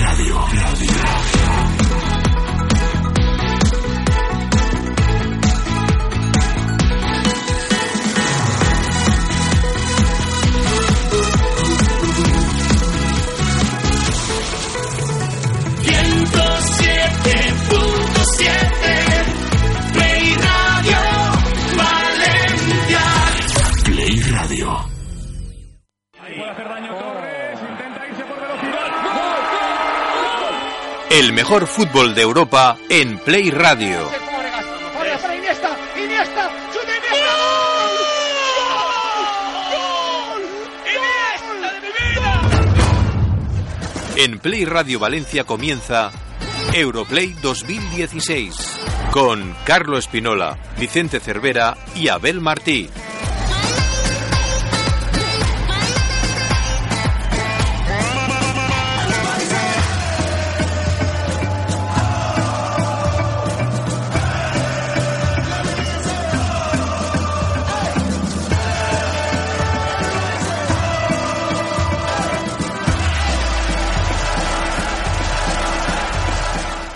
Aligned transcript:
Play 0.00 0.30
Radio. 0.30 0.79
El 31.10 31.32
mejor 31.32 31.66
fútbol 31.66 32.14
de 32.14 32.22
Europa 32.22 32.78
en 32.88 33.18
Play 33.18 33.50
Radio. 33.50 34.08
En 44.14 44.38
Play 44.38 44.64
Radio 44.64 45.00
Valencia 45.00 45.42
comienza 45.42 46.12
Europlay 46.74 47.32
2016 47.42 48.78
con 49.10 49.56
Carlo 49.64 49.98
Espinola, 49.98 50.56
Vicente 50.78 51.18
Cervera 51.18 51.76
y 51.96 52.06
Abel 52.06 52.40
Martí. 52.40 52.88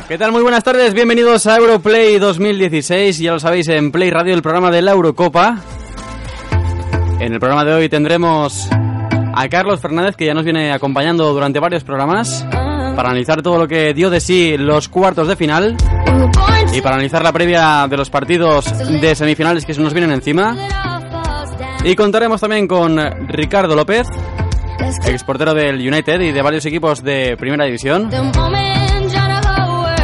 ¿Qué 0.09 0.19
tal? 0.19 0.33
Muy 0.33 0.43
buenas 0.43 0.63
tardes, 0.63 0.93
bienvenidos 0.93 1.47
a 1.47 1.57
Europlay 1.57 2.19
2016, 2.19 3.19
ya 3.21 3.33
lo 3.33 3.41
sabéis, 3.41 3.69
en 3.69 3.91
Play 3.91 4.11
Radio, 4.11 4.35
el 4.35 4.43
programa 4.43 4.71
de 4.71 4.83
la 4.83 4.93
Eurocopa. 4.93 5.57
En 7.21 7.33
el 7.33 7.41
programa 7.41 7.65
de 7.65 7.73
hoy 7.73 7.89
tendremos 7.89 8.69
a 8.71 9.49
Carlos 9.49 9.81
Fernández, 9.81 10.15
que 10.15 10.27
ya 10.27 10.35
nos 10.35 10.45
viene 10.45 10.73
acompañando 10.73 11.33
durante 11.33 11.59
varios 11.59 11.85
programas, 11.85 12.47
para 12.51 13.09
analizar 13.09 13.41
todo 13.41 13.59
lo 13.59 13.67
que 13.67 13.95
dio 13.95 14.11
de 14.11 14.21
sí 14.21 14.59
los 14.59 14.91
cuartos 14.91 15.27
de 15.27 15.37
final 15.37 15.75
y 16.75 16.83
para 16.83 16.97
analizar 16.97 17.23
la 17.23 17.33
previa 17.33 17.87
de 17.89 17.97
los 17.97 18.11
partidos 18.11 18.67
de 19.01 19.15
semifinales 19.15 19.65
que 19.65 19.73
se 19.73 19.81
nos 19.81 19.95
vienen 19.95 20.13
encima. 20.13 20.55
Y 21.83 21.95
contaremos 21.97 22.43
también 22.43 22.69
con 22.69 22.99
Ricardo 23.29 23.75
López, 23.75 24.07
exportero 25.07 25.55
del 25.55 25.77
United 25.77 26.21
y 26.21 26.33
de 26.33 26.43
varios 26.43 26.67
equipos 26.67 27.03
de 27.03 27.39
Primera 27.39 27.65
División. 27.65 28.11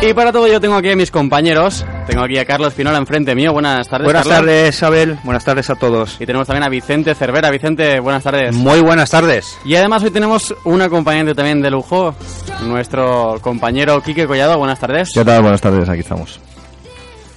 Y 0.02 0.14
para 0.14 0.32
todo 0.32 0.46
yo 0.48 0.60
tengo 0.60 0.76
aquí 0.76 0.90
a 0.90 0.96
mis 0.96 1.10
compañeros. 1.10 1.84
Tengo 2.06 2.24
aquí 2.24 2.38
a 2.38 2.46
Carlos 2.46 2.72
Pinola 2.72 2.96
enfrente 2.96 3.34
mío. 3.34 3.52
Buenas 3.52 3.86
tardes. 3.86 4.06
Buenas 4.06 4.26
Carlos. 4.26 4.46
tardes, 4.46 4.82
Abel. 4.82 5.18
Buenas 5.24 5.44
tardes 5.44 5.68
a 5.68 5.74
todos. 5.74 6.16
Y 6.18 6.24
tenemos 6.26 6.46
también 6.46 6.64
a 6.64 6.70
Vicente 6.70 7.14
Cervera. 7.14 7.50
Vicente, 7.50 8.00
buenas 8.00 8.22
tardes. 8.24 8.54
Muy 8.54 8.80
buenas 8.80 9.10
tardes. 9.10 9.58
Y 9.62 9.74
además 9.74 10.02
hoy 10.02 10.10
tenemos 10.10 10.54
un 10.64 10.80
acompañante 10.80 11.34
también 11.34 11.60
de 11.60 11.70
lujo, 11.70 12.14
nuestro 12.62 13.38
compañero 13.42 14.02
Quique 14.02 14.26
Collado. 14.26 14.56
Buenas 14.58 14.80
tardes. 14.80 15.10
¿Qué 15.12 15.22
tal? 15.22 15.42
Buenas 15.42 15.60
tardes, 15.60 15.86
aquí 15.88 16.00
estamos. 16.00 16.40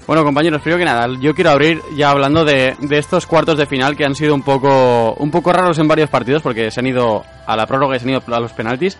Bueno, 0.07 0.23
compañeros, 0.23 0.61
primero 0.61 0.79
que 0.79 0.85
nada, 0.85 1.07
yo 1.21 1.33
quiero 1.33 1.51
abrir 1.51 1.81
ya 1.95 2.11
hablando 2.11 2.43
de, 2.43 2.75
de 2.79 2.97
estos 2.97 3.25
cuartos 3.25 3.57
de 3.57 3.65
final 3.65 3.95
que 3.95 4.05
han 4.05 4.15
sido 4.15 4.35
un 4.35 4.41
poco, 4.41 5.13
un 5.13 5.31
poco 5.31 5.53
raros 5.53 5.79
en 5.79 5.87
varios 5.87 6.09
partidos 6.09 6.41
porque 6.41 6.71
se 6.71 6.79
han 6.81 6.87
ido 6.87 7.23
a 7.45 7.55
la 7.55 7.65
prórroga 7.67 7.95
y 7.95 7.99
se 7.99 8.05
han 8.05 8.11
ido 8.11 8.23
a 8.33 8.39
los 8.39 8.51
penaltis. 8.51 8.97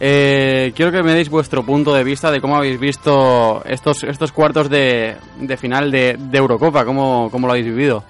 Eh, 0.00 0.72
quiero 0.76 0.92
que 0.92 1.02
me 1.02 1.12
deis 1.12 1.28
vuestro 1.28 1.64
punto 1.64 1.92
de 1.94 2.04
vista 2.04 2.30
de 2.30 2.40
cómo 2.40 2.56
habéis 2.56 2.78
visto 2.78 3.62
estos, 3.64 4.04
estos 4.04 4.30
cuartos 4.32 4.70
de, 4.70 5.16
de 5.40 5.56
final 5.56 5.90
de, 5.90 6.16
de 6.18 6.38
Eurocopa, 6.38 6.84
cómo, 6.84 7.28
cómo 7.30 7.46
lo 7.46 7.52
habéis 7.54 7.66
vivido. 7.66 8.04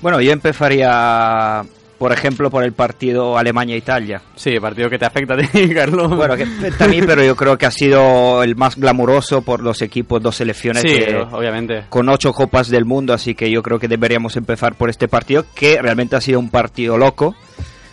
Bueno, 0.00 0.20
yo 0.20 0.30
empezaría, 0.30 1.64
por 1.98 2.12
ejemplo, 2.12 2.50
por 2.50 2.62
el 2.62 2.72
partido 2.72 3.36
Alemania-Italia. 3.36 4.22
Sí, 4.36 4.60
partido 4.60 4.88
que 4.88 4.96
te 4.96 5.06
afecta 5.06 5.34
a 5.34 5.38
ti, 5.38 5.68
Carlos. 5.74 6.14
Bueno, 6.14 6.36
que 6.36 6.44
afecta 6.44 6.84
a 6.84 6.88
mí, 6.88 7.00
pero 7.02 7.24
yo 7.24 7.34
creo 7.34 7.58
que 7.58 7.66
ha 7.66 7.72
sido 7.72 8.44
el 8.44 8.54
más 8.54 8.76
glamuroso 8.76 9.42
por 9.42 9.60
los 9.60 9.82
equipos, 9.82 10.22
dos 10.22 10.36
selecciones 10.36 10.82
Sí, 10.82 10.88
que- 10.88 11.16
obviamente. 11.32 11.86
con 11.88 12.08
ocho 12.08 12.32
copas 12.32 12.68
del 12.68 12.84
mundo, 12.84 13.12
así 13.12 13.34
que 13.34 13.50
yo 13.50 13.60
creo 13.60 13.80
que 13.80 13.88
deberíamos 13.88 14.36
empezar 14.36 14.76
por 14.76 14.88
este 14.88 15.08
partido, 15.08 15.44
que 15.52 15.82
realmente 15.82 16.14
ha 16.14 16.20
sido 16.20 16.38
un 16.38 16.50
partido 16.50 16.96
loco. 16.96 17.34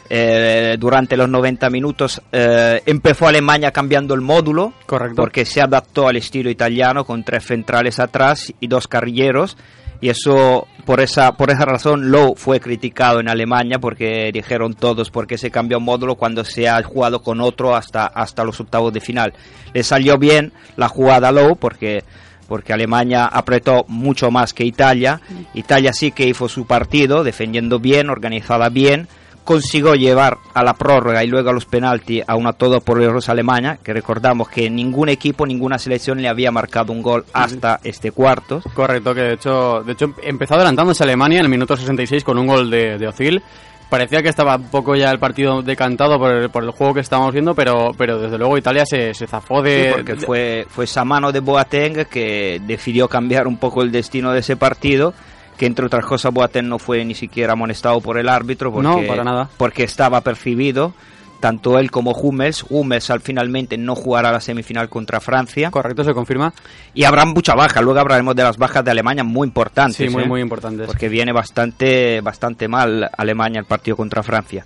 Eh, 0.10 0.76
durante 0.80 1.18
los 1.18 1.28
90 1.30 1.70
minutos 1.70 2.22
eh, 2.32 2.82
empezó 2.86 3.28
Alemania 3.28 3.72
cambiando 3.72 4.14
el 4.14 4.22
módulo, 4.22 4.74
Correcto. 4.86 5.16
porque 5.16 5.46
se 5.46 5.62
adaptó 5.62 6.08
al 6.08 6.18
estilo 6.18 6.50
italiano 6.50 7.06
con 7.06 7.24
tres 7.24 7.46
centrales 7.46 8.00
atrás 8.00 8.54
y 8.60 8.68
dos 8.68 8.88
carrilleros. 8.88 9.58
Y 10.02 10.10
eso, 10.10 10.68
por 10.86 11.00
esa, 11.00 11.32
por 11.32 11.50
esa 11.50 11.66
razón, 11.66 12.12
Lowe 12.12 12.36
fue 12.36 12.60
criticado 12.60 13.20
en 13.20 13.30
Alemania 13.30 13.80
porque 13.80 14.30
dijeron 14.32 14.74
todos 14.74 15.10
porque 15.10 15.38
se 15.38 15.50
cambió 15.50 15.78
un 15.78 15.86
módulo 15.86 16.16
cuando 16.16 16.44
se 16.44 16.68
ha 16.68 16.84
jugado 16.84 17.24
con 17.24 17.40
otro 17.42 17.76
hasta, 17.76 18.06
hasta 18.06 18.44
los 18.44 18.60
octavos 18.60 18.94
de 18.94 19.00
final. 19.00 19.34
Le 19.74 19.84
salió 19.84 20.18
bien 20.18 20.52
la 20.76 20.90
jugada 20.90 21.32
Lowe 21.32 21.56
porque 21.56 22.04
porque 22.48 22.74
Alemania 22.74 23.26
apretó 23.26 23.86
mucho 23.88 24.30
más 24.30 24.54
que 24.54 24.66
Italia. 24.66 25.20
Italia 25.56 25.94
sí 25.94 26.12
que 26.12 26.28
hizo 26.28 26.48
su 26.48 26.68
partido, 26.68 27.24
defendiendo 27.24 27.80
bien, 27.80 28.10
organizada 28.10 28.70
bien, 28.70 29.08
consiguió 29.46 29.94
llevar 29.94 30.40
a 30.54 30.64
la 30.64 30.74
prórroga 30.74 31.24
y 31.24 31.28
luego 31.28 31.52
a 31.52 31.54
los 31.54 31.66
penaltis 31.66 32.24
a 32.28 32.36
una 32.36 32.54
todo 32.54 32.82
por 32.82 33.02
euros 33.02 33.30
Alemania, 33.30 33.78
que 33.82 33.94
recordamos 33.94 34.50
que 34.50 34.70
ningún 34.70 35.10
equipo, 35.10 35.46
ninguna 35.46 35.78
selección 35.78 36.22
le 36.22 36.28
había 36.28 36.52
marcado 36.52 36.92
un 36.92 37.02
gol 37.02 37.24
hasta 37.32 37.80
este 37.84 38.12
cuarto. 38.12 38.62
Correcto, 38.74 39.14
que 39.14 39.22
de 39.22 39.34
hecho, 39.34 39.84
de 39.86 39.94
hecho 39.94 40.14
empezó 40.24 40.56
adelantándose 40.56 41.04
Alemania 41.04 41.40
en 41.40 41.46
el 41.46 41.52
minuto 41.52 41.78
66 41.78 42.24
con 42.24 42.38
un 42.38 42.48
gol 42.48 42.70
de, 42.70 42.98
de 42.98 43.08
Ozil. 43.08 43.42
Parecía 43.90 44.24
que 44.24 44.30
estaba 44.30 44.56
un 44.56 44.70
poco 44.70 44.96
ya 44.96 45.12
el 45.12 45.20
partido 45.20 45.62
decantado 45.62 46.18
por 46.18 46.32
el, 46.32 46.50
por 46.50 46.64
el 46.64 46.72
juego 46.72 46.96
que 46.96 47.02
estábamos 47.02 47.32
viendo, 47.32 47.54
pero, 47.54 47.92
pero 47.96 48.18
desde 48.18 48.38
luego 48.40 48.58
Italia 48.58 48.84
se, 48.84 49.14
se 49.14 49.28
zafó 49.28 49.62
de... 49.62 49.84
Sí, 49.84 49.90
porque 49.94 50.16
fue, 50.16 50.66
fue 50.68 50.86
esa 50.86 51.06
mano 51.06 51.32
de 51.32 51.40
Boateng 51.40 52.06
que 52.06 52.60
decidió 52.66 53.08
cambiar 53.08 53.48
un 53.48 53.58
poco 53.58 53.84
el 53.84 53.92
destino 53.92 54.32
de 54.32 54.40
ese 54.40 54.58
partido, 54.58 55.14
que 55.58 55.66
entre 55.66 55.86
otras 55.86 56.06
cosas 56.06 56.34
Boateng 56.34 56.68
no 56.68 56.80
fue 56.80 57.04
ni 57.06 57.16
siquiera 57.16 57.54
amonestado 57.54 58.02
por 58.02 58.18
el 58.18 58.30
árbitro 58.30 58.72
porque, 58.72 58.88
No, 58.88 59.02
para 59.08 59.24
nada. 59.24 59.50
porque 59.58 59.84
estaba 59.84 60.22
percibido, 60.22 60.94
tanto 61.40 61.78
él 61.80 61.92
como 61.92 62.12
Hummels. 62.12 62.66
Hummels 62.70 63.10
al 63.10 63.22
finalmente 63.22 63.78
no 63.78 63.96
jugará 63.96 64.32
la 64.32 64.42
semifinal 64.42 64.90
contra 64.90 65.20
Francia. 65.20 65.72
Correcto, 65.72 66.04
se 66.04 66.14
confirma. 66.14 66.54
Y 66.94 67.04
habrá 67.04 67.26
mucha 67.26 67.54
baja, 67.56 67.82
luego 67.82 68.00
hablaremos 68.00 68.36
de 68.36 68.44
las 68.44 68.58
bajas 68.58 68.84
de 68.84 68.92
Alemania 68.92 69.24
muy 69.24 69.48
importantes. 69.48 69.98
Sí, 69.98 70.10
muy, 70.10 70.24
¿eh? 70.24 70.28
muy 70.28 70.42
importantes. 70.42 70.88
Porque 70.88 71.10
viene 71.10 71.32
bastante, 71.32 72.22
bastante 72.22 72.68
mal 72.68 73.10
Alemania 73.18 73.60
el 73.60 73.66
partido 73.66 73.96
contra 73.98 74.24
Francia. 74.24 74.66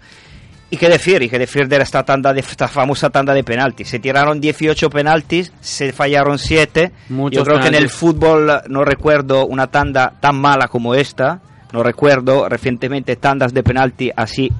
¿Y 0.71 0.77
qué 0.77 0.88
decir? 0.89 1.21
¿Y 1.24 1.30
qué 1.30 1.39
decir 1.39 1.68
de 1.68 1.77
esta, 1.77 2.04
tanda 2.04 2.31
de 2.33 2.42
esta 2.42 2.68
famosa 2.68 3.10
tanda 3.10 3.33
de 3.33 3.44
penaltis? 3.44 3.89
Se 3.89 4.00
tiraron 4.00 4.39
18 4.39 4.89
penaltis, 4.89 5.51
se 5.62 5.92
fallaron 5.94 6.38
7. 6.38 6.92
Muchos 7.10 7.38
Yo 7.38 7.44
creo 7.44 7.60
que 7.60 7.68
en 7.69 7.74
el 7.74 7.89
penaltis. 7.89 7.98
fútbol 8.00 8.51
no 8.68 8.83
recuerdo 8.86 9.45
una 9.48 9.68
tanda 9.68 10.13
tan 10.19 10.39
mala 10.39 10.68
como 10.68 10.94
esta. 10.94 11.42
No 11.74 11.81
recuerdo 11.83 12.48
recientemente 12.50 13.16
tandas 13.16 13.54
de 13.54 13.63
penalti 13.63 14.12
así 14.16 14.51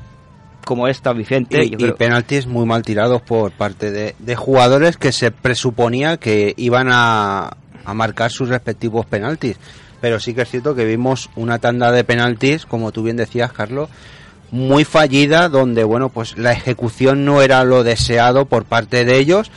como 0.66 0.88
esta, 0.88 1.14
Vicente. 1.14 1.64
Y, 1.64 1.76
y 1.78 1.92
penaltis 1.94 2.46
muy 2.48 2.66
mal 2.66 2.84
tirados 2.84 3.22
por 3.22 3.52
parte 3.52 3.92
de, 3.92 4.16
de 4.20 4.36
jugadores 4.36 4.98
que 4.98 5.12
se 5.12 5.32
presuponía 5.32 6.18
que 6.18 6.54
iban 6.58 6.88
a, 6.92 7.52
a 7.86 7.94
marcar 7.94 8.32
sus 8.32 8.50
respectivos 8.50 9.06
penaltis. 9.08 9.58
pero 10.02 10.20
sí 10.20 10.34
que 10.34 10.42
es 10.44 10.50
cierto 10.50 10.76
que 10.76 10.86
vimos 10.86 11.30
una 11.36 11.58
tanda 11.60 11.92
de 11.92 12.04
penaltis, 12.04 12.66
como 12.66 12.92
tú 12.92 13.02
bien 13.04 13.18
decías, 13.18 13.52
Carlos, 13.52 13.90
muy 14.52 14.86
fallida, 14.86 15.50
donde 15.50 15.84
bueno, 15.84 16.10
pues 16.10 16.38
la 16.38 16.52
ejecución 16.52 17.26
no 17.26 17.42
era 17.42 17.64
lo 17.64 17.84
deseado 17.84 18.46
por 18.46 18.66
parte 18.66 19.06
de 19.06 19.18
ellos. 19.18 19.52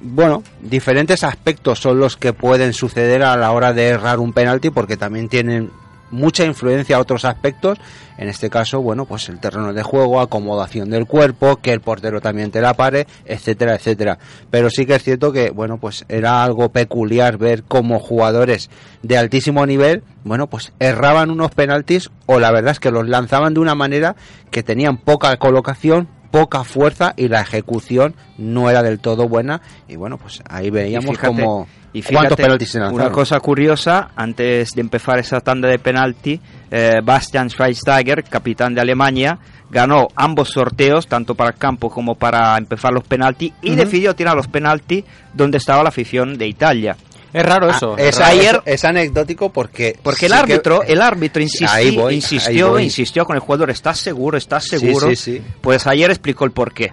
Bueno, 0.00 0.42
diferentes 0.60 1.22
aspectos 1.22 1.78
son 1.78 2.00
los 2.00 2.16
que 2.16 2.32
pueden 2.32 2.72
suceder 2.72 3.22
a 3.22 3.36
la 3.36 3.52
hora 3.52 3.72
de 3.72 3.88
errar 3.88 4.18
un 4.18 4.32
penalti, 4.32 4.70
porque 4.70 4.96
también 4.96 5.28
tienen 5.28 5.70
mucha 6.12 6.44
influencia 6.44 6.96
a 6.96 7.00
otros 7.00 7.24
aspectos. 7.24 7.78
En 8.16 8.28
este 8.28 8.50
caso, 8.50 8.80
bueno, 8.80 9.06
pues 9.06 9.28
el 9.28 9.40
terreno 9.40 9.72
de 9.72 9.82
juego, 9.82 10.20
acomodación 10.20 10.90
del 10.90 11.06
cuerpo, 11.06 11.56
que 11.56 11.72
el 11.72 11.80
portero 11.80 12.20
también 12.20 12.52
te 12.52 12.60
la 12.60 12.74
pare, 12.74 13.06
etcétera, 13.24 13.74
etcétera. 13.74 14.18
Pero 14.50 14.70
sí 14.70 14.86
que 14.86 14.94
es 14.94 15.02
cierto 15.02 15.32
que, 15.32 15.50
bueno, 15.50 15.78
pues 15.78 16.04
era 16.08 16.44
algo 16.44 16.68
peculiar 16.68 17.38
ver 17.38 17.64
cómo 17.64 17.98
jugadores 17.98 18.70
de 19.02 19.16
altísimo 19.16 19.66
nivel, 19.66 20.04
bueno, 20.22 20.46
pues 20.46 20.72
erraban 20.78 21.30
unos 21.30 21.50
penaltis 21.50 22.10
o 22.26 22.38
la 22.38 22.52
verdad 22.52 22.72
es 22.72 22.80
que 22.80 22.92
los 22.92 23.08
lanzaban 23.08 23.54
de 23.54 23.60
una 23.60 23.74
manera 23.74 24.14
que 24.50 24.62
tenían 24.62 24.98
poca 24.98 25.36
colocación, 25.38 26.08
poca 26.30 26.64
fuerza 26.64 27.14
y 27.16 27.28
la 27.28 27.40
ejecución 27.40 28.14
no 28.38 28.70
era 28.70 28.82
del 28.82 29.00
todo 29.00 29.28
buena 29.28 29.60
y 29.86 29.96
bueno 29.96 30.16
pues 30.16 30.42
ahí 30.48 30.70
veíamos 30.70 31.10
fíjate, 31.10 31.26
como 31.28 31.68
y 31.92 32.02
cuántos 32.02 32.22
fíjate, 32.22 32.42
penaltis 32.42 32.70
se 32.70 32.78
lanzaron. 32.78 33.00
Una 33.02 33.12
cosa 33.12 33.38
curiosa, 33.40 34.10
antes 34.16 34.70
de 34.70 34.80
empezar 34.80 35.18
esa 35.18 35.40
tanda 35.40 35.68
de 35.68 35.78
penalti, 35.78 36.40
eh, 36.70 37.00
Bastian 37.04 37.50
Schweinsteiger, 37.50 38.24
capitán 38.24 38.74
de 38.74 38.80
Alemania, 38.80 39.38
ganó 39.70 40.08
ambos 40.16 40.50
sorteos, 40.50 41.06
tanto 41.06 41.34
para 41.34 41.50
el 41.50 41.56
campo 41.56 41.90
como 41.90 42.14
para 42.14 42.56
empezar 42.58 42.92
los 42.92 43.04
penaltis, 43.04 43.52
y 43.62 43.68
Ujú. 43.72 43.76
decidió 43.76 44.14
tirar 44.14 44.34
los 44.36 44.48
penaltis 44.48 45.04
donde 45.34 45.58
estaba 45.58 45.82
la 45.82 45.88
afición 45.90 46.36
de 46.38 46.46
Italia. 46.46 46.96
Es 47.32 47.46
raro 47.46 47.68
Ah, 47.70 47.76
eso. 47.76 47.96
es, 47.96 48.18
raro. 48.18 48.30
Ayer- 48.32 48.62
es- 48.66 48.74
es 48.74 48.84
anecdótico 48.84 49.50
porque 49.50 49.96
Porque 50.02 50.26
el 50.26 50.32
sí 50.32 50.38
que- 50.38 50.52
árbitro, 50.52 50.82
el 50.82 51.00
árbitro 51.00 51.42
Ahí 51.68 51.96
voy, 51.96 52.10
ahí 52.10 52.16
insistió, 52.16 52.70
voy. 52.72 52.82
insistió 52.84 53.24
con 53.24 53.36
el 53.36 53.40
jugador, 53.40 53.70
¿estás 53.70 53.98
seguro? 53.98 54.36
¿Estás 54.36 54.64
seguro? 54.64 55.08
Sí, 55.08 55.16
sí, 55.16 55.36
sí. 55.38 55.44
Pues 55.62 55.86
ayer 55.86 56.10
explicó 56.10 56.44
el 56.44 56.50
porqué. 56.50 56.92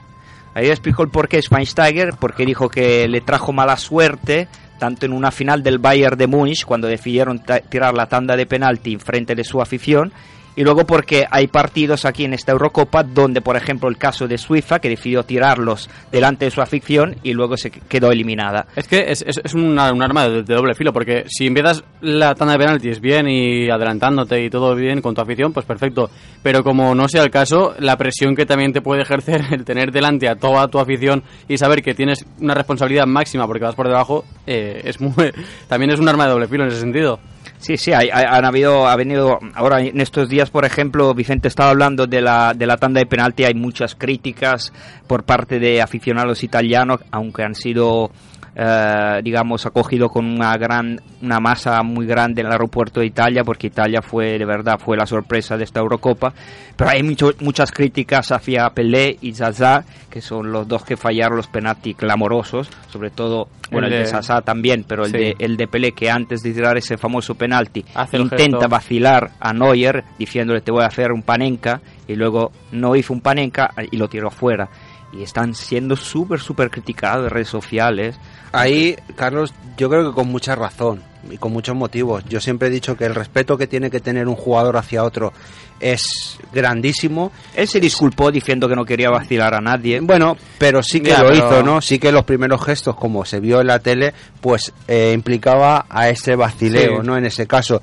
Ayer 0.56 0.72
explicó 0.72 1.04
el 1.04 1.10
porqué 1.10 1.42
Schweinsteiger, 1.42 2.12
porque 2.19 2.46
dijo 2.46 2.69
que 2.69 3.07
le 3.10 3.19
trajo 3.19 3.51
mala 3.51 3.75
suerte, 3.75 4.48
tanto 4.80 5.06
en 5.06 5.14
una 5.14 5.30
final 5.30 5.62
del 5.62 5.78
Bayern 5.78 6.18
de 6.18 6.26
Múnich, 6.26 6.66
cuando 6.66 6.88
decidieron 6.88 7.44
tirar 7.70 7.94
la 7.94 8.08
tanda 8.08 8.36
de 8.36 8.48
penalti 8.48 8.94
en 8.94 9.00
frente 9.00 9.36
de 9.36 9.44
su 9.44 9.62
afición, 9.62 10.12
y 10.60 10.64
luego 10.64 10.86
porque 10.86 11.26
hay 11.32 11.48
partidos 11.48 12.04
aquí 12.04 12.26
en 12.26 12.34
esta 12.34 12.52
Eurocopa 12.52 13.02
donde, 13.04 13.40
por 13.40 13.56
ejemplo, 13.56 13.88
el 13.88 13.98
caso 13.98 14.28
de 14.28 14.38
Suiza, 14.38 14.80
que 14.80 14.90
decidió 14.90 15.24
tirarlos 15.24 15.90
delante 16.12 16.44
de 16.44 16.52
su 16.52 16.60
afición 16.62 17.16
y 17.24 17.32
luego 17.32 17.56
se 17.56 17.72
quedó 17.72 18.12
eliminada. 18.12 18.66
Es 18.76 18.86
que 18.86 19.06
es, 19.08 19.24
es, 19.26 19.54
una- 19.54 19.94
un 19.94 20.04
arma 20.04 20.28
de, 20.28 20.44
de 20.44 20.54
doble 20.54 20.76
filo, 20.76 20.92
porque 20.92 21.24
si 21.30 21.48
empiezas 21.48 21.82
la 22.02 22.36
tanda 22.36 22.56
de 22.56 22.60
penaltis 22.60 23.00
bien 23.00 23.30
y 23.30 23.70
adelantándote 23.70 24.44
y 24.44 24.50
todo 24.50 24.76
bien 24.76 25.00
con 25.02 25.16
tu 25.16 25.22
afición, 25.22 25.54
pues 25.54 25.66
perfecto. 25.66 26.10
Pero 26.44 26.62
como 26.62 26.94
no 26.94 27.08
sea 27.08 27.24
el 27.24 27.32
caso, 27.32 27.74
la 27.80 27.96
presión 27.96 28.36
que 28.36 28.46
también 28.46 28.74
te 28.74 28.82
puede 28.82 29.04
ejercer 29.04 29.42
el 29.52 29.64
tener 29.64 29.94
delante 29.94 30.28
a 30.28 30.36
toda 30.36 30.68
tu 30.68 30.78
afición 30.80 31.24
y 31.48 31.58
saber 31.58 31.82
que 31.82 31.94
tienes 31.96 32.26
una 32.42 32.54
responsabilidad 32.54 33.06
máxima 33.08 33.48
porque 33.48 33.64
vas 33.64 33.76
por 33.76 33.88
debajo, 33.88 34.26
eh, 34.46 34.82
es 34.84 35.00
muy, 35.00 35.14
también 35.70 35.92
es 35.92 36.02
un 36.02 36.10
arma 36.10 36.26
de 36.26 36.32
doble 36.32 36.48
filo 36.50 36.64
en 36.66 36.70
ese 36.72 36.82
sentido. 36.82 37.18
Sí, 37.60 37.76
sí, 37.76 37.92
hay, 37.92 38.10
han 38.10 38.46
habido, 38.46 38.88
ha 38.88 38.96
venido, 38.96 39.38
ahora 39.54 39.82
en 39.82 40.00
estos 40.00 40.30
días, 40.30 40.50
por 40.50 40.64
ejemplo, 40.64 41.14
Vicente 41.14 41.50
estaba 41.50 41.72
hablando 41.72 42.08
de 42.08 42.22
la, 42.22 42.54
de 42.54 42.66
la 42.66 42.78
tanda 42.78 43.00
de 43.00 43.06
penalti, 43.06 43.44
hay 43.44 43.54
muchas 43.54 43.96
críticas 43.96 44.72
por 45.08 45.24
parte 45.24 45.60
de 45.60 45.82
aficionados 45.82 46.42
italianos, 46.44 47.02
aunque 47.12 47.44
han 47.44 47.56
sido, 47.56 48.12
eh, 48.56 49.22
digamos, 49.24 49.66
acogidos 49.66 50.12
con 50.12 50.25
una 50.25 50.56
gran, 50.57 51.00
una 51.22 51.40
masa 51.40 51.81
muy 51.84 52.06
grande 52.06 52.42
en 52.42 52.48
el 52.48 52.54
aeropuerto 52.54 53.00
de 53.00 53.06
Italia, 53.07 53.44
porque 53.44 53.68
Italia 53.68 54.01
fue, 54.01 54.38
de 54.38 54.46
verdad, 54.46 54.80
fue 54.80 54.98
la 54.98 55.06
sorpresa 55.06 55.57
de 55.57 55.63
esta 55.63 55.80
Eurocopa, 55.80 56.34
pero 56.75 56.90
hay 56.90 57.04
mucho- 57.04 57.34
muchas 57.42 57.72
críticas 57.72 58.31
hacia 58.31 58.69
Pelé 58.72 59.18
y 59.22 59.34
Zaza, 59.34 59.84
que 60.10 60.22
son 60.22 60.51
los 60.51 60.68
dos 60.68 60.84
que 60.84 60.98
fallaron 60.98 61.38
los 61.38 61.48
penaltis 61.48 61.96
clamorosos, 61.96 62.69
sobre 62.92 63.10
todo, 63.12 63.48
bueno, 63.72 63.88
el, 63.88 63.94
El 63.94 64.00
de 64.00 64.06
Zaza 64.07 64.42
también, 64.42 64.84
pero 64.88 65.06
el 65.06 65.12
Sí. 65.12 65.18
de 65.18 65.36
el 65.40 65.56
de 65.57 65.68
Pelé 65.68 65.92
que 65.92 66.10
antes 66.10 66.42
de 66.42 66.54
tirar 66.54 66.78
ese 66.78 66.98
famoso 66.98 67.36
penalti 67.36 67.86
Hace 67.96 68.18
intenta 68.18 68.68
vacilar 68.68 69.31
a 69.40 69.54
Neuer 69.54 70.04
diciéndole 70.18 70.62
te 70.62 70.72
voy 70.72 70.84
a 70.84 70.88
hacer 70.88 71.12
un 71.12 71.22
panenka 71.22 71.81
y 72.07 72.16
luego 72.16 72.51
no 72.72 72.96
hizo 72.96 73.13
un 73.13 73.22
panenka 73.22 73.72
y 73.92 73.98
lo 73.98 74.07
tiró 74.07 74.31
fuera 74.31 74.68
y 75.14 75.24
están 75.24 75.56
siendo 75.56 75.96
súper 75.96 76.40
súper 76.40 76.70
criticados 76.70 77.26
en 77.26 77.30
redes 77.32 77.50
sociales 77.50 78.16
Ahí, 78.52 78.96
Carlos, 79.16 79.54
yo 79.78 79.90
creo 79.92 80.10
que 80.10 80.16
con 80.16 80.28
mucha 80.28 80.56
razón 80.56 81.04
y 81.30 81.38
con 81.38 81.52
muchos 81.54 81.76
motivos. 81.76 82.24
Yo 82.28 82.40
siempre 82.40 82.70
he 82.70 82.72
dicho 82.72 82.98
que 82.98 83.06
el 83.06 83.14
respeto 83.14 83.56
que 83.60 83.68
tiene 83.68 83.92
que 83.92 84.00
tener 84.00 84.28
un 84.28 84.34
jugador 84.36 84.76
hacia 84.78 85.04
otro 85.04 85.34
es 85.80 86.40
grandísimo. 86.52 87.32
él 87.56 87.68
se 87.68 87.80
disculpó 87.80 88.32
diciendo 88.32 88.68
que 88.68 88.76
no 88.76 88.86
quería 88.86 89.10
vacilar 89.12 89.54
a 89.54 89.62
nadie 89.62 90.00
Bueno, 90.02 90.36
pero 90.58 90.82
sí 90.82 91.00
que 91.00 91.10
Ya, 91.12 91.22
lo 91.24 91.30
pero- 91.30 91.36
hizo, 91.48 91.64
¿no? 91.64 91.80
Sí 91.82 92.00
que 92.00 92.12
los 92.12 92.26
primeros 92.26 92.64
gestos, 92.66 92.96
como 92.96 93.24
se 93.24 93.40
vio 93.40 93.62
en 93.62 93.68
la 93.68 93.78
tele, 93.80 94.14
pues 94.42 94.74
eh, 94.88 95.12
implicaba 95.14 95.86
a 95.90 96.10
ese 96.10 96.36
vacileo, 96.36 97.02
Sí. 97.02 97.08
¿no? 97.08 97.18
En 97.18 97.26
ese 97.26 97.46
caso. 97.48 97.82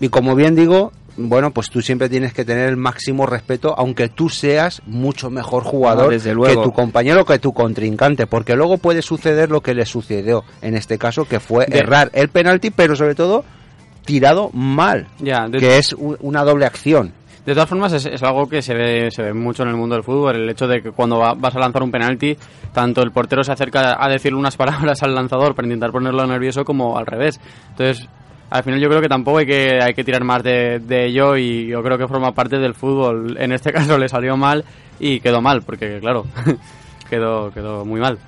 Y 0.00 0.08
como 0.08 0.34
bien 0.36 0.54
digo, 0.54 0.92
bueno, 1.16 1.50
pues 1.50 1.70
tú 1.70 1.80
siempre 1.82 2.08
tienes 2.08 2.32
que 2.32 2.44
tener 2.44 2.68
el 2.68 2.76
máximo 2.76 3.26
respeto, 3.26 3.74
aunque 3.76 4.08
tú 4.08 4.28
seas 4.28 4.82
mucho 4.86 5.30
mejor 5.30 5.62
jugador 5.64 6.04
No, 6.06 6.10
desde 6.10 6.34
luego. 6.34 6.62
que 6.62 6.68
tu 6.68 6.72
compañero, 6.74 7.24
que 7.24 7.38
tu 7.38 7.52
contrincante, 7.52 8.26
porque 8.26 8.54
luego 8.56 8.78
puede 8.78 9.02
suceder 9.02 9.50
lo 9.50 9.60
que 9.60 9.74
le 9.74 9.86
sucedió 9.86 10.44
en 10.62 10.74
este 10.76 10.98
caso, 10.98 11.24
que 11.24 11.40
fue 11.40 11.66
De- 11.66 11.78
errar 11.78 12.10
el 12.12 12.28
penalti, 12.28 12.70
pero 12.70 12.94
sobre 12.96 13.14
todo 13.14 13.44
tirado 14.04 14.50
mal, 14.52 15.06
Ya, 15.18 15.48
de- 15.48 15.58
que 15.58 15.78
es 15.78 15.92
una 15.94 16.44
doble 16.44 16.66
acción. 16.66 17.12
De 17.44 17.52
todas 17.54 17.68
formas, 17.68 17.92
es, 17.92 18.06
es 18.06 18.22
algo 18.24 18.48
que 18.48 18.60
se 18.60 18.74
ve, 18.74 19.08
se 19.12 19.22
ve 19.22 19.32
mucho 19.32 19.62
en 19.62 19.68
el 19.68 19.76
mundo 19.76 19.94
del 19.94 20.02
fútbol, 20.04 20.34
el 20.34 20.50
hecho 20.50 20.66
de 20.66 20.82
que 20.82 20.90
cuando 20.90 21.18
va- 21.18 21.34
vas 21.34 21.54
a 21.54 21.60
lanzar 21.60 21.82
un 21.82 21.92
penalti, 21.92 22.36
tanto 22.72 23.02
el 23.02 23.12
portero 23.12 23.44
se 23.44 23.52
acerca 23.52 23.96
a 23.98 24.08
decirle 24.08 24.36
unas 24.38 24.56
palabras 24.56 25.02
al 25.04 25.14
lanzador 25.14 25.54
para 25.54 25.66
intentar 25.66 25.92
ponerlo 25.92 26.26
nervioso 26.26 26.64
como 26.64 26.98
al 26.98 27.06
revés. 27.06 27.40
Entonces, 27.70 28.08
al 28.50 28.62
final 28.62 28.80
yo 28.80 28.88
creo 28.88 29.00
que 29.00 29.08
tampoco 29.08 29.38
hay 29.38 29.46
que, 29.46 29.78
hay 29.82 29.94
que 29.94 30.04
tirar 30.04 30.24
más 30.24 30.42
de, 30.42 30.78
de 30.80 31.06
ello 31.06 31.36
y 31.36 31.66
yo 31.66 31.82
creo 31.82 31.98
que 31.98 32.06
forma 32.08 32.32
parte 32.32 32.58
del 32.58 32.74
fútbol. 32.74 33.36
En 33.38 33.52
este 33.52 33.72
caso 33.74 33.98
le 33.98 34.08
salió 34.08 34.36
mal 34.36 34.64
y 35.00 35.20
quedó 35.20 35.40
mal, 35.40 35.62
porque 35.62 35.98
claro, 36.00 36.24
quedó, 37.10 37.50
quedó 37.52 37.84
muy 37.84 38.00
mal. 38.00 38.18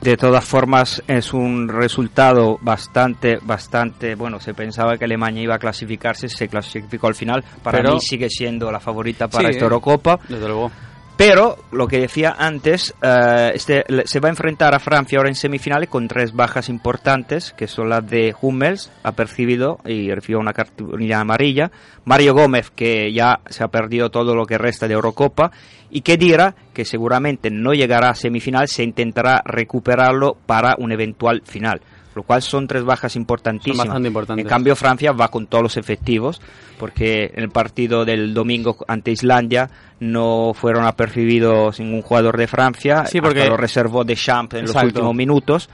De 0.00 0.16
todas 0.18 0.44
formas, 0.44 1.02
es 1.08 1.32
un 1.32 1.68
resultado 1.68 2.58
bastante, 2.60 3.38
bastante, 3.42 4.14
bueno, 4.14 4.38
se 4.40 4.52
pensaba 4.52 4.98
que 4.98 5.06
Alemania 5.06 5.42
iba 5.42 5.54
a 5.54 5.58
clasificarse, 5.58 6.28
se 6.28 6.48
clasificó 6.48 7.06
al 7.06 7.14
final, 7.14 7.42
para 7.62 7.78
Pero- 7.78 7.94
mí 7.94 8.00
sigue 8.00 8.28
siendo 8.28 8.70
la 8.70 8.78
favorita 8.78 9.26
para 9.28 9.44
Sí, 9.48 9.52
esta 9.52 9.64
eh. 9.64 9.66
Eurocopa, 9.66 10.18
Desde 10.28 10.46
luego. 10.46 10.70
Pero 11.16 11.56
lo 11.72 11.88
que 11.88 11.98
decía 11.98 12.34
antes, 12.38 12.94
eh, 13.00 13.52
este, 13.54 13.84
se 14.04 14.20
va 14.20 14.28
a 14.28 14.30
enfrentar 14.30 14.74
a 14.74 14.78
Francia 14.78 15.18
ahora 15.18 15.30
en 15.30 15.34
semifinales 15.34 15.88
con 15.88 16.08
tres 16.08 16.34
bajas 16.34 16.68
importantes, 16.68 17.54
que 17.56 17.66
son 17.66 17.88
las 17.88 18.06
de 18.06 18.34
Hummels, 18.38 18.92
ha 19.02 19.12
percibido 19.12 19.78
y 19.86 20.12
recibió 20.12 20.38
una 20.38 20.52
cartulina 20.52 21.20
amarilla, 21.20 21.70
Mario 22.04 22.34
Gómez, 22.34 22.70
que 22.70 23.12
ya 23.14 23.40
se 23.48 23.64
ha 23.64 23.68
perdido 23.68 24.10
todo 24.10 24.34
lo 24.34 24.44
que 24.44 24.58
resta 24.58 24.88
de 24.88 24.94
Eurocopa, 24.94 25.52
y 25.90 26.02
Kedira, 26.02 26.54
que 26.74 26.84
seguramente 26.84 27.50
no 27.50 27.72
llegará 27.72 28.10
a 28.10 28.14
semifinal, 28.14 28.68
se 28.68 28.82
intentará 28.82 29.42
recuperarlo 29.44 30.36
para 30.44 30.74
un 30.78 30.92
eventual 30.92 31.42
final. 31.46 31.80
Lo 32.16 32.22
cual 32.22 32.40
son 32.40 32.66
tres 32.66 32.82
bajas 32.82 33.14
importantísimas. 33.14 33.76
Son 33.76 33.88
bastante 33.88 34.08
importantes. 34.08 34.42
En 34.42 34.48
cambio, 34.48 34.74
Francia 34.74 35.12
va 35.12 35.28
con 35.28 35.46
todos 35.46 35.62
los 35.62 35.76
efectivos, 35.76 36.40
porque 36.78 37.30
en 37.34 37.42
el 37.42 37.50
partido 37.50 38.06
del 38.06 38.32
domingo 38.32 38.74
ante 38.88 39.10
Islandia 39.10 39.68
no 40.00 40.52
fueron 40.54 40.86
apercibidos 40.86 41.78
ningún 41.78 42.00
jugador 42.00 42.38
de 42.38 42.46
Francia, 42.46 43.04
Sí, 43.04 43.20
porque- 43.20 43.46
lo 43.46 43.58
reservó 43.58 44.02
Deschamps 44.02 44.54
en 44.54 44.62
los 44.62 44.70
Exacto. 44.70 44.86
últimos 44.88 45.14
minutos. 45.14 45.68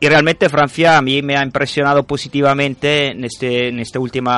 Y 0.00 0.08
realmente 0.08 0.48
Francia 0.48 0.98
a 0.98 1.02
mí 1.02 1.22
me 1.22 1.36
ha 1.36 1.44
impresionado 1.44 2.02
positivamente 2.02 3.12
en 3.12 3.22
este, 3.22 3.68
en 3.68 3.78
este 3.78 4.00
último 4.00 4.30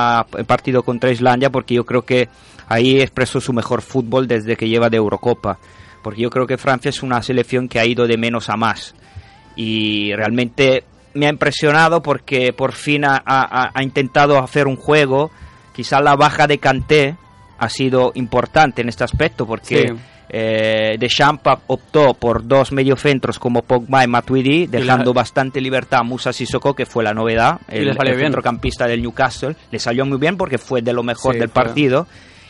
partido 0.45 0.83
contra 0.83 1.09
Islandia, 1.09 1.49
porque 1.49 1.73
yo 1.73 1.83
creo 1.83 2.03
que 2.03 2.29
ahí 2.67 3.01
expresó 3.01 3.41
su 3.41 3.53
mejor 3.53 3.81
fútbol 3.81 4.27
desde 4.27 4.55
que 4.55 4.69
lleva 4.69 4.91
de 4.91 4.97
Eurocopa. 4.97 5.57
Porque 6.03 6.21
yo 6.21 6.29
creo 6.29 6.45
que 6.45 6.57
Francia 6.59 6.89
es 6.89 7.01
una 7.01 7.23
selección 7.23 7.67
que 7.67 7.79
ha 7.79 7.85
ido 7.87 8.05
de 8.05 8.17
menos 8.17 8.49
a 8.51 8.55
más. 8.57 8.93
Y 9.55 10.13
realmente 10.15 10.83
me 11.13 11.27
ha 11.27 11.29
impresionado 11.29 12.01
porque 12.01 12.53
por 12.53 12.73
fin 12.73 13.05
ha, 13.05 13.21
ha- 13.25 13.71
ha 13.73 13.83
intentado 13.83 14.37
hacer 14.39 14.67
un 14.67 14.75
juego. 14.75 15.31
Quizá 15.73 15.99
la 16.01 16.15
baja 16.15 16.47
de 16.47 16.57
Kanté 16.59 17.15
ha 17.57 17.69
sido 17.69 18.11
importante 18.15 18.81
en 18.81 18.89
este 18.89 19.03
aspecto 19.03 19.45
porque 19.45 19.87
Sí. 19.89 19.93
eh, 20.29 20.97
Deschamps 20.99 21.43
optó 21.67 22.13
por 22.15 22.47
dos 22.47 22.71
mediocentros 22.71 23.37
como 23.39 23.61
Pogba 23.61 24.03
y 24.03 24.07
Matuidi, 24.07 24.65
dejando 24.67 25.11
la- 25.13 25.21
bastante 25.21 25.61
libertad 25.61 25.99
a 25.99 26.03
Musa 26.03 26.33
Sissoko, 26.33 26.73
que 26.73 26.85
fue 26.87 27.03
la 27.03 27.13
novedad, 27.13 27.59
Y 27.71 27.77
el, 27.77 27.89
el 27.89 28.19
centrocampista 28.19 28.87
del 28.87 29.01
Newcastle. 29.01 29.55
Le 29.71 29.79
salió 29.79 30.05
muy 30.05 30.17
bien 30.17 30.35
porque 30.37 30.57
fue 30.57 30.81
de 30.81 30.93
lo 30.93 31.03
mejor 31.03 31.33
Sí, 31.33 31.39
del 31.39 31.49
fue. 31.49 31.63
partido. 31.63 32.07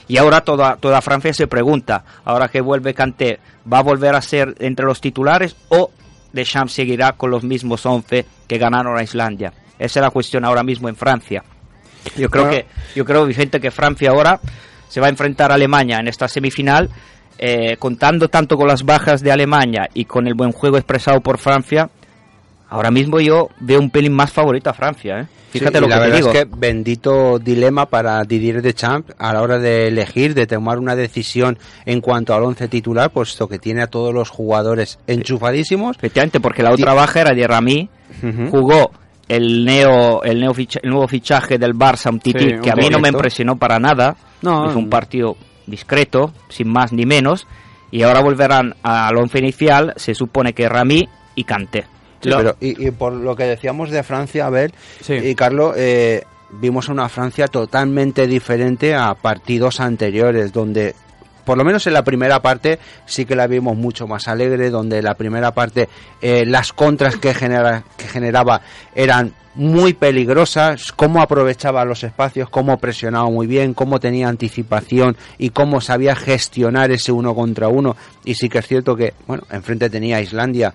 Y 0.08 0.18
ahora 0.18 0.42
toda, 0.42 0.76
toda 0.78 1.02
Francia 1.02 1.34
se 1.34 1.48
pregunta, 1.48 2.04
ahora 2.26 2.48
que 2.50 2.60
vuelve 2.62 2.94
Kanté, 2.94 3.40
¿va 3.72 3.80
a 3.80 3.84
volver 3.84 4.16
a 4.16 4.22
ser 4.22 4.54
entre 4.60 4.86
los 4.86 5.00
titulares 5.00 5.56
o 5.70 5.92
Deschamps 6.34 6.74
seguirá 6.74 7.14
con 7.14 7.32
los 7.32 7.44
mismos 7.44 7.86
11 7.86 8.26
que 8.48 8.58
ganaron 8.58 8.98
a 8.98 9.04
Islandia? 9.04 9.54
Esa 9.80 10.00
es 10.00 10.04
la 10.04 10.10
cuestión 10.10 10.44
ahora 10.44 10.64
mismo 10.64 10.90
en 10.90 10.96
Francia. 10.96 11.44
Yo 12.18 12.30
creo 12.30 12.50
que, 12.50 12.66
yo 12.96 13.06
creo, 13.06 13.26
Vicente, 13.26 13.62
que 13.62 13.72
Francia 13.72 14.10
ahora 14.10 14.40
se 14.90 15.00
va 15.00 15.08
a 15.08 15.10
enfrentar 15.10 15.52
a 15.52 15.56
Alemania 15.56 16.00
en 16.00 16.08
esta 16.08 16.28
semifinal, 16.28 16.90
eh, 17.38 17.78
contando 17.78 18.28
tanto 18.28 18.58
con 18.58 18.68
las 18.68 18.84
bajas 18.84 19.22
de 19.22 19.32
Alemania 19.32 19.90
y 19.94 20.06
con 20.06 20.28
el 20.28 20.34
buen 20.34 20.52
juego 20.52 20.78
expresado 20.78 21.22
por 21.22 21.38
Francia. 21.38 21.90
Ahora 22.70 22.92
mismo 22.92 23.20
yo 23.20 23.50
veo 23.60 23.80
un 23.80 23.90
pelín 23.90 24.14
más 24.14 24.32
favorito 24.32 24.70
a 24.70 24.74
Francia, 24.74 25.22
¿eh? 25.22 25.28
Fíjate 25.60 25.78
Sí, 25.78 25.82
lo 25.82 25.88
que 25.88 25.94
la 25.94 25.96
te 26.00 26.02
verdad 26.10 26.18
digo. 26.18 26.32
es 26.32 26.38
que 26.40 26.46
bendito 26.58 27.40
dilema 27.40 27.86
para 27.86 28.24
Didier 28.24 28.62
Deschamps 28.62 29.14
a 29.18 29.34
la 29.34 29.42
hora 29.42 29.60
de 29.60 29.88
elegir, 29.88 30.34
de 30.34 30.46
tomar 30.48 30.80
una 30.80 30.96
decisión 30.96 31.58
en 31.86 32.02
cuanto 32.02 32.34
al 32.34 32.44
once 32.44 32.68
titular, 32.68 33.12
puesto 33.12 33.48
que 33.48 33.60
tiene 33.60 33.82
a 33.84 33.88
todos 33.88 34.14
los 34.14 34.30
jugadores 34.30 35.00
enchufadísimos. 35.08 35.96
Efectivamente, 35.98 36.40
porque 36.40 36.64
la 36.64 36.72
otra 36.72 36.94
baja 36.94 37.22
era 37.22 37.32
de 37.34 37.48
Rami, 37.48 37.90
Ujú. 38.22 38.48
jugó 38.50 38.92
el 39.30 39.64
neo 39.64 40.22
el 40.24 40.40
neo 40.42 40.54
ficha- 40.54 40.80
el 40.84 40.90
nuevo 40.90 41.08
fichaje 41.08 41.58
del 41.58 41.74
Barça, 41.74 42.12
un 42.12 42.20
tití 42.20 42.40
Sí, 42.40 42.54
un 42.56 42.62
que 42.62 42.72
a 42.72 42.76
mí 42.76 42.90
no 42.90 43.00
me 43.00 43.08
impresionó 43.10 43.56
para 43.58 43.80
nada. 43.80 44.16
No, 44.42 44.70
Hizo 44.70 44.78
un 44.78 44.90
partido 44.90 45.38
discreto, 45.66 46.34
sin 46.50 46.68
más 46.70 46.92
ni 46.92 47.06
menos, 47.06 47.48
y 47.92 48.04
ahora 48.04 48.20
volverán 48.22 48.76
al 48.84 49.16
once 49.18 49.40
inicial, 49.40 49.94
se 49.96 50.14
supone 50.14 50.52
que 50.54 50.68
Rami 50.68 51.08
y 51.36 51.44
Kanté. 51.46 51.86
Sí, 52.24 52.30
Lo- 52.30 52.38
pero, 52.38 52.56
y, 52.60 52.88
y 52.88 52.92
por 52.92 53.14
lo 53.14 53.36
que 53.36 53.44
decíamos 53.44 53.92
de 53.92 54.02
Francia, 54.02 54.48
a 54.48 54.50
ver, 54.50 54.74
Sí. 55.02 55.14
y 55.14 55.36
Carlos, 55.36 55.76
eh, 55.78 56.24
vimos 56.52 56.88
una 56.90 57.10
Francia 57.10 57.48
totalmente 57.48 58.26
diferente 58.28 58.96
a 58.96 59.14
partidos 59.14 59.80
anteriores, 59.80 60.52
donde 60.54 60.96
por 61.46 61.58
lo 61.58 61.66
menos 61.66 61.86
en 61.88 61.94
la 61.94 62.04
primera 62.04 62.42
parte 62.42 62.80
sí 63.06 63.26
que 63.26 63.36
la 63.36 63.48
vimos 63.48 63.76
mucho 63.76 64.08
más 64.08 64.28
alegre, 64.30 64.70
donde 64.70 65.02
la 65.02 65.14
primera 65.16 65.52
parte 65.52 65.90
eh, 66.22 66.46
las 66.46 66.72
contras 66.72 67.18
que, 67.18 67.34
genera, 67.34 67.84
que 67.98 68.08
generaba 68.08 68.62
eran 68.96 69.34
muy 69.56 69.94
peligrosas, 69.94 70.92
cómo 70.94 71.22
aprovechaba 71.22 71.84
los 71.86 72.04
espacios, 72.04 72.50
cómo 72.50 72.78
presionaba 72.78 73.30
muy 73.30 73.46
bien, 73.46 73.74
cómo 73.74 74.00
tenía 74.00 74.28
anticipación 74.30 75.18
y 75.38 75.50
cómo 75.50 75.82
sabía 75.82 76.16
gestionar 76.16 76.92
ese 76.92 77.12
uno 77.12 77.36
contra 77.36 77.68
uno. 77.68 77.96
Y 78.26 78.36
sí 78.36 78.48
que 78.48 78.60
es 78.60 78.68
cierto 78.68 78.96
que, 78.96 79.14
bueno, 79.28 79.44
enfrente 79.52 79.90
tenía 79.90 80.18
a 80.18 80.22
Islandia, 80.22 80.74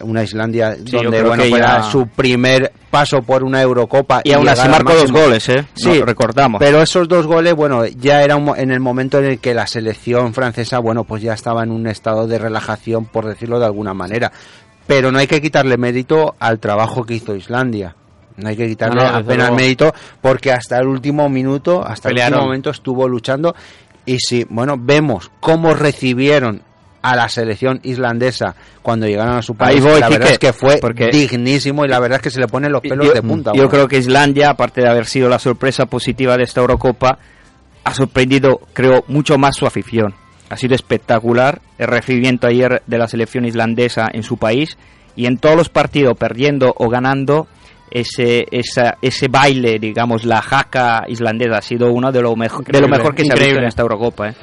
una 0.00 0.22
Islandia 0.22 0.76
donde 0.76 1.22
bueno, 1.22 1.42
que 1.42 1.48
fue 1.50 1.58
ya- 1.58 1.82
su 1.84 2.06
primer 2.06 2.72
paso 2.90 3.22
por 3.22 3.42
una 3.44 3.62
Eurocopa 3.62 4.20
y 4.24 4.32
aún 4.32 4.48
así 4.48 4.68
marcó 4.68 4.94
dos 4.94 5.10
goles, 5.10 5.48
¿eh? 5.48 5.64
Sí, 5.74 6.00
recordamos. 6.02 6.58
Pero 6.58 6.82
esos 6.82 7.08
dos 7.08 7.26
goles, 7.26 7.54
bueno, 7.54 7.86
ya 7.86 8.22
era 8.22 8.36
un 8.36 8.52
en 8.56 8.70
el 8.70 8.80
momento 8.80 9.18
en 9.18 9.24
el 9.26 9.38
que 9.38 9.54
la 9.54 9.66
selección 9.66 10.34
francesa, 10.34 10.78
bueno, 10.80 11.04
pues 11.04 11.22
ya 11.22 11.32
estaba 11.32 11.62
en 11.62 11.70
un 11.70 11.86
estado 11.86 12.26
de 12.26 12.38
relajación, 12.38 13.06
por 13.06 13.26
decirlo 13.26 13.58
de 13.58 13.66
alguna 13.66 13.94
manera. 13.94 14.30
Pero 14.86 15.12
no 15.12 15.18
hay 15.18 15.26
que 15.26 15.40
quitarle 15.40 15.76
mérito 15.78 16.34
al 16.40 16.58
trabajo 16.58 17.04
que 17.04 17.14
hizo 17.14 17.34
Islandia. 17.34 17.94
No 18.36 18.48
hay 18.48 18.56
que 18.56 18.66
quitarle 18.68 18.96
No, 18.96 19.02
no, 19.02 19.18
desde 19.18 19.32
apenas 19.32 19.52
mérito 19.52 19.94
porque 20.20 20.50
hasta 20.52 20.78
el 20.78 20.86
último 20.88 21.28
minuto, 21.28 21.84
hasta 21.86 22.08
el 22.08 22.16
último 22.18 22.42
momento 22.42 22.70
estuvo 22.70 23.06
luchando. 23.08 23.54
Y 24.06 24.18
si, 24.18 24.44
bueno, 24.48 24.76
vemos 24.78 25.30
cómo 25.40 25.74
recibieron 25.74 26.62
a 27.02 27.16
la 27.16 27.28
selección 27.28 27.80
islandesa 27.82 28.54
cuando 28.82 29.06
llegaron 29.06 29.36
a 29.36 29.42
su 29.42 29.54
país, 29.54 29.82
voy, 29.82 30.00
la 30.00 30.08
verdad 30.08 30.26
Quique, 30.26 30.32
es 30.32 30.38
que 30.38 30.52
fue 30.52 30.78
porque- 30.78 31.08
dignísimo 31.08 31.84
y 31.84 31.88
la 31.88 31.98
verdad 31.98 32.16
es 32.16 32.22
que 32.22 32.30
se 32.30 32.40
le 32.40 32.46
ponen 32.46 32.72
los 32.72 32.82
pelos 32.82 33.06
yo, 33.06 33.12
de 33.12 33.22
punta. 33.22 33.50
yo 33.52 33.56
bueno. 33.56 33.70
creo 33.70 33.88
que 33.88 33.98
Islandia, 33.98 34.50
aparte 34.50 34.82
de 34.82 34.88
haber 34.88 35.06
sido 35.06 35.28
la 35.28 35.38
sorpresa 35.38 35.86
positiva 35.86 36.36
de 36.36 36.44
esta 36.44 36.60
Eurocopa, 36.60 37.18
ha 37.84 37.94
sorprendido, 37.94 38.60
creo, 38.72 39.04
mucho 39.08 39.38
más 39.38 39.56
su 39.56 39.66
afición. 39.66 40.14
Ha 40.50 40.56
sido 40.56 40.74
espectacular 40.74 41.60
el 41.78 41.86
recibimiento 41.86 42.46
ayer 42.46 42.82
de 42.86 42.98
la 42.98 43.08
selección 43.08 43.44
islandesa 43.46 44.08
en 44.12 44.22
su 44.22 44.36
país 44.36 44.76
y 45.16 45.26
en 45.26 45.38
todos 45.38 45.56
los 45.56 45.68
partidos, 45.68 46.16
perdiendo 46.18 46.74
o 46.76 46.88
ganando, 46.88 47.46
ese, 47.90 48.46
esa, 48.50 48.96
ese 49.02 49.28
baile, 49.28 49.78
digamos, 49.78 50.24
la 50.24 50.42
jaca 50.42 51.04
islandesa 51.08 51.58
ha 51.58 51.62
sido 51.62 51.90
uno 51.92 52.12
de 52.12 52.20
lo, 52.22 52.36
mejor 52.36 52.64
de 52.64 52.80
lo 52.80 52.88
mejor 52.88 53.14
que 53.14 53.24
se 53.24 53.32
ha 53.32 53.36
visto 53.36 53.58
en 53.58 53.64
esta 53.66 53.82
Eurocopa. 53.82 54.28
¿eh? 54.28 54.34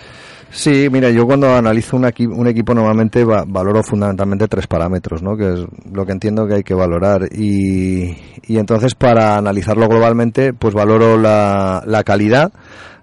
Sí, 0.50 0.88
mira, 0.90 1.10
yo 1.10 1.26
cuando 1.26 1.54
analizo 1.56 1.98
un, 1.98 2.04
equi- 2.06 2.32
un 2.34 2.48
equipo 2.48 2.74
normalmente 2.74 3.24
va- 3.26 3.44
valoro 3.46 3.84
fundamentalmente 3.84 4.48
tres 4.48 4.66
parámetros, 4.66 5.22
¿no? 5.22 5.36
Que 5.36 5.54
es 5.54 5.60
lo 5.92 6.06
que 6.06 6.14
entiendo 6.14 6.48
que 6.48 6.56
hay 6.56 6.64
que 6.64 6.74
valorar. 6.74 7.28
Y, 7.34 8.16
y 8.44 8.58
entonces 8.58 8.96
para 8.96 9.38
analizarlo 9.38 9.88
globalmente, 9.88 10.54
pues 10.54 10.74
valoro 10.74 11.18
la, 11.18 11.84
calidad 12.04 12.52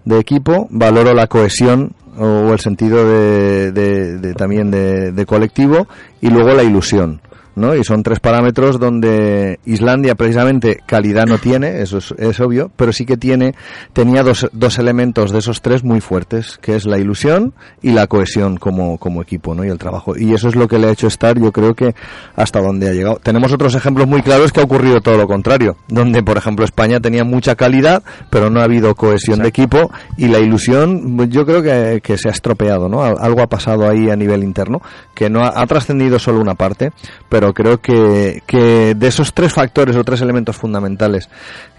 de 0.05 0.19
equipo, 0.19 0.67
valoro 0.71 1.13
la 1.15 1.27
cohesión 1.27 1.93
o 2.19 2.53
el 2.53 2.61
sentido 2.61 3.09
de, 3.09 3.73
de- 3.73 4.35
también 4.35 4.71
de 4.71 5.27
colectivo 5.27 5.87
y 6.21 6.31
luego 6.31 6.51
la 6.55 6.63
ilusión. 6.63 7.21
¿No? 7.57 7.75
Y 7.75 7.85
son 7.85 8.03
tres 8.03 8.21
parámetros 8.21 8.79
donde 8.79 9.59
Islandia 9.65 10.15
precisamente 10.15 10.79
calidad 10.87 11.27
no 11.27 11.39
tiene, 11.39 11.81
eso 11.83 11.99
es, 11.99 12.15
es 12.19 12.41
obvio, 12.41 12.71
pero 12.77 12.93
sí 12.93 13.05
que 13.07 13.17
tiene, 13.17 13.55
tenía 13.93 14.23
dos, 14.23 14.49
dos 14.53 14.79
elementos 14.79 15.31
de 15.33 15.39
esos 15.39 15.63
tres 15.63 15.85
muy 15.85 16.01
fuertes, 16.01 16.59
que 16.61 16.75
es 16.77 16.87
la 16.87 16.99
ilusión 16.99 17.55
y 17.83 17.93
la 17.93 18.07
cohesión 18.07 18.57
como, 18.57 18.99
como 18.99 19.23
equipo, 19.23 19.55
¿no? 19.55 19.65
Y 19.65 19.69
el 19.69 19.79
trabajo. 19.79 20.17
Y 20.17 20.33
eso 20.35 20.49
es 20.49 20.57
lo 20.57 20.69
que 20.69 20.79
le 20.79 20.89
ha 20.89 20.91
hecho 20.93 21.07
estar, 21.07 21.39
yo 21.39 21.53
creo 21.53 21.75
que 21.75 21.95
hasta 22.37 22.61
donde 22.61 22.89
ha 22.89 22.93
llegado. 22.93 23.21
Tenemos 23.23 23.53
otros 23.53 23.75
ejemplos 23.75 24.07
muy 24.07 24.23
claros 24.23 24.53
que 24.53 24.61
ha 24.61 24.65
ocurrido 24.65 25.01
todo 25.01 25.17
lo 25.17 25.27
contrario, 25.27 25.77
donde 25.89 26.23
por 26.23 26.37
ejemplo 26.37 26.65
España 26.65 27.01
tenía 27.01 27.25
mucha 27.25 27.55
calidad, 27.55 28.03
pero 28.31 28.51
no 28.51 28.61
ha 28.61 28.65
habido 28.65 28.95
cohesión 28.95 29.41
de 29.41 29.49
equipo 29.49 29.91
y 30.17 30.29
la 30.29 30.39
ilusión, 30.39 31.19
yo 31.31 31.45
creo 31.47 31.63
que, 31.63 32.01
que 32.03 32.19
se 32.19 32.29
ha 32.29 32.33
estropeado, 32.33 32.89
¿no? 32.89 33.03
Al- 33.03 33.17
Algo 33.21 33.43
ha 33.43 33.47
pasado 33.47 33.89
ahí 33.89 34.11
a 34.11 34.17
nivel 34.17 34.43
interno, 34.45 34.81
que 35.15 35.31
no 35.31 35.45
ha, 35.45 35.61
ha 35.61 35.67
trascendido 35.67 36.19
solo 36.19 36.41
una 36.41 36.55
parte, 36.55 36.93
pero 37.29 37.44
creo 37.53 37.81
que, 37.81 38.43
que 38.47 38.95
de 38.95 39.07
esos 39.07 39.35
tres 39.35 39.53
factores 39.53 39.97
o 39.97 40.05
tres 40.05 40.21
elementos 40.21 40.57
fundamentales 40.57 41.29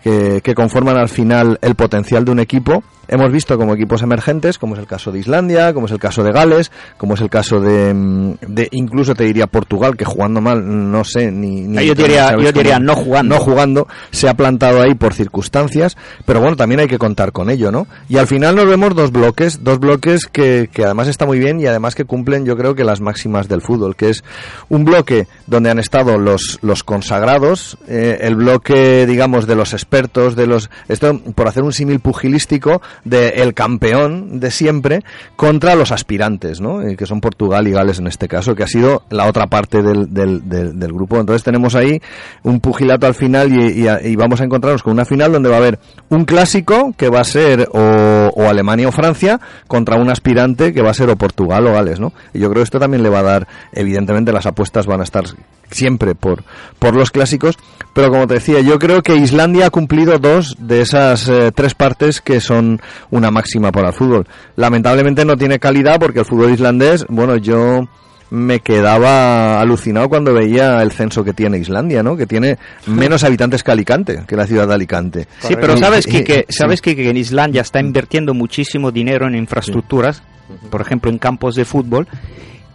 que, 0.06 0.40
que 0.44 0.54
conforman 0.54 0.98
al 0.98 1.10
final 1.10 1.58
el 1.64 1.74
potencial 1.74 2.24
de 2.26 2.32
un 2.32 2.40
equipo, 2.40 2.84
hemos 3.08 3.32
visto 3.32 3.58
como 3.58 3.74
equipos 3.74 4.04
emergentes, 4.04 4.60
como 4.60 4.76
es 4.76 4.80
el 4.80 4.86
caso 4.86 5.12
de 5.12 5.18
Islandia, 5.20 5.74
como 5.74 5.88
es 5.88 5.92
el 5.92 5.98
caso 6.00 6.24
de 6.24 6.32
Gales, 6.32 6.72
como 6.98 7.16
es 7.16 7.22
el 7.22 7.30
caso 7.32 7.60
de, 7.60 7.92
mm, 7.92 8.34
de 8.48 8.68
incluso 8.72 9.16
te 9.16 9.24
diría 9.24 9.48
Portugal, 9.48 9.98
que 9.98 10.06
jugando 10.06 10.42
mal, 10.42 10.62
no 10.92 11.04
sé, 11.04 11.32
ni... 11.32 11.62
ni 11.62 11.78
Yo 11.88 11.96
diría- 11.96 12.32
yo 12.44 12.52
diría 12.52 12.78
no 12.80 12.96
jugando. 12.96 13.36
No 13.36 13.42
jugando, 13.42 13.88
se 14.12 14.30
ha 14.30 14.36
plantado 14.36 14.80
ahí 14.82 14.94
por 14.94 15.14
circunstancias, 15.16 15.98
pero 16.26 16.40
bueno, 16.40 16.56
también 16.56 16.82
hay 16.82 16.88
que 16.88 17.00
contar 17.00 17.32
con 17.32 17.50
ello, 17.50 17.72
¿no? 17.72 17.88
Y 18.08 18.18
al 18.18 18.28
final 18.28 18.56
nos 18.56 18.68
vemos 18.68 18.94
dos 18.96 19.12
bloques, 19.12 19.64
dos 19.64 19.80
bloques 19.80 20.28
que, 20.28 20.70
que 20.72 20.84
además 20.86 21.08
está 21.08 21.26
muy 21.26 21.40
bien 21.40 21.60
y 21.60 21.66
además 21.66 21.96
que 21.96 22.06
cumplen 22.06 22.46
yo 22.46 22.56
creo 22.56 22.76
que 22.76 22.84
las 22.84 23.02
máximas 23.02 23.48
del 23.48 23.62
fútbol, 23.62 23.96
que 23.96 24.10
es 24.12 24.24
un 24.70 24.86
bloque 24.86 25.28
donde 25.48 25.72
han 25.72 25.80
estado 25.80 26.20
los, 26.20 26.60
los 26.62 26.84
consagrados, 26.84 27.78
eh, 27.88 28.20
el 28.22 28.36
bloque, 28.36 29.06
digamos, 29.08 29.48
de 29.48 29.56
los 29.56 29.74
expertos, 29.74 29.95
de 30.02 30.48
los, 30.48 30.70
esto 30.88 31.20
por 31.36 31.48
hacer 31.48 31.64
un 31.64 31.74
símil 31.74 32.00
pugilístico, 32.00 32.82
de 33.04 33.30
el 33.30 33.54
campeón 33.54 34.40
de 34.40 34.52
siempre 34.52 35.04
contra 35.36 35.76
los 35.76 35.92
aspirantes, 35.92 36.62
¿no? 36.62 36.82
Eh, 36.82 36.96
que 36.96 37.06
son 37.06 37.22
Portugal 37.22 37.68
y 37.68 37.72
Gales 37.72 38.00
en 38.00 38.08
este 38.08 38.28
caso, 38.28 38.56
que 38.56 38.64
ha 38.64 38.68
sido 38.68 39.04
la 39.10 39.28
otra 39.28 39.48
parte 39.48 39.82
del, 39.82 40.14
del, 40.14 40.48
del, 40.48 40.78
del 40.80 40.94
grupo. 40.94 41.20
Entonces 41.20 41.44
tenemos 41.44 41.76
ahí 41.76 42.02
un 42.44 42.60
pugilato 42.60 43.08
al 43.08 43.16
final 43.16 43.52
y, 43.52 44.16
vamos 44.16 44.42
a 44.42 44.46
encontrarnos 44.46 44.84
con 44.84 44.94
una 44.94 45.06
final 45.06 45.32
donde 45.32 45.50
va 45.50 45.56
a 45.56 45.60
haber 45.60 45.80
un 46.10 46.26
clásico 46.26 46.94
que 46.98 47.10
va 47.10 47.22
a 47.22 47.24
ser 47.24 47.68
o, 47.72 48.32
o 48.36 48.50
Alemania 48.50 48.88
o 48.88 48.92
Francia 48.92 49.40
contra 49.68 49.98
un 49.98 50.10
aspirante 50.10 50.74
que 50.74 50.82
va 50.82 50.92
a 50.92 50.94
ser 50.94 51.10
o 51.10 51.16
Portugal 51.16 51.68
o 51.68 51.74
Gales, 51.74 52.00
¿no? 52.00 52.14
Y 52.34 52.40
yo 52.40 52.50
creo 52.50 52.62
que 52.62 52.66
esto 52.66 52.80
también 52.80 53.04
le 53.04 53.10
va 53.10 53.20
a 53.20 53.24
dar, 53.24 53.48
evidentemente 53.74 54.32
las 54.32 54.46
apuestas 54.46 54.86
van 54.86 55.02
a 55.02 55.04
estar 55.04 55.26
siempre 55.72 56.16
por, 56.16 56.44
por 56.80 56.96
los 56.96 57.12
clásicos, 57.12 57.58
pero 57.94 58.10
como 58.10 58.28
te 58.28 58.36
decía, 58.36 58.62
yo 58.62 58.80
creo 58.80 59.02
que 59.02 59.16
Islandia 59.16 59.68
ha 59.68 59.70
cumplido 59.86 60.18
dos 60.18 60.56
de 60.58 60.82
esas 60.82 61.30
eh, 61.30 61.52
tres 61.54 61.76
partes 61.76 62.20
que 62.20 62.42
son 62.42 62.82
una 63.12 63.30
máxima 63.30 63.72
para 63.72 63.90
el 63.90 63.94
fútbol. 63.94 64.26
Lamentablemente 64.56 65.26
no 65.26 65.38
tiene 65.38 65.60
calidad 65.60 66.00
porque 66.00 66.20
el 66.20 66.26
fútbol 66.26 66.52
islandés, 66.52 67.06
bueno, 67.08 67.38
yo 67.38 67.88
me 68.32 68.62
quedaba 68.62 69.62
alucinado 69.62 70.10
cuando 70.10 70.34
veía 70.34 70.82
el 70.82 70.92
censo 70.92 71.24
que 71.24 71.34
tiene 71.34 71.60
Islandia, 71.60 72.02
¿no? 72.02 72.18
Que 72.18 72.26
tiene 72.26 72.58
menos 72.88 73.24
habitantes 73.24 73.62
que 73.62 73.72
Alicante, 73.72 74.24
que 74.28 74.36
la 74.36 74.48
ciudad 74.48 74.68
de 74.68 74.74
Alicante. 74.74 75.28
Sí, 75.40 75.54
pero 75.56 75.78
sabes 75.78 76.08
que, 76.08 76.48
sabes 76.50 76.82
que, 76.82 76.92
en 77.08 77.18
Islandia 77.18 77.62
está 77.62 77.80
invirtiendo 77.80 78.34
muchísimo 78.34 78.92
dinero 78.92 79.28
en 79.28 79.36
infraestructuras, 79.36 80.24
por 80.72 80.82
ejemplo 80.82 81.12
en 81.12 81.20
campos 81.20 81.54
de 81.54 81.66
fútbol, 81.66 82.08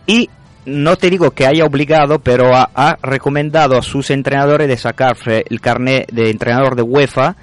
y 0.06 0.30
no 0.66 0.96
te 0.96 1.10
digo 1.10 1.30
que 1.30 1.46
haya 1.46 1.64
obligado, 1.64 2.18
pero 2.18 2.54
ha, 2.54 2.70
ha 2.74 2.96
recomendado 3.02 3.76
a 3.78 3.82
sus 3.82 4.10
entrenadores 4.10 4.68
de 4.68 4.76
sacarse 4.76 5.44
el 5.48 5.60
carnet 5.60 6.10
de 6.12 6.30
entrenador 6.30 6.76
de 6.76 6.82
UEFA, 6.82 7.36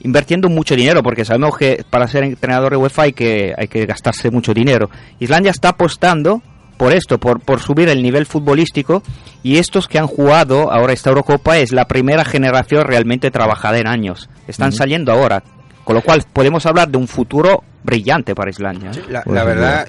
invirtiendo 0.00 0.48
mucho 0.48 0.76
dinero, 0.76 1.02
porque 1.02 1.24
sabemos 1.24 1.56
que 1.56 1.84
para 1.88 2.06
ser 2.06 2.24
entrenador 2.24 2.72
de 2.72 2.76
UEFA 2.76 3.02
hay 3.02 3.12
que, 3.12 3.54
hay 3.56 3.68
que 3.68 3.86
gastarse 3.86 4.30
mucho 4.30 4.54
dinero. 4.54 4.90
Islandia 5.18 5.50
está 5.50 5.70
apostando 5.70 6.42
por 6.76 6.92
esto, 6.92 7.18
por, 7.18 7.40
por 7.40 7.60
subir 7.60 7.88
el 7.88 8.02
nivel 8.02 8.26
futbolístico, 8.26 9.02
y 9.42 9.58
estos 9.58 9.88
que 9.88 9.98
han 9.98 10.06
jugado 10.06 10.72
ahora 10.72 10.92
esta 10.92 11.10
Eurocopa 11.10 11.58
es 11.58 11.72
la 11.72 11.88
primera 11.88 12.24
generación 12.24 12.84
realmente 12.84 13.30
trabajada 13.30 13.78
en 13.78 13.88
años. 13.88 14.28
Están 14.46 14.72
saliendo 14.72 15.12
ahora, 15.12 15.42
con 15.84 15.96
lo 15.96 16.02
cual 16.02 16.22
podemos 16.32 16.66
hablar 16.66 16.88
de 16.88 16.98
un 16.98 17.08
futuro 17.08 17.64
brillante 17.82 18.34
para 18.34 18.50
Islandia. 18.50 18.92
¿eh? 18.92 19.02
La, 19.08 19.22
Pues 19.22 19.34
la 19.34 19.44
verdad, 19.44 19.88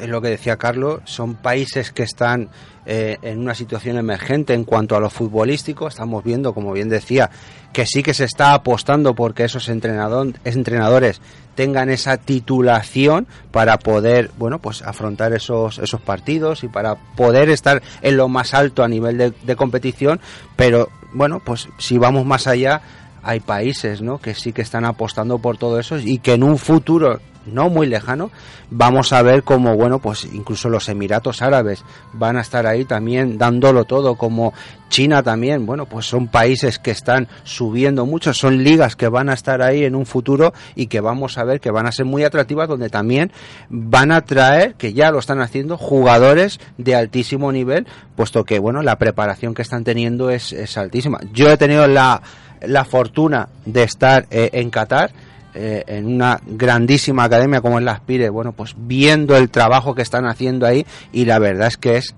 es 0.00 0.08
lo 0.08 0.20
que 0.20 0.28
decía 0.28 0.56
Carlos, 0.56 1.00
son 1.04 1.34
países 1.34 1.92
que 1.92 2.02
están 2.02 2.48
eh, 2.84 3.18
en 3.22 3.38
una 3.38 3.54
situación 3.54 3.96
emergente 3.98 4.54
en 4.54 4.64
cuanto 4.64 4.96
a 4.96 5.00
lo 5.00 5.10
futbolístico. 5.10 5.88
Estamos 5.88 6.22
viendo, 6.22 6.54
como 6.54 6.72
bien 6.72 6.88
decía, 6.88 7.30
que 7.72 7.86
sí 7.86 8.02
que 8.02 8.14
se 8.14 8.24
está 8.24 8.54
apostando 8.54 9.14
porque 9.14 9.44
esos 9.44 9.68
entrenador, 9.68 10.34
entrenadores 10.44 11.20
tengan 11.54 11.90
esa 11.90 12.16
titulación 12.16 13.26
para 13.50 13.78
poder, 13.78 14.30
bueno, 14.38 14.60
pues 14.60 14.82
afrontar 14.82 15.32
esos, 15.32 15.78
esos 15.78 16.00
partidos 16.00 16.64
y 16.64 16.68
para 16.68 16.94
poder 16.94 17.48
estar 17.48 17.82
en 18.02 18.16
lo 18.16 18.28
más 18.28 18.54
alto 18.54 18.84
a 18.84 18.88
nivel 18.88 19.18
de, 19.18 19.32
de 19.42 19.56
competición. 19.56 20.20
Pero, 20.54 20.88
bueno, 21.12 21.40
pues 21.44 21.68
si 21.78 21.98
vamos 21.98 22.24
más 22.24 22.46
allá, 22.46 22.82
hay 23.26 23.40
países 23.40 24.02
¿no? 24.02 24.18
que 24.18 24.34
sí 24.34 24.52
que 24.52 24.62
están 24.62 24.84
apostando 24.84 25.38
por 25.38 25.58
todo 25.58 25.80
eso 25.80 25.98
y 25.98 26.18
que 26.18 26.34
en 26.34 26.44
un 26.44 26.58
futuro 26.58 27.18
no 27.46 27.68
muy 27.68 27.86
lejano 27.86 28.30
vamos 28.70 29.12
a 29.12 29.22
ver 29.22 29.42
como 29.42 29.76
bueno 29.76 29.98
pues 29.98 30.24
incluso 30.24 30.68
los 30.68 30.88
Emiratos 30.88 31.42
Árabes 31.42 31.84
van 32.12 32.36
a 32.36 32.40
estar 32.40 32.66
ahí 32.66 32.84
también 32.84 33.38
dándolo 33.38 33.84
todo 33.84 34.16
como 34.16 34.52
China 34.88 35.22
también. 35.22 35.66
Bueno 35.66 35.86
pues 35.86 36.06
son 36.06 36.28
países 36.28 36.78
que 36.78 36.90
están 36.90 37.28
subiendo 37.44 38.06
mucho 38.06 38.32
son 38.32 38.62
ligas 38.62 38.96
que 38.96 39.08
van 39.08 39.28
a 39.28 39.34
estar 39.34 39.62
ahí 39.62 39.84
en 39.84 39.94
un 39.94 40.06
futuro 40.06 40.52
y 40.74 40.86
que 40.86 41.00
vamos 41.00 41.38
a 41.38 41.44
ver 41.44 41.60
que 41.60 41.70
van 41.70 41.86
a 41.86 41.92
ser 41.92 42.06
muy 42.06 42.24
atractivas 42.24 42.68
donde 42.68 42.88
también 42.88 43.32
van 43.68 44.12
a 44.12 44.22
traer 44.22 44.74
que 44.74 44.92
ya 44.92 45.10
lo 45.10 45.18
están 45.18 45.40
haciendo 45.40 45.76
jugadores 45.76 46.60
de 46.78 46.94
altísimo 46.94 47.52
nivel 47.52 47.86
puesto 48.14 48.44
que 48.44 48.58
bueno 48.58 48.82
la 48.82 48.96
preparación 48.98 49.54
que 49.54 49.62
están 49.62 49.84
teniendo 49.84 50.30
es, 50.30 50.54
altísima. 50.76 51.20
Yo 51.32 51.50
he 51.50 51.56
tenido 51.56 51.86
la 51.86 52.22
la 52.62 52.84
fortuna 52.84 53.48
de 53.64 53.82
estar 53.82 54.26
eh, 54.30 54.50
en 54.54 54.70
Qatar 54.70 55.12
eh, 55.56 55.84
en 55.86 56.06
una 56.06 56.40
grandísima 56.46 57.24
academia 57.24 57.60
como 57.60 57.78
es 57.78 57.84
la 57.84 57.92
Aspire, 57.92 58.28
bueno, 58.28 58.52
pues 58.52 58.74
viendo 58.76 59.36
el 59.36 59.50
trabajo 59.50 59.94
que 59.94 60.02
están 60.02 60.26
haciendo 60.26 60.66
ahí 60.66 60.86
y 61.12 61.24
la 61.24 61.38
verdad 61.38 61.68
es 61.68 61.76
que 61.76 61.96
es 61.96 62.14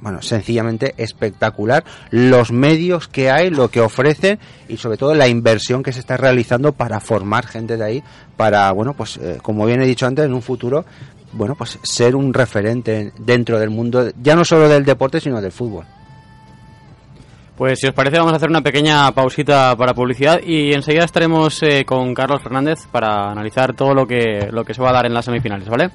bueno, 0.00 0.22
sencillamente 0.22 0.94
espectacular 0.96 1.84
los 2.10 2.52
medios 2.52 3.06
que 3.06 3.30
hay, 3.30 3.50
lo 3.50 3.68
que 3.68 3.80
ofrecen 3.80 4.38
y 4.68 4.78
sobre 4.78 4.96
todo 4.96 5.14
la 5.14 5.28
inversión 5.28 5.82
que 5.82 5.92
se 5.92 6.00
está 6.00 6.16
realizando 6.16 6.72
para 6.72 7.00
formar 7.00 7.46
gente 7.46 7.76
de 7.76 7.84
ahí 7.84 8.02
para, 8.36 8.72
bueno, 8.72 8.94
pues 8.94 9.18
eh, 9.18 9.38
como 9.42 9.66
bien 9.66 9.82
he 9.82 9.86
dicho 9.86 10.06
antes, 10.06 10.24
en 10.24 10.32
un 10.32 10.42
futuro, 10.42 10.84
bueno, 11.32 11.54
pues 11.54 11.78
ser 11.82 12.16
un 12.16 12.32
referente 12.32 13.12
dentro 13.18 13.58
del 13.58 13.70
mundo, 13.70 14.10
ya 14.20 14.34
no 14.34 14.44
solo 14.44 14.68
del 14.68 14.84
deporte, 14.84 15.20
sino 15.20 15.40
del 15.40 15.52
fútbol. 15.52 15.84
Pues 17.60 17.78
si 17.78 17.86
os 17.86 17.92
parece 17.92 18.16
vamos 18.16 18.32
a 18.32 18.36
hacer 18.36 18.48
una 18.48 18.62
pequeña 18.62 19.12
pausita 19.12 19.76
para 19.76 19.92
publicidad 19.92 20.40
y 20.42 20.72
enseguida 20.72 21.04
estaremos 21.04 21.62
eh, 21.62 21.84
con 21.84 22.14
Carlos 22.14 22.42
Fernández 22.42 22.86
para 22.90 23.30
analizar 23.30 23.74
todo 23.74 23.92
lo 23.92 24.06
que, 24.06 24.48
lo 24.50 24.64
que 24.64 24.72
se 24.72 24.80
va 24.80 24.88
a 24.88 24.92
dar 24.94 25.04
en 25.04 25.12
las 25.12 25.26
semifinales, 25.26 25.68
¿vale? 25.68 25.90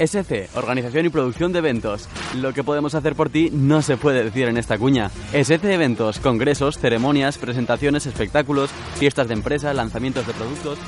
SC, 0.00 0.48
organización 0.56 1.06
y 1.06 1.08
producción 1.08 1.52
de 1.52 1.60
eventos. 1.60 2.08
Lo 2.34 2.52
que 2.52 2.64
podemos 2.64 2.96
hacer 2.96 3.14
por 3.14 3.30
ti 3.30 3.50
no 3.52 3.82
se 3.82 3.96
puede 3.96 4.24
decir 4.24 4.48
en 4.48 4.56
esta 4.56 4.78
cuña. 4.78 5.12
SC 5.32 5.64
Eventos, 5.64 6.18
congresos, 6.18 6.78
ceremonias, 6.80 7.38
presentaciones, 7.38 8.06
espectáculos, 8.06 8.70
fiestas 8.96 9.28
de 9.28 9.34
empresa, 9.34 9.72
lanzamientos 9.74 10.26
de 10.26 10.32
productos. 10.32 10.78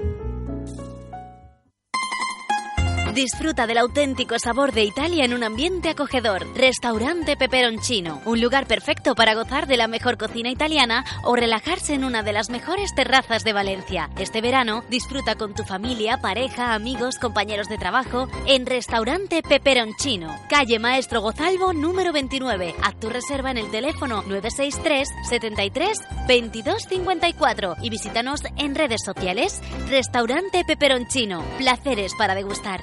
Disfruta 3.18 3.66
del 3.66 3.80
auténtico 3.80 4.38
sabor 4.38 4.74
de 4.74 4.84
Italia 4.84 5.26
en 5.26 5.34
un 5.34 5.44
ambiente 5.44 5.90
acogedor. 5.90 6.46
Restaurante 6.56 7.36
Peperoncino, 7.36 8.22
un 8.26 8.40
lugar 8.40 8.68
perfecto 8.68 9.16
para 9.16 9.34
gozar 9.34 9.66
de 9.66 9.76
la 9.76 9.88
mejor 9.88 10.20
cocina 10.20 10.52
italiana 10.52 11.04
o 11.24 11.36
relajarse 11.36 11.96
en 11.96 12.04
una 12.04 12.22
de 12.22 12.32
las 12.32 12.52
mejores 12.52 12.94
terrazas 12.94 13.44
de 13.44 13.54
Valencia. 13.54 14.12
Este 14.20 14.40
verano 14.40 14.84
disfruta 14.92 15.34
con 15.34 15.56
tu 15.56 15.64
familia, 15.64 16.20
pareja, 16.22 16.76
amigos, 16.76 17.18
compañeros 17.18 17.68
de 17.70 17.80
trabajo 17.80 18.28
en 18.46 18.68
Restaurante 18.68 19.42
Peperoncino, 19.42 20.40
calle 20.48 20.78
Maestro 20.78 21.22
Gozalvo 21.22 21.74
número 21.74 22.14
29. 22.14 22.76
Haz 22.84 23.00
tu 23.00 23.10
reserva 23.10 23.50
en 23.50 23.58
el 23.58 23.72
teléfono 23.72 24.22
963 24.28 25.10
73 25.28 25.98
22 26.28 26.84
54 26.84 27.78
y 27.82 27.90
visítanos 27.90 28.42
en 28.58 28.76
redes 28.76 29.02
sociales. 29.04 29.60
Restaurante 29.90 30.64
Peperoncino, 30.68 31.44
placeres 31.58 32.12
para 32.16 32.36
degustar. 32.36 32.82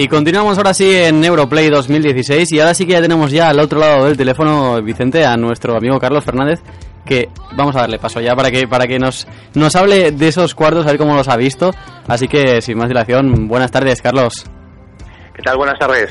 Y 0.00 0.06
continuamos 0.06 0.56
ahora 0.56 0.72
sí 0.74 0.94
en 0.94 1.24
Europlay 1.24 1.70
2016 1.70 2.52
y 2.52 2.60
ahora 2.60 2.72
sí 2.72 2.86
que 2.86 2.92
ya 2.92 3.02
tenemos 3.02 3.32
ya 3.32 3.48
al 3.48 3.58
otro 3.58 3.80
lado 3.80 4.04
del 4.04 4.16
teléfono, 4.16 4.80
Vicente, 4.80 5.26
a 5.26 5.36
nuestro 5.36 5.76
amigo 5.76 5.98
Carlos 5.98 6.24
Fernández, 6.24 6.60
que 7.04 7.28
vamos 7.56 7.74
a 7.74 7.80
darle 7.80 7.98
paso 7.98 8.20
ya 8.20 8.36
para 8.36 8.52
que, 8.52 8.68
para 8.68 8.86
que 8.86 9.00
nos, 9.00 9.26
nos 9.54 9.74
hable 9.74 10.12
de 10.12 10.28
esos 10.28 10.54
cuartos, 10.54 10.86
a 10.86 10.90
ver 10.90 10.98
cómo 10.98 11.16
los 11.16 11.26
ha 11.26 11.36
visto. 11.36 11.72
Así 12.06 12.28
que, 12.28 12.62
sin 12.62 12.78
más 12.78 12.86
dilación, 12.86 13.48
buenas 13.48 13.72
tardes, 13.72 14.00
Carlos. 14.00 14.46
¿Qué 15.34 15.42
tal? 15.42 15.56
Buenas 15.56 15.80
tardes. 15.80 16.08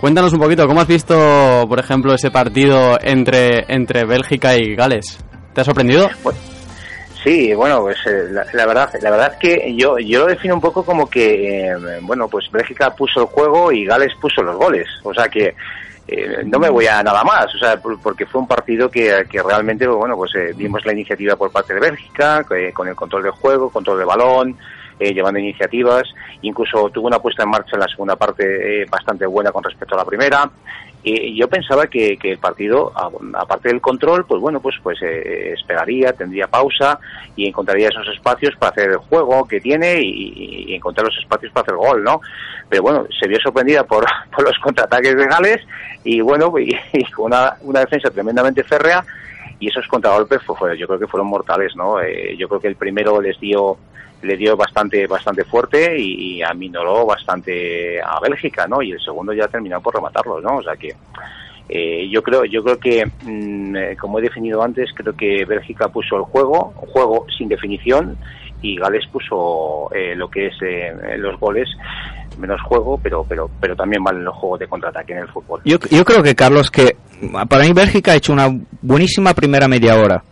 Cuéntanos 0.00 0.32
un 0.32 0.38
poquito, 0.38 0.68
¿cómo 0.68 0.80
has 0.80 0.86
visto, 0.86 1.66
por 1.68 1.80
ejemplo, 1.80 2.14
ese 2.14 2.30
partido 2.30 2.98
entre, 3.02 3.64
entre 3.66 4.04
Bélgica 4.04 4.54
y 4.56 4.76
Gales? 4.76 5.18
¿Te 5.54 5.62
ha 5.62 5.64
sorprendido? 5.64 6.08
Pues, 6.22 6.36
sí, 7.24 7.54
bueno, 7.54 7.80
pues 7.80 7.96
eh, 8.06 8.28
la, 8.30 8.46
la, 8.52 8.66
verdad, 8.66 8.90
la 9.00 9.10
verdad 9.10 9.38
que 9.38 9.74
yo, 9.74 9.98
yo 9.98 10.20
lo 10.20 10.26
defino 10.26 10.54
un 10.54 10.60
poco 10.60 10.84
como 10.84 11.08
que, 11.08 11.66
eh, 11.70 11.76
bueno, 12.02 12.28
pues 12.28 12.50
Bélgica 12.52 12.94
puso 12.94 13.22
el 13.22 13.26
juego 13.26 13.72
y 13.72 13.84
Gales 13.84 14.14
puso 14.20 14.42
los 14.42 14.56
goles. 14.56 14.86
O 15.02 15.12
sea 15.12 15.28
que 15.28 15.54
eh, 16.06 16.42
no 16.44 16.58
me 16.58 16.68
voy 16.68 16.86
a 16.86 17.02
nada 17.02 17.24
más, 17.24 17.54
o 17.54 17.58
sea, 17.58 17.80
porque 17.80 18.26
fue 18.26 18.42
un 18.42 18.46
partido 18.46 18.90
que, 18.90 19.24
que 19.30 19.42
realmente, 19.42 19.86
bueno, 19.86 20.16
pues 20.16 20.34
eh, 20.34 20.52
vimos 20.54 20.84
la 20.84 20.92
iniciativa 20.92 21.34
por 21.34 21.50
parte 21.50 21.72
de 21.72 21.80
Bélgica, 21.80 22.44
con 22.74 22.88
el 22.88 22.94
control 22.94 23.22
del 23.22 23.32
juego, 23.32 23.70
control 23.70 23.98
de 23.98 24.04
balón, 24.04 24.56
eh, 24.98 25.12
llevando 25.12 25.40
iniciativas, 25.40 26.04
incluso 26.42 26.88
tuvo 26.90 27.08
una 27.08 27.18
puesta 27.18 27.42
en 27.42 27.50
marcha 27.50 27.74
en 27.74 27.80
la 27.80 27.88
segunda 27.88 28.16
parte 28.16 28.82
eh, 28.82 28.86
bastante 28.88 29.26
buena 29.26 29.50
con 29.52 29.64
respecto 29.64 29.94
a 29.94 29.98
la 29.98 30.04
primera. 30.04 30.50
Y 31.06 31.36
yo 31.36 31.48
pensaba 31.48 31.86
que, 31.86 32.18
el 32.22 32.38
partido, 32.38 32.90
aparte 33.34 33.68
del 33.68 33.82
control, 33.82 34.24
pues 34.24 34.40
bueno, 34.40 34.60
pues 34.60 34.76
pues 34.82 35.02
eh, 35.02 35.52
esperaría, 35.52 36.14
tendría 36.14 36.46
pausa 36.46 36.98
y 37.36 37.46
encontraría 37.46 37.88
esos 37.88 38.08
espacios 38.08 38.56
para 38.56 38.72
hacer 38.72 38.92
el 38.92 38.96
juego 38.96 39.46
que 39.46 39.60
tiene 39.60 40.00
y, 40.00 40.74
encontrar 40.74 41.06
los 41.06 41.18
espacios 41.18 41.52
para 41.52 41.64
hacer 41.64 41.76
gol, 41.76 42.02
¿no? 42.02 42.22
Pero 42.70 42.82
bueno, 42.82 43.06
se 43.20 43.28
vio 43.28 43.38
sorprendida 43.40 43.84
por, 43.84 44.06
los 44.42 44.58
contraataques 44.60 45.14
de 45.14 45.26
Gales 45.26 45.60
y 46.04 46.22
bueno, 46.22 46.50
y, 46.58 46.74
y 46.94 47.04
una, 47.18 47.54
una 47.60 47.80
defensa 47.80 48.08
tremendamente 48.08 48.64
férrea 48.64 49.04
y 49.58 49.68
esos 49.68 49.86
contragolpes 49.86 50.40
pues, 50.46 50.58
fue, 50.58 50.78
yo 50.78 50.86
creo 50.86 50.98
que 50.98 51.06
fueron 51.06 51.28
mortales, 51.28 51.74
¿no? 51.76 52.00
Eh, 52.00 52.36
yo 52.36 52.48
creo 52.48 52.60
que 52.60 52.68
el 52.68 52.76
primero 52.76 53.20
les 53.20 53.38
dio 53.40 53.76
le 54.22 54.36
dio 54.38 54.56
bastante 54.56 55.06
bastante 55.06 55.44
fuerte 55.44 55.98
y, 55.98 56.36
y 56.36 56.42
aminoró 56.42 57.04
bastante 57.04 58.00
a 58.00 58.18
Bélgica, 58.20 58.66
¿no? 58.66 58.80
Y 58.80 58.92
el 58.92 59.00
segundo 59.00 59.32
ya 59.32 59.48
terminó 59.48 59.80
por 59.80 59.94
rematarlos, 59.94 60.42
¿no? 60.42 60.56
O 60.56 60.62
sea 60.62 60.76
que 60.76 60.94
eh, 61.68 62.08
yo 62.10 62.22
creo 62.22 62.44
yo 62.44 62.62
creo 62.62 62.78
que 62.78 63.06
mmm, 63.24 63.96
como 63.98 64.18
he 64.18 64.22
definido 64.22 64.62
antes 64.62 64.92
creo 64.94 65.16
que 65.16 65.46
Bélgica 65.46 65.88
puso 65.88 66.16
el 66.16 66.22
juego 66.22 66.74
juego 66.76 67.26
sin 67.36 67.48
definición 67.48 68.18
y 68.60 68.76
Gales 68.76 69.06
puso 69.06 69.90
eh, 69.94 70.14
lo 70.14 70.28
que 70.28 70.48
es 70.48 70.54
eh, 70.60 71.16
los 71.16 71.40
goles 71.40 71.68
menos 72.38 72.60
juego 72.62 72.98
pero 73.02 73.24
pero 73.28 73.50
pero 73.60 73.74
también 73.76 74.02
valen 74.04 74.24
los 74.24 74.34
juegos 74.36 74.60
de 74.60 74.66
contraataque 74.68 75.12
en 75.12 75.18
el 75.20 75.28
fútbol 75.28 75.60
yo, 75.64 75.78
yo 75.90 76.04
creo 76.04 76.22
que 76.22 76.34
Carlos 76.34 76.70
que 76.70 76.96
para 77.48 77.64
mí 77.64 77.72
Bélgica 77.72 78.12
ha 78.12 78.16
hecho 78.16 78.32
una 78.32 78.48
buenísima 78.82 79.34
primera 79.34 79.68
media 79.68 79.96
hora 79.96 80.22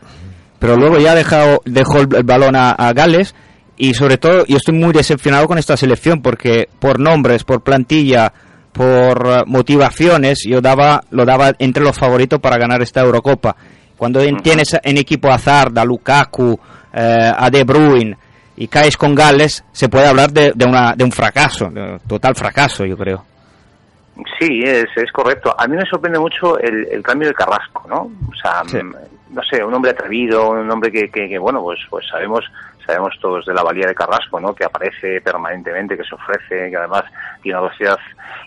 pero 0.58 0.76
luego 0.76 0.98
ya 0.98 1.12
ha 1.12 1.14
dejado, 1.16 1.60
dejó 1.64 1.98
el, 2.00 2.14
el 2.14 2.22
balón 2.22 2.54
a, 2.54 2.70
a 2.70 2.92
Gales 2.92 3.34
y 3.76 3.94
sobre 3.94 4.16
todo 4.18 4.44
yo 4.46 4.58
estoy 4.58 4.74
muy 4.74 4.92
decepcionado 4.92 5.48
con 5.48 5.58
esta 5.58 5.76
selección 5.76 6.22
porque 6.22 6.68
por 6.78 7.00
nombres, 7.00 7.42
por 7.42 7.62
plantilla, 7.62 8.32
por 8.72 9.26
eh, 9.26 9.42
motivaciones 9.46 10.44
yo 10.46 10.60
daba 10.60 11.02
lo 11.10 11.24
daba 11.24 11.52
entre 11.58 11.82
los 11.82 11.96
favoritos 11.98 12.38
para 12.38 12.58
ganar 12.58 12.80
esta 12.80 13.00
Eurocopa. 13.00 13.56
Cuando 13.96 14.20
en- 14.20 14.36
tienes 14.40 14.76
en 14.82 14.98
equipo 14.98 15.28
a 15.30 15.34
Hazard, 15.34 15.76
a 15.78 15.84
Lukaku, 15.84 16.58
eh, 16.92 17.32
a 17.36 17.50
De 17.50 17.64
Bruyne 17.64 18.16
y 18.56 18.68
caes 18.68 18.96
con 18.96 19.14
Gales, 19.14 19.64
se 19.72 19.88
puede 19.88 20.06
hablar 20.06 20.30
de, 20.32 20.52
de, 20.54 20.64
una, 20.66 20.94
de 20.94 21.04
un 21.04 21.12
fracaso, 21.12 21.70
de 21.70 21.98
total 22.06 22.34
fracaso, 22.34 22.84
yo 22.84 22.96
creo. 22.96 23.24
Sí, 24.38 24.60
es, 24.62 24.84
es 24.96 25.10
correcto. 25.10 25.54
A 25.58 25.66
mí 25.66 25.76
me 25.76 25.86
sorprende 25.86 26.18
mucho 26.18 26.58
el, 26.58 26.86
el 26.90 27.02
cambio 27.02 27.28
de 27.28 27.34
Carrasco, 27.34 27.84
¿no? 27.88 28.10
O 28.30 28.34
sea, 28.40 28.62
Sí. 28.66 28.76
mm, 28.82 28.94
no 29.30 29.42
sé, 29.50 29.64
un 29.64 29.72
hombre 29.72 29.92
atrevido, 29.92 30.50
un 30.50 30.70
hombre 30.70 30.92
que, 30.92 31.08
que, 31.10 31.26
que, 31.28 31.38
bueno, 31.38 31.62
pues, 31.62 31.80
pues 31.88 32.06
sabemos 32.10 32.44
sabemos 32.84 33.14
todos 33.20 33.46
de 33.46 33.54
la 33.54 33.62
valía 33.62 33.86
de 33.86 33.94
Carrasco, 33.94 34.40
¿no? 34.40 34.52
Que 34.54 34.64
aparece 34.64 35.20
permanentemente, 35.20 35.96
que 35.96 36.02
se 36.02 36.16
ofrece, 36.16 36.68
que 36.68 36.76
además 36.76 37.04
tiene 37.40 37.56
una 37.56 37.68
velocidad 37.68 37.96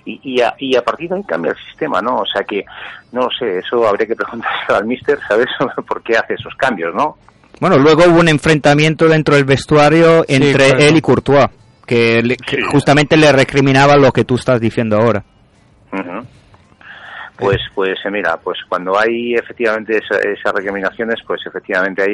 y, 0.04 0.20
y, 0.24 0.42
a, 0.42 0.54
y 0.60 0.76
a 0.76 0.84
partir 0.84 1.10
de 1.10 1.16
ahí 1.16 1.24
cambia 1.24 1.52
el 1.54 1.58
sistema, 1.70 2.02
¿no? 2.02 2.18
O 2.18 2.26
sea 2.26 2.44
que, 2.44 2.66
no 3.14 3.22
lo 3.22 3.30
sé, 3.32 3.60
eso 3.60 3.88
habría 3.88 4.06
que 4.06 4.16
preguntarse 4.16 4.74
al 4.74 4.86
míster, 4.86 5.18
¿sabes? 5.28 5.48
por 5.88 6.04
qué 6.04 6.18
hace 6.18 6.34
esos 6.34 6.54
cambios, 6.56 6.94
¿no? 6.94 7.18
Bueno, 7.60 7.78
luego 7.78 8.04
hubo 8.10 8.20
un 8.20 8.28
enfrentamiento 8.28 9.08
dentro 9.08 9.36
del 9.36 9.46
vestuario 9.46 10.26
entre 10.28 10.88
él 10.88 10.98
y 10.98 11.02
Courtois, 11.02 11.48
que, 11.86 12.22
le- 12.22 12.36
que 12.38 12.58
Sí. 12.58 12.62
justamente 12.72 13.16
le 13.18 13.32
recriminaba 13.32 13.96
lo 13.96 14.12
que 14.12 14.26
tú 14.26 14.36
estás 14.36 14.60
diciendo 14.60 14.98
ahora. 14.98 15.24
Pues, 17.38 17.60
pues 17.74 17.98
eh, 18.06 18.12
mira, 18.12 18.38
pues 18.38 18.60
cuando 18.70 18.98
hay 18.98 19.36
efectivamente 19.36 19.98
esa- 19.98 20.20
esas 20.20 20.54
recriminaciones, 20.54 21.16
pues 21.28 21.46
efectivamente 21.46 22.02
hay, 22.04 22.14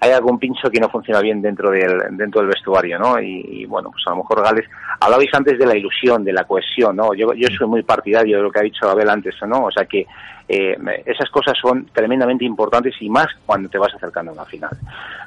hay 0.00 0.10
algún 0.12 0.38
pincho 0.38 0.70
que 0.70 0.80
no 0.80 0.88
funciona 0.88 1.20
bien 1.20 1.42
dentro 1.42 1.70
del, 1.70 1.98
dentro 2.16 2.40
del 2.40 2.48
vestuario, 2.48 2.98
¿no? 2.98 3.20
Y, 3.20 3.66
bueno, 3.66 3.90
pues 3.90 4.02
a 4.06 4.10
lo 4.10 4.16
mejor 4.16 4.42
Gales, 4.42 4.66
hablabais 5.00 5.30
antes 5.34 5.58
de 5.58 5.66
la 5.66 5.76
ilusión, 5.76 6.24
de 6.24 6.32
la 6.32 6.44
cohesión, 6.44 6.96
¿no? 6.96 7.12
Yo, 7.14 7.34
yo 7.34 7.48
soy 7.48 7.66
muy 7.66 7.82
partidario 7.82 8.38
de 8.38 8.42
lo 8.44 8.50
que 8.50 8.60
ha 8.60 8.62
dicho 8.62 8.88
Abel 8.88 9.10
antes, 9.10 9.34
¿no? 9.46 9.64
O 9.66 9.70
sea 9.70 9.84
que 9.84 10.06
eh, 10.48 10.76
esas 11.06 11.30
cosas 11.30 11.54
son 11.60 11.86
tremendamente 11.92 12.44
importantes 12.44 12.94
y 13.00 13.08
más 13.08 13.26
cuando 13.46 13.68
te 13.68 13.78
vas 13.78 13.94
acercando 13.94 14.32
a 14.32 14.34
una 14.34 14.44
final. 14.44 14.70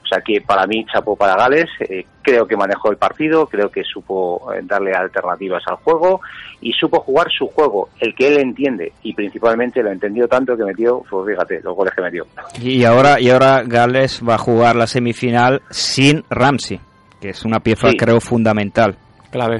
O 0.03 0.07
sea 0.07 0.21
que 0.21 0.41
para 0.41 0.67
mí 0.67 0.85
chapó 0.91 1.15
para 1.15 1.35
Gales, 1.35 1.69
eh, 1.79 2.05
creo 2.21 2.45
que 2.47 2.57
manejó 2.57 2.91
el 2.91 2.97
partido, 2.97 3.47
creo 3.47 3.69
que 3.71 3.83
supo 3.83 4.51
eh, 4.53 4.59
darle 4.63 4.91
alternativas 4.93 5.63
al 5.67 5.77
juego 5.77 6.21
y 6.61 6.73
supo 6.73 6.99
jugar 6.99 7.27
su 7.31 7.47
juego, 7.47 7.89
el 7.99 8.13
que 8.13 8.27
él 8.27 8.39
entiende 8.39 8.91
y 9.03 9.13
principalmente 9.13 9.34
lo 9.39 9.91
entendió 9.91 10.27
tanto 10.27 10.55
que 10.57 10.63
metió, 10.63 11.03
pues 11.09 11.27
fíjate, 11.31 11.61
los 11.61 11.75
goles 11.75 11.93
que 11.95 12.01
metió. 12.01 12.25
Y 12.61 12.83
ahora, 12.83 13.19
y 13.19 13.29
ahora 13.29 13.63
Gales 13.65 14.21
va 14.27 14.35
a 14.35 14.37
jugar 14.37 14.75
la 14.75 14.87
semifinal 14.87 15.61
sin 15.69 16.23
Ramsey, 16.29 16.79
que 17.19 17.29
es 17.29 17.43
una 17.45 17.59
pieza, 17.59 17.89
Sí. 17.91 17.97
creo, 17.97 18.19
fundamental. 18.21 18.97
Clave. 19.31 19.59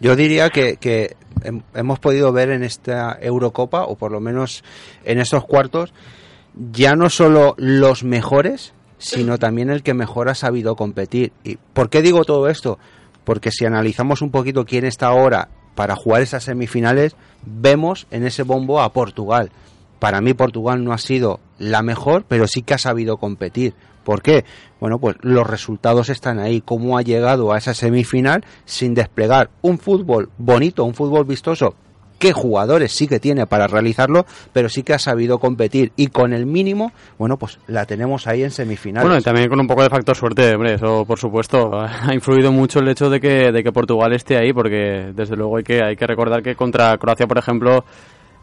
Yo 0.00 0.14
diría 0.16 0.50
que, 0.50 0.76
que 0.76 1.16
hem- 1.42 1.62
hemos 1.74 1.98
podido 1.98 2.32
ver 2.32 2.50
en 2.50 2.62
esta 2.62 3.16
Eurocopa, 3.20 3.84
o 3.84 3.96
por 3.96 4.12
lo 4.12 4.20
menos 4.20 4.62
en 5.04 5.18
estos 5.18 5.44
cuartos, 5.44 5.92
ya 6.54 6.94
no 6.94 7.10
solo 7.10 7.54
los 7.58 8.04
mejores, 8.04 8.72
sino 8.98 9.38
también 9.38 9.68
el 9.70 9.82
que 9.82 9.92
mejor 9.94 10.28
ha 10.28 10.34
sabido 10.34 10.76
competir. 10.76 11.32
¿Y 11.44 11.56
por 11.56 11.90
qué 11.90 12.00
digo 12.02 12.24
todo 12.24 12.48
esto? 12.48 12.78
Porque 13.24 13.50
si 13.50 13.66
analizamos 13.66 14.22
un 14.22 14.30
poquito 14.30 14.64
quién 14.64 14.84
está 14.86 15.08
ahora 15.08 15.48
para 15.76 15.94
jugar 15.94 16.22
esas 16.22 16.42
semifinales, 16.42 17.14
vemos 17.44 18.08
en 18.10 18.26
ese 18.26 18.42
bombo 18.42 18.80
a 18.80 18.92
Portugal. 18.92 19.52
Para 20.00 20.20
mí 20.20 20.34
Portugal 20.34 20.82
no 20.82 20.92
ha 20.92 20.98
sido 20.98 21.38
la 21.58 21.82
mejor, 21.82 22.24
pero 22.26 22.48
sí 22.48 22.62
que 22.62 22.74
ha 22.74 22.78
sabido 22.78 23.18
competir. 23.18 23.74
¿Por 24.02 24.22
qué? 24.22 24.44
Bueno, 24.80 24.98
pues 24.98 25.16
los 25.20 25.46
resultados 25.46 26.08
están 26.08 26.38
ahí. 26.38 26.60
Cómo 26.60 26.96
ha 26.96 27.02
llegado 27.02 27.52
a 27.52 27.58
esa 27.58 27.74
semifinal 27.74 28.44
sin 28.64 28.94
desplegar 28.94 29.50
un 29.62 29.78
fútbol 29.78 30.30
bonito, 30.38 30.84
un 30.84 30.94
fútbol 30.94 31.24
vistoso. 31.24 31.74
¿Qué 32.18 32.32
jugadores 32.32 32.92
sí 32.92 33.06
que 33.06 33.20
tiene 33.20 33.46
para 33.46 33.66
realizarlo? 33.66 34.26
Pero 34.52 34.68
sí 34.68 34.82
que 34.82 34.94
ha 34.94 34.98
sabido 34.98 35.38
competir. 35.38 35.92
Y 35.96 36.08
con 36.08 36.32
el 36.32 36.46
mínimo, 36.46 36.92
bueno, 37.18 37.36
pues 37.36 37.58
la 37.66 37.84
tenemos 37.84 38.26
ahí 38.26 38.42
en 38.42 38.50
semifinales. 38.50 39.06
Bueno, 39.06 39.20
y 39.20 39.22
también 39.22 39.48
con 39.48 39.60
un 39.60 39.66
poco 39.66 39.82
de 39.82 39.90
factor 39.90 40.16
suerte, 40.16 40.54
hombre, 40.54 40.74
eso 40.74 41.04
por 41.04 41.18
supuesto. 41.18 41.70
Ha 42.06 42.14
influido 42.14 42.52
mucho 42.52 42.78
el 42.78 42.88
hecho 42.88 43.10
de 43.10 43.20
que, 43.20 43.50
de 43.50 43.62
que 43.62 43.72
Portugal 43.72 44.12
esté 44.12 44.36
ahí, 44.36 44.52
porque 44.52 45.12
desde 45.14 45.34
luego 45.34 45.56
hay 45.56 45.64
que, 45.64 45.82
hay 45.82 45.96
que 45.96 46.06
recordar 46.06 46.42
que 46.42 46.54
contra 46.54 46.96
Croacia, 46.98 47.26
por 47.26 47.38
ejemplo, 47.38 47.84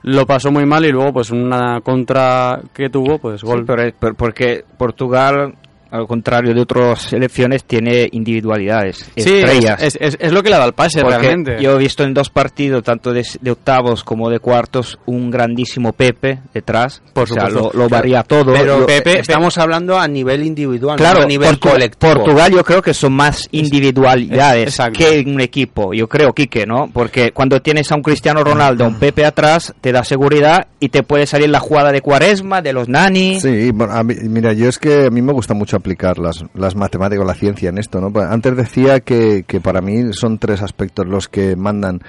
lo 0.04 0.26
pasó 0.26 0.52
muy 0.52 0.66
mal 0.66 0.86
y 0.86 0.92
luego 0.92 1.14
pues 1.14 1.32
una 1.32 1.80
contra 1.82 2.60
que 2.74 2.90
tuvo, 2.90 3.20
pues 3.20 3.42
gol. 3.42 3.60
Sí, 3.60 3.66
pero, 3.68 3.94
pero 3.98 4.14
porque 4.16 4.66
Portugal, 4.78 5.56
al 5.94 6.08
contrario 6.08 6.54
de 6.56 6.62
otras 6.62 7.04
selecciones, 7.04 7.64
tiene 7.66 8.10
individualidades, 8.12 9.10
Sí, 9.16 9.38
estrellas. 9.40 9.82
es, 9.82 9.98
es, 10.02 10.18
es 10.20 10.32
lo 10.32 10.42
que 10.42 10.50
le 10.50 10.58
da 10.58 10.66
el 10.66 10.74
pase 10.74 11.02
Porque 11.02 11.18
realmente. 11.20 11.62
Yo 11.62 11.76
he 11.76 11.78
visto 11.78 12.04
en 12.04 12.14
dos 12.16 12.30
partidos, 12.32 12.82
tanto 12.84 13.14
de, 13.14 13.24
de 13.42 13.52
octavos 13.52 14.04
como 14.04 14.30
de 14.30 14.40
cuartos, 14.40 14.98
un 15.06 15.30
grandísimo 15.30 15.94
Pepe 15.94 16.40
detrás. 16.54 17.02
Por 17.14 17.24
o 17.32 17.34
sea, 17.34 17.46
supuesto. 17.48 17.72
lo, 17.78 17.84
lo 17.84 17.90
varía 17.90 18.24
todo. 18.24 18.54
Pero 18.54 18.80
Lo- 18.80 18.86
Pepe, 18.88 19.20
estamos 19.20 19.58
hablando 19.60 20.00
a 20.00 20.08
nivel 20.08 20.44
individual, 20.44 20.98
Claro, 20.98 21.20
no 21.20 21.26
a 21.26 21.28
nivel 21.28 21.60
Portu- 21.60 21.72
colectivo. 21.72 22.14
Portugal 22.16 22.52
yo 22.52 22.64
creo 22.64 22.82
que 22.82 22.94
son 22.96 23.14
más 23.14 23.48
individualidades 23.52 24.80
es- 24.80 24.98
que 24.98 25.24
un 25.28 25.40
equipo, 25.42 25.94
yo 25.94 26.08
creo, 26.08 26.34
Quique, 26.34 26.66
¿no? 26.66 26.90
Porque 26.92 27.32
cuando 27.32 27.62
tienes 27.62 27.92
a 27.92 27.96
un 27.96 28.02
Cristiano 28.02 28.44
Ronaldo, 28.44 28.86
a 28.86 28.88
un 28.88 28.96
Pepe 29.00 29.26
atrás, 29.26 29.74
te 29.82 29.92
da 29.92 30.04
seguridad 30.04 30.68
y 30.80 30.90
te 30.90 31.04
puede 31.04 31.28
salir 31.28 31.50
la 31.50 31.60
jugada 31.60 31.92
de 31.92 32.02
Cuaresma, 32.02 32.62
de 32.62 32.74
los 32.74 32.90
Nani. 32.90 33.40
Sí, 33.40 33.72
bueno, 33.72 33.94
a 33.94 34.04
mí- 34.04 34.16
mira, 34.24 34.54
yo 34.54 34.68
es 34.70 34.80
que 34.80 35.06
a 35.06 35.10
mí 35.10 35.22
me 35.22 35.34
gusta 35.34 35.54
mucho 35.54 35.78
aplicar 35.84 36.18
las, 36.18 36.46
las 36.54 36.76
matemáticas, 36.76 37.26
la 37.26 37.34
ciencia 37.34 37.70
en 37.70 37.78
esto, 37.78 38.00
¿no? 38.00 38.12
Pues 38.12 38.26
Antes 38.26 38.56
decía 38.56 39.02
que, 39.02 39.44
que 39.46 39.60
para 39.60 39.82
mí 39.82 40.14
son 40.14 40.40
tres 40.40 40.62
aspectos 40.62 41.06
los 41.06 41.28
que 41.28 41.58
mandan 41.58 42.02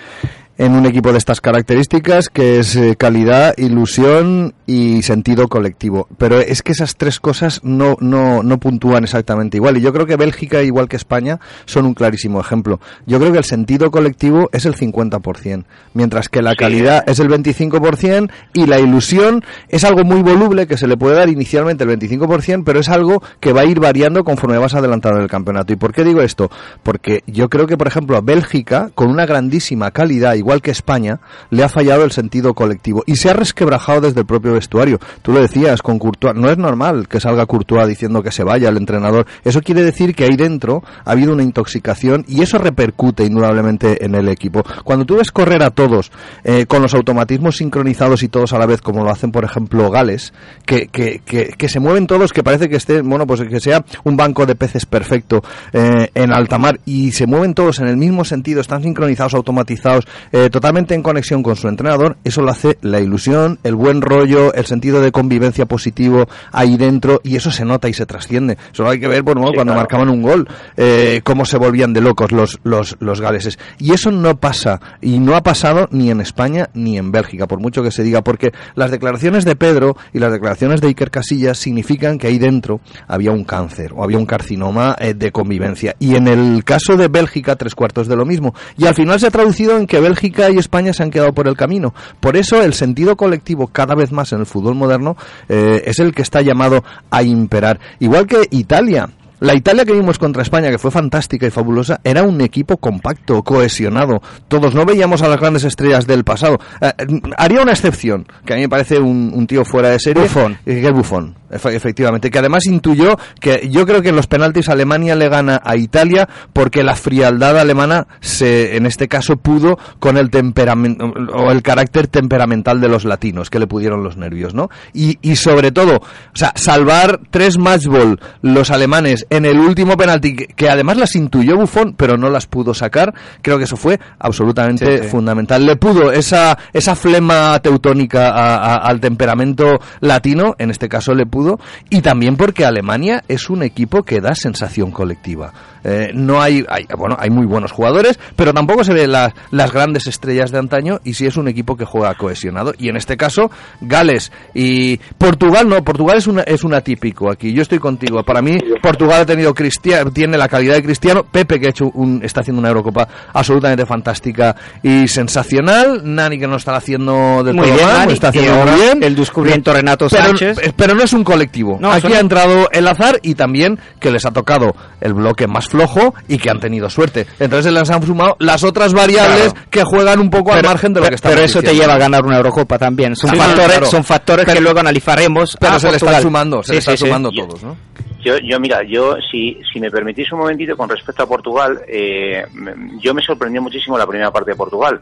en 0.56 0.72
un 0.72 0.86
equipo 0.86 1.12
de 1.12 1.18
estas 1.18 1.40
características, 1.40 2.28
que 2.28 2.60
es 2.60 2.76
eh, 2.76 2.96
calidad, 2.96 3.54
ilusión 3.56 4.54
y 4.66 5.02
sentido 5.02 5.48
colectivo. 5.48 6.06
Pero 6.16 6.38
es 6.38 6.62
que 6.62 6.72
esas 6.72 6.96
tres 6.96 7.18
cosas 7.20 7.60
no, 7.64 7.96
no, 8.00 8.42
no 8.42 8.58
puntúan 8.58 9.04
exactamente 9.04 9.56
igual. 9.56 9.76
Y 9.76 9.80
yo 9.80 9.92
creo 9.92 10.06
que 10.06 10.16
Bélgica, 10.16 10.62
igual 10.62 10.88
que 10.88 10.96
España, 10.96 11.40
son 11.64 11.86
un 11.86 11.94
clarísimo 11.94 12.40
ejemplo. 12.40 12.80
Yo 13.06 13.18
creo 13.18 13.32
que 13.32 13.38
el 13.38 13.44
sentido 13.44 13.90
colectivo 13.90 14.48
es 14.52 14.64
el 14.64 14.74
50%, 14.74 15.64
mientras 15.92 16.28
que 16.28 16.42
la 16.42 16.54
calidad 16.54 17.02
es 17.08 17.18
el 17.18 17.28
25% 17.28 18.30
y 18.52 18.66
la 18.66 18.78
ilusión 18.78 19.44
es 19.68 19.84
algo 19.84 20.04
muy 20.04 20.22
voluble 20.22 20.66
que 20.66 20.76
se 20.76 20.86
le 20.86 20.96
puede 20.96 21.16
dar 21.16 21.28
inicialmente 21.28 21.84
el 21.84 21.90
25%, 21.90 22.62
pero 22.64 22.80
es 22.80 22.88
algo 22.88 23.22
que 23.40 23.52
va 23.52 23.62
a 23.62 23.66
ir 23.66 23.80
variando 23.80 24.24
conforme 24.24 24.58
vas 24.58 24.74
adelantado 24.74 25.16
en 25.16 25.22
el 25.22 25.28
campeonato. 25.28 25.72
¿Y 25.72 25.76
por 25.76 25.92
qué 25.92 26.04
digo 26.04 26.20
esto? 26.20 26.50
Porque 26.82 27.22
yo 27.26 27.48
creo 27.48 27.66
que, 27.66 27.76
por 27.76 27.88
ejemplo, 27.88 28.16
a 28.16 28.20
Bélgica, 28.20 28.90
con 28.94 29.10
una 29.10 29.26
grandísima 29.26 29.90
calidad, 29.90 30.34
igual 30.44 30.60
que 30.60 30.70
España, 30.70 31.20
le 31.48 31.64
ha 31.64 31.70
fallado 31.70 32.04
el 32.04 32.12
sentido 32.12 32.52
colectivo 32.52 33.02
y 33.06 33.16
se 33.16 33.30
ha 33.30 33.32
resquebrajado 33.32 34.02
desde 34.02 34.20
el 34.20 34.26
propio 34.26 34.52
vestuario. 34.52 34.98
Tú 35.22 35.32
lo 35.32 35.40
decías 35.40 35.80
con 35.80 35.98
Courtois, 35.98 36.34
no 36.34 36.50
es 36.50 36.58
normal 36.58 37.08
que 37.08 37.18
salga 37.18 37.46
Courtois 37.46 37.88
diciendo 37.88 38.22
que 38.22 38.30
se 38.30 38.44
vaya 38.44 38.68
el 38.68 38.76
entrenador. 38.76 39.26
Eso 39.42 39.62
quiere 39.62 39.82
decir 39.82 40.14
que 40.14 40.24
ahí 40.24 40.36
dentro 40.36 40.84
ha 41.04 41.12
habido 41.12 41.32
una 41.32 41.42
intoxicación 41.42 42.26
y 42.28 42.42
eso 42.42 42.58
repercute 42.58 43.24
indudablemente 43.24 44.04
en 44.04 44.14
el 44.14 44.28
equipo. 44.28 44.62
Cuando 44.84 45.06
tú 45.06 45.16
ves 45.16 45.32
correr 45.32 45.62
a 45.62 45.70
todos 45.70 46.12
eh, 46.44 46.66
con 46.66 46.82
los 46.82 46.92
automatismos 46.92 47.56
sincronizados 47.56 48.22
y 48.22 48.28
todos 48.28 48.52
a 48.52 48.58
la 48.58 48.66
vez, 48.66 48.82
como 48.82 49.02
lo 49.02 49.10
hacen, 49.10 49.32
por 49.32 49.44
ejemplo, 49.44 49.90
Gales, 49.90 50.34
que, 50.66 50.88
que, 50.88 51.22
que, 51.24 51.54
que 51.56 51.68
se 51.70 51.80
mueven 51.80 52.06
todos, 52.06 52.34
que 52.34 52.42
parece 52.42 52.68
que 52.68 52.76
esté, 52.76 53.00
bueno, 53.00 53.26
pues 53.26 53.40
que 53.40 53.60
sea 53.60 53.82
un 54.04 54.16
banco 54.18 54.44
de 54.44 54.56
peces 54.56 54.84
perfecto 54.84 55.42
eh, 55.72 56.10
en 56.14 56.32
alta 56.34 56.58
mar 56.58 56.80
y 56.84 57.12
se 57.12 57.26
mueven 57.26 57.54
todos 57.54 57.78
en 57.78 57.88
el 57.88 57.96
mismo 57.96 58.24
sentido, 58.24 58.60
están 58.60 58.82
sincronizados, 58.82 59.34
automatizados, 59.34 60.06
eh, 60.36 60.50
totalmente 60.50 60.96
en 60.96 61.02
conexión 61.04 61.44
con 61.44 61.54
su 61.54 61.68
entrenador, 61.68 62.16
eso 62.24 62.42
lo 62.42 62.50
hace 62.50 62.76
la 62.82 62.98
ilusión, 62.98 63.60
el 63.62 63.76
buen 63.76 64.02
rollo, 64.02 64.52
el 64.52 64.66
sentido 64.66 65.00
de 65.00 65.12
convivencia 65.12 65.64
positivo 65.66 66.26
ahí 66.50 66.76
dentro 66.76 67.20
y 67.22 67.36
eso 67.36 67.52
se 67.52 67.64
nota 67.64 67.88
y 67.88 67.92
se 67.92 68.04
trasciende. 68.04 68.58
Solo 68.72 68.90
hay 68.90 68.98
que 68.98 69.06
ver, 69.06 69.22
bueno, 69.22 69.42
cuando 69.42 69.62
claro. 69.62 69.76
marcaban 69.76 70.08
un 70.08 70.22
gol, 70.22 70.48
eh, 70.76 71.20
cómo 71.22 71.44
se 71.44 71.56
volvían 71.56 71.92
de 71.92 72.00
locos 72.00 72.32
los, 72.32 72.58
los, 72.64 72.96
los 72.98 73.20
galeses. 73.20 73.60
Y 73.78 73.92
eso 73.92 74.10
no 74.10 74.36
pasa, 74.36 74.80
y 75.00 75.20
no 75.20 75.36
ha 75.36 75.44
pasado 75.44 75.86
ni 75.92 76.10
en 76.10 76.20
España 76.20 76.68
ni 76.74 76.98
en 76.98 77.12
Bélgica, 77.12 77.46
por 77.46 77.60
mucho 77.60 77.84
que 77.84 77.92
se 77.92 78.02
diga, 78.02 78.22
porque 78.22 78.50
las 78.74 78.90
declaraciones 78.90 79.44
de 79.44 79.54
Pedro 79.54 79.96
y 80.12 80.18
las 80.18 80.32
declaraciones 80.32 80.80
de 80.80 80.88
Iker 80.88 81.12
Casillas 81.12 81.58
significan 81.58 82.18
que 82.18 82.26
ahí 82.26 82.40
dentro 82.40 82.80
había 83.06 83.30
un 83.30 83.44
cáncer 83.44 83.92
o 83.94 84.02
había 84.02 84.18
un 84.18 84.26
carcinoma 84.26 84.96
eh, 84.98 85.14
de 85.14 85.30
convivencia. 85.30 85.94
Y 86.00 86.16
en 86.16 86.26
el 86.26 86.64
caso 86.64 86.96
de 86.96 87.06
Bélgica, 87.06 87.54
tres 87.54 87.76
cuartos 87.76 88.08
de 88.08 88.16
lo 88.16 88.26
mismo. 88.26 88.52
Y 88.76 88.86
al 88.86 88.96
final 88.96 89.20
se 89.20 89.28
ha 89.28 89.30
traducido 89.30 89.78
en 89.78 89.86
que 89.86 90.00
Bélgica 90.00 90.23
y 90.24 90.58
España 90.58 90.92
se 90.92 91.02
han 91.02 91.10
quedado 91.10 91.32
por 91.32 91.48
el 91.48 91.56
camino. 91.56 91.94
Por 92.20 92.36
eso 92.36 92.62
el 92.62 92.74
sentido 92.74 93.16
colectivo 93.16 93.68
cada 93.68 93.94
vez 93.94 94.12
más 94.12 94.32
en 94.32 94.40
el 94.40 94.46
fútbol 94.46 94.74
moderno 94.74 95.16
eh, 95.48 95.82
es 95.84 95.98
el 95.98 96.14
que 96.14 96.22
está 96.22 96.40
llamado 96.40 96.84
a 97.10 97.22
imperar. 97.22 97.80
Igual 97.98 98.26
que 98.26 98.48
Italia. 98.50 99.10
La 99.40 99.54
Italia 99.54 99.84
que 99.84 99.92
vimos 99.92 100.18
contra 100.18 100.42
España, 100.42 100.70
que 100.70 100.78
fue 100.78 100.90
fantástica 100.90 101.46
y 101.46 101.50
fabulosa, 101.50 102.00
era 102.02 102.22
un 102.22 102.40
equipo 102.40 102.78
compacto, 102.78 103.42
cohesionado. 103.42 104.22
Todos 104.48 104.74
no 104.74 104.86
veíamos 104.86 105.20
a 105.22 105.28
las 105.28 105.38
grandes 105.38 105.64
estrellas 105.64 106.06
del 106.06 106.24
pasado. 106.24 106.58
Eh, 106.80 106.92
haría 107.36 107.60
una 107.60 107.72
excepción, 107.72 108.26
que 108.46 108.54
a 108.54 108.56
mí 108.56 108.62
me 108.62 108.68
parece 108.68 108.98
un, 108.98 109.32
un 109.34 109.46
tío 109.46 109.64
fuera 109.64 109.90
de 109.90 109.98
serie. 109.98 110.22
Buffon. 110.22 110.52
Eh, 110.64 110.80
que 110.80 110.86
es 110.86 110.92
Buffon. 110.92 111.34
Efe- 111.54 111.74
efectivamente. 111.74 112.30
Que 112.30 112.38
además 112.38 112.66
intuyó 112.66 113.16
que 113.40 113.68
yo 113.70 113.86
creo 113.86 114.02
que 114.02 114.10
en 114.10 114.16
los 114.16 114.26
penaltis 114.26 114.68
Alemania 114.68 115.14
le 115.14 115.28
gana 115.28 115.60
a 115.64 115.76
Italia 115.76 116.28
porque 116.52 116.82
la 116.82 116.94
frialdad 116.96 117.58
alemana 117.58 118.06
se, 118.20 118.76
en 118.76 118.86
este 118.86 119.08
caso, 119.08 119.36
pudo 119.36 119.78
con 119.98 120.16
el 120.16 120.30
temperamento 120.30 121.12
o 121.34 121.50
el 121.50 121.62
carácter 121.62 122.06
temperamental 122.06 122.80
de 122.80 122.88
los 122.88 123.04
latinos 123.04 123.50
que 123.50 123.58
le 123.58 123.66
pudieron 123.66 124.02
los 124.02 124.16
nervios, 124.16 124.54
¿no? 124.54 124.68
Y, 124.92 125.18
y 125.22 125.36
sobre 125.36 125.72
todo, 125.72 125.96
o 125.96 126.02
sea, 126.36 126.52
salvar 126.56 127.20
tres 127.30 127.58
match 127.58 127.86
ball 127.86 128.18
los 128.42 128.70
alemanes 128.70 129.26
en 129.30 129.44
el 129.44 129.58
último 129.58 129.96
penalti 129.96 130.34
que, 130.36 130.46
que 130.46 130.68
además 130.68 130.96
las 130.96 131.14
intuyó 131.14 131.56
Buffon, 131.56 131.94
pero 131.96 132.16
no 132.16 132.30
las 132.30 132.46
pudo 132.46 132.74
sacar. 132.74 133.14
Creo 133.42 133.58
que 133.58 133.64
eso 133.64 133.76
fue 133.76 133.98
absolutamente 134.18 134.98
Sí, 134.98 135.02
sí. 135.04 135.08
fundamental. 135.08 135.64
Le 135.64 135.76
pudo 135.76 136.10
esa, 136.12 136.58
esa 136.72 136.94
flema 136.96 137.58
teutónica 137.60 138.30
a- 138.30 138.56
a- 138.56 138.76
al 138.76 139.00
temperamento 139.00 139.78
latino, 140.00 140.54
en 140.58 140.70
este 140.70 140.88
caso 140.88 141.14
le 141.14 141.26
pudo, 141.26 141.43
y 141.90 142.00
también 142.00 142.36
porque 142.36 142.64
Alemania 142.64 143.22
es 143.28 143.50
un 143.50 143.62
equipo 143.62 144.02
que 144.02 144.20
da 144.20 144.34
sensación 144.34 144.90
colectiva. 144.90 145.52
Eh, 145.86 146.12
no 146.14 146.40
hay, 146.40 146.64
hay- 146.68 146.86
bueno, 146.96 147.14
hay 147.18 147.28
muy 147.28 147.44
buenos 147.44 147.70
jugadores, 147.70 148.18
pero 148.36 148.54
tampoco 148.54 148.84
se 148.84 148.94
ven 148.94 149.12
las, 149.12 149.34
las 149.50 149.70
grandes 149.70 150.06
estrellas 150.06 150.50
de 150.50 150.58
antaño 150.58 150.98
y 151.04 151.12
sí 151.12 151.26
es 151.26 151.36
un 151.36 151.46
equipo 151.46 151.76
que 151.76 151.84
juega 151.84 152.14
cohesionado. 152.14 152.72
Y 152.78 152.88
en 152.88 152.96
este 152.96 153.18
caso, 153.18 153.50
Gales 153.82 154.32
y 154.54 154.96
Portugal 155.18 155.68
no, 155.68 155.84
Portugal 155.84 156.16
es, 156.16 156.26
una, 156.26 156.40
es 156.42 156.64
un 156.64 156.72
atípico 156.72 157.30
aquí. 157.30 157.52
Yo 157.52 157.60
estoy 157.60 157.78
contigo. 157.80 158.22
Para 158.24 158.40
mí, 158.40 158.56
Portugal 158.82 159.20
ha 159.22 159.26
tenido 159.26 159.52
Cristiano, 159.52 160.10
tiene 160.10 160.38
la 160.38 160.48
calidad 160.48 160.74
de 160.74 160.82
Cristiano, 160.82 161.22
Pepe 161.30 161.60
que 161.60 161.66
ha 161.66 161.70
hecho 161.70 161.90
un, 161.92 162.20
está 162.24 162.40
haciendo 162.40 162.60
una 162.60 162.68
Eurocopa 162.68 163.06
absolutamente 163.34 163.84
fantástica 163.84 164.56
y 164.82 165.06
sensacional, 165.06 166.00
Nani 166.04 166.38
que 166.38 166.46
no 166.46 166.56
está 166.56 166.76
haciendo 166.76 167.42
del 167.44 167.54
Muy 167.56 167.66
todo 167.66 167.74
bien, 167.76 167.86
mal, 167.86 167.94
Nani. 167.98 168.06
lo 168.08 168.12
está 168.14 168.28
haciendo 168.28 168.64
muy 168.64 168.80
bien. 168.80 169.02
el 169.02 169.14
descubrimiento 169.16 169.72
Renato 169.74 170.06
Pero- 170.08 170.24
Sánchez. 170.24 170.58
eh, 170.62 170.72
Pero 170.74 170.94
no 170.94 171.02
es 171.02 171.12
un 171.12 171.24
colectivo. 171.34 171.76
No, 171.80 171.90
Aquí 171.92 172.02
son- 172.02 172.12
ha 172.12 172.20
entrado 172.20 172.68
el 172.72 172.86
azar 172.88 173.18
y 173.22 173.34
también 173.34 173.78
que 174.00 174.10
les 174.10 174.24
ha 174.26 174.30
tocado 174.30 174.74
el 175.00 175.14
bloque 175.14 175.46
más 175.46 175.68
flojo 175.68 176.14
y 176.28 176.38
que 176.38 176.50
han 176.50 176.60
tenido 176.60 176.88
suerte. 176.90 177.26
Entonces 177.38 177.72
les 177.72 177.90
han 177.90 178.02
sumado 178.04 178.36
las 178.38 178.64
otras 178.64 178.92
variables 178.94 179.52
Claro. 179.52 179.68
que 179.70 179.84
juegan 179.84 180.20
un 180.20 180.30
poco 180.30 180.52
al 180.52 180.62
margen 180.64 180.92
de 180.94 181.00
lo 181.00 181.08
que 181.08 181.14
estamos 181.16 181.34
Pero 181.34 181.44
eso 181.46 181.62
te 181.62 181.74
lleva 181.74 181.94
a 181.94 181.98
ganar 181.98 182.24
una 182.24 182.36
Eurocopa 182.38 182.78
también. 182.78 183.14
Son 183.16 183.30
Sí, 183.30 183.36
factores, 183.36 183.66
claro. 183.66 183.86
son 183.86 184.04
factores 184.04 184.46
que 184.46 184.60
luego 184.60 184.80
analizaremos. 184.80 185.56
Pero 185.60 185.78
se 185.80 185.90
le 185.90 185.96
están 185.96 186.22
sumando, 186.22 186.62
se 186.62 186.66
Sí, 186.68 186.72
le 186.72 186.78
están 186.78 186.96
sí, 186.96 187.04
sumando 187.06 187.30
todos, 187.30 187.62
¿no? 187.62 187.76
Yo, 188.24 188.38
yo 188.38 188.58
mira, 188.58 188.80
yo 188.88 189.16
si, 189.30 189.58
si 189.70 189.78
me 189.80 189.90
permitís 189.90 190.32
un 190.32 190.38
momentito 190.38 190.74
con 190.78 190.88
respecto 190.88 191.24
a 191.24 191.26
Portugal, 191.26 191.80
eh, 191.86 192.42
me- 192.54 192.74
yo 192.98 193.12
me 193.12 193.20
sorprendió 193.22 193.60
muchísimo 193.60 193.98
la 193.98 194.06
primera 194.06 194.30
parte 194.30 194.52
de 194.52 194.56
Portugal, 194.56 194.98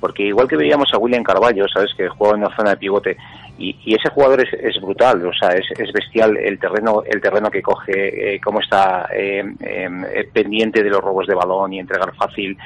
porque 0.00 0.24
igual 0.24 0.48
que 0.48 0.56
veíamos 0.56 0.88
a 0.92 0.98
William 0.98 1.22
Carballo, 1.22 1.66
sabes 1.68 1.90
que 1.96 2.08
juega 2.08 2.36
en 2.36 2.42
la 2.42 2.56
zona 2.56 2.70
de 2.70 2.76
pivote 2.76 3.16
y, 3.58 3.76
y 3.84 3.94
ese 3.94 4.08
jugador 4.10 4.40
es, 4.40 4.52
es 4.52 4.80
brutal, 4.80 5.26
o 5.26 5.32
sea, 5.32 5.50
es, 5.50 5.66
es 5.78 5.92
bestial 5.92 6.36
el 6.36 6.58
terreno 6.58 7.02
el 7.04 7.20
terreno 7.20 7.50
que 7.50 7.60
coge, 7.62 8.34
eh, 8.34 8.40
cómo 8.40 8.60
está 8.60 9.08
eh, 9.12 9.42
eh, 9.60 10.28
pendiente 10.32 10.82
de 10.82 10.90
los 10.90 11.00
robos 11.00 11.26
de 11.26 11.34
balón 11.34 11.72
y 11.72 11.80
entregar 11.80 12.14
fácil. 12.14 12.56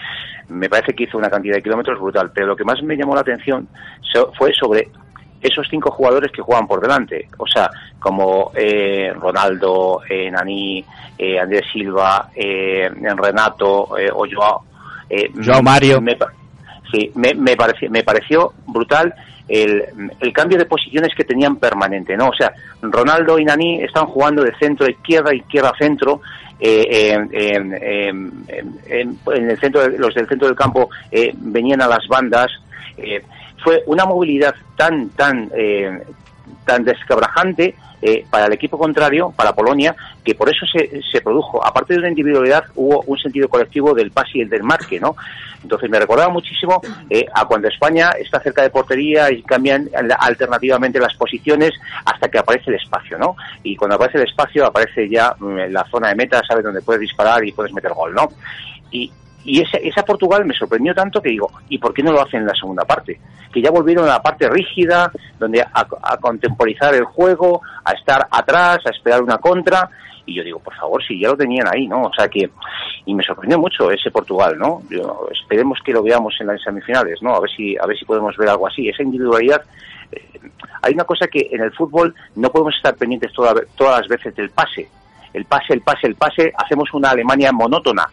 Me 0.48 0.68
parece 0.68 0.92
que 0.92 1.04
hizo 1.04 1.16
una 1.16 1.30
cantidad 1.30 1.54
de 1.54 1.62
kilómetros 1.62 1.98
brutal, 1.98 2.30
pero 2.34 2.48
lo 2.48 2.56
que 2.56 2.64
más 2.64 2.82
me 2.82 2.96
llamó 2.96 3.14
la 3.14 3.22
atención 3.22 3.68
fue 4.36 4.52
sobre 4.52 4.88
esos 5.40 5.66
cinco 5.68 5.90
jugadores 5.90 6.30
que 6.30 6.42
juegan 6.42 6.68
por 6.68 6.80
delante, 6.80 7.28
o 7.38 7.46
sea, 7.48 7.68
como 7.98 8.52
eh, 8.54 9.12
Ronaldo, 9.18 10.00
eh, 10.08 10.30
Nani, 10.30 10.84
eh, 11.18 11.40
Andrés 11.40 11.62
Silva, 11.72 12.28
eh, 12.36 12.88
Renato 13.16 13.98
eh, 13.98 14.08
o 14.12 14.24
Joao. 14.30 14.62
eh, 15.10 15.30
Joao 15.44 15.62
Mario. 15.62 16.00
Me, 16.00 16.16
sí, 16.92 17.10
me, 17.14 17.34
me, 17.34 17.56
pareció, 17.56 17.90
me 17.90 18.02
pareció 18.04 18.52
brutal 18.66 19.14
el, 19.48 19.84
el 20.20 20.32
cambio 20.32 20.58
de 20.58 20.66
posiciones 20.66 21.10
que 21.16 21.24
tenían 21.24 21.56
permanente, 21.56 22.16
¿no? 22.16 22.28
O 22.28 22.34
sea, 22.34 22.52
Ronaldo 22.80 23.38
y 23.38 23.44
Nani 23.44 23.82
están 23.82 24.06
jugando 24.06 24.42
de 24.42 24.54
centro 24.58 24.88
izquierda, 24.88 25.34
izquierda 25.34 25.72
centro, 25.78 26.20
eh, 26.64 27.18
eh, 27.32 28.08
en 28.08 29.50
el 29.50 29.58
centro, 29.58 29.88
los 29.88 30.14
del 30.14 30.28
centro 30.28 30.46
del 30.46 30.56
campo 30.56 30.88
eh, 31.10 31.32
venían 31.36 31.82
a 31.82 31.88
las 31.88 32.06
bandas. 32.08 32.50
eh, 32.96 33.22
fue 33.64 33.82
una 33.86 34.04
movilidad 34.04 34.54
tan, 34.76 35.10
tan, 35.10 35.48
tan 36.64 36.84
descabrajante 36.84 37.74
eh, 38.00 38.24
para 38.28 38.46
el 38.46 38.52
equipo 38.52 38.78
contrario, 38.78 39.32
para 39.36 39.52
Polonia, 39.54 39.94
que 40.24 40.34
por 40.34 40.48
eso 40.48 40.66
se, 40.66 41.00
se 41.10 41.20
produjo, 41.20 41.64
aparte 41.64 41.94
de 41.94 42.00
una 42.00 42.08
individualidad, 42.08 42.64
hubo 42.74 43.02
un 43.06 43.16
sentido 43.18 43.48
colectivo 43.48 43.94
del 43.94 44.10
pase 44.10 44.38
y 44.38 44.40
el 44.40 44.48
del 44.48 44.64
marque, 44.64 44.98
¿no? 44.98 45.14
Entonces 45.62 45.88
me 45.88 46.00
recordaba 46.00 46.28
muchísimo 46.32 46.80
eh, 47.08 47.24
a 47.32 47.44
cuando 47.46 47.68
España 47.68 48.10
está 48.18 48.40
cerca 48.40 48.62
de 48.62 48.70
portería 48.70 49.30
y 49.30 49.42
cambian 49.44 49.88
al- 49.96 50.16
alternativamente 50.18 50.98
las 50.98 51.14
posiciones 51.14 51.72
hasta 52.04 52.28
que 52.28 52.38
aparece 52.38 52.70
el 52.70 52.76
espacio, 52.76 53.16
¿no? 53.18 53.36
Y 53.62 53.76
cuando 53.76 53.94
aparece 53.94 54.18
el 54.18 54.24
espacio 54.24 54.66
aparece 54.66 55.08
ya 55.08 55.36
mm, 55.38 55.70
la 55.70 55.84
zona 55.84 56.08
de 56.08 56.16
meta, 56.16 56.42
sabes 56.46 56.64
dónde 56.64 56.82
puedes 56.82 57.00
disparar 57.00 57.44
y 57.44 57.52
puedes 57.52 57.72
meter 57.72 57.92
gol, 57.92 58.12
¿no? 58.14 58.28
Y, 58.90 59.12
y 59.44 59.60
esa, 59.60 59.78
esa 59.78 60.02
Portugal 60.04 60.44
me 60.44 60.54
sorprendió 60.54 60.94
tanto 60.94 61.20
que 61.20 61.30
digo, 61.30 61.50
¿y 61.68 61.78
por 61.78 61.92
qué 61.92 62.02
no 62.02 62.12
lo 62.12 62.22
hacen 62.22 62.40
en 62.40 62.46
la 62.46 62.54
segunda 62.54 62.84
parte? 62.84 63.18
Que 63.52 63.60
ya 63.60 63.70
volvieron 63.70 64.04
a 64.04 64.08
la 64.14 64.22
parte 64.22 64.48
rígida, 64.48 65.10
donde 65.38 65.60
a, 65.62 66.16
contemporizar 66.18 66.94
el 66.94 67.04
juego, 67.04 67.60
a 67.84 67.92
estar 67.92 68.26
atrás, 68.30 68.78
a 68.86 68.90
esperar 68.90 69.22
una 69.22 69.38
contra. 69.38 69.88
Y 70.24 70.34
yo 70.36 70.44
digo, 70.44 70.60
por 70.60 70.74
favor, 70.74 71.02
si 71.04 71.18
ya 71.20 71.28
lo 71.30 71.36
tenían 71.36 71.66
ahí, 71.72 71.88
¿no? 71.88 72.02
O 72.02 72.12
sea 72.16 72.28
que, 72.28 72.48
y 73.04 73.14
me 73.14 73.24
sorprendió 73.24 73.58
mucho 73.58 73.90
ese 73.90 74.10
Portugal, 74.12 74.56
¿no? 74.56 74.82
Esperemos 75.32 75.80
que 75.84 75.92
lo 75.92 76.02
veamos 76.02 76.34
en 76.40 76.46
las 76.46 76.62
semifinales, 76.62 77.20
¿no? 77.22 77.34
A 77.34 77.40
ver 77.40 77.50
si, 77.50 77.76
a 77.76 77.84
ver 77.86 77.98
si 77.98 78.04
podemos 78.04 78.36
ver 78.36 78.48
algo 78.48 78.68
así. 78.68 78.88
Esa 78.88 79.02
individualidad 79.02 79.62
eh, 80.12 80.22
hay 80.82 80.94
una 80.94 81.04
cosa 81.04 81.26
que 81.26 81.48
en 81.50 81.60
el 81.62 81.72
fútbol 81.72 82.14
no 82.36 82.50
podemos 82.50 82.76
estar 82.76 82.94
pendientes 82.94 83.32
toda- 83.32 83.54
todas 83.76 84.00
las 84.00 84.08
veces 84.08 84.34
del 84.36 84.50
pase. 84.50 84.88
El 85.34 85.44
pase, 85.46 85.72
el 85.72 85.80
pase, 85.80 86.06
el 86.06 86.14
pase, 86.14 86.52
hacemos 86.56 86.92
una 86.94 87.10
Alemania 87.10 87.50
monótona. 87.52 88.06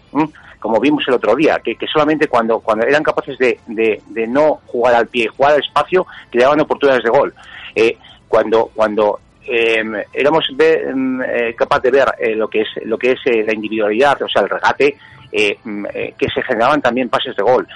Como 0.59 0.79
vimos 0.79 1.03
el 1.07 1.13
otro 1.15 1.35
día, 1.35 1.59
que, 1.63 1.75
que 1.75 1.87
solamente 1.87 2.27
cuando, 2.27 2.59
cuando 2.59 2.85
eran 2.85 3.03
capaces 3.03 3.37
de, 3.37 3.59
de- 3.67 4.01
de 4.07 4.27
no 4.27 4.59
jugar 4.67 4.95
al 4.95 5.07
pie 5.07 5.25
y 5.25 5.27
jugar 5.27 5.53
al 5.53 5.59
espacio, 5.61 6.05
creaban 6.29 6.59
oportunidades 6.59 7.03
de 7.03 7.09
gol. 7.09 7.33
Eh, 7.75 7.97
cuando 8.27 8.69
cuando 8.75 9.19
eh, 9.47 9.83
éramos 10.13 10.45
em, 10.59 11.21
eh, 11.21 11.55
capaz 11.55 11.79
de 11.81 11.91
ver 11.91 12.07
eh, 12.19 12.35
lo 12.35 12.47
que 12.47 12.61
es 12.61 12.67
lo 12.85 12.97
que 12.97 13.13
es 13.13 13.19
la 13.45 13.53
individualidad, 13.53 14.21
o 14.21 14.27
sea, 14.29 14.41
el 14.43 14.49
regate, 14.49 14.97
eh, 15.31 15.57
que 16.17 16.27
se 16.29 16.41
generaban 16.43 16.81
también 16.81 17.09
pases 17.09 17.35
de 17.35 17.43
gol. 17.43 17.67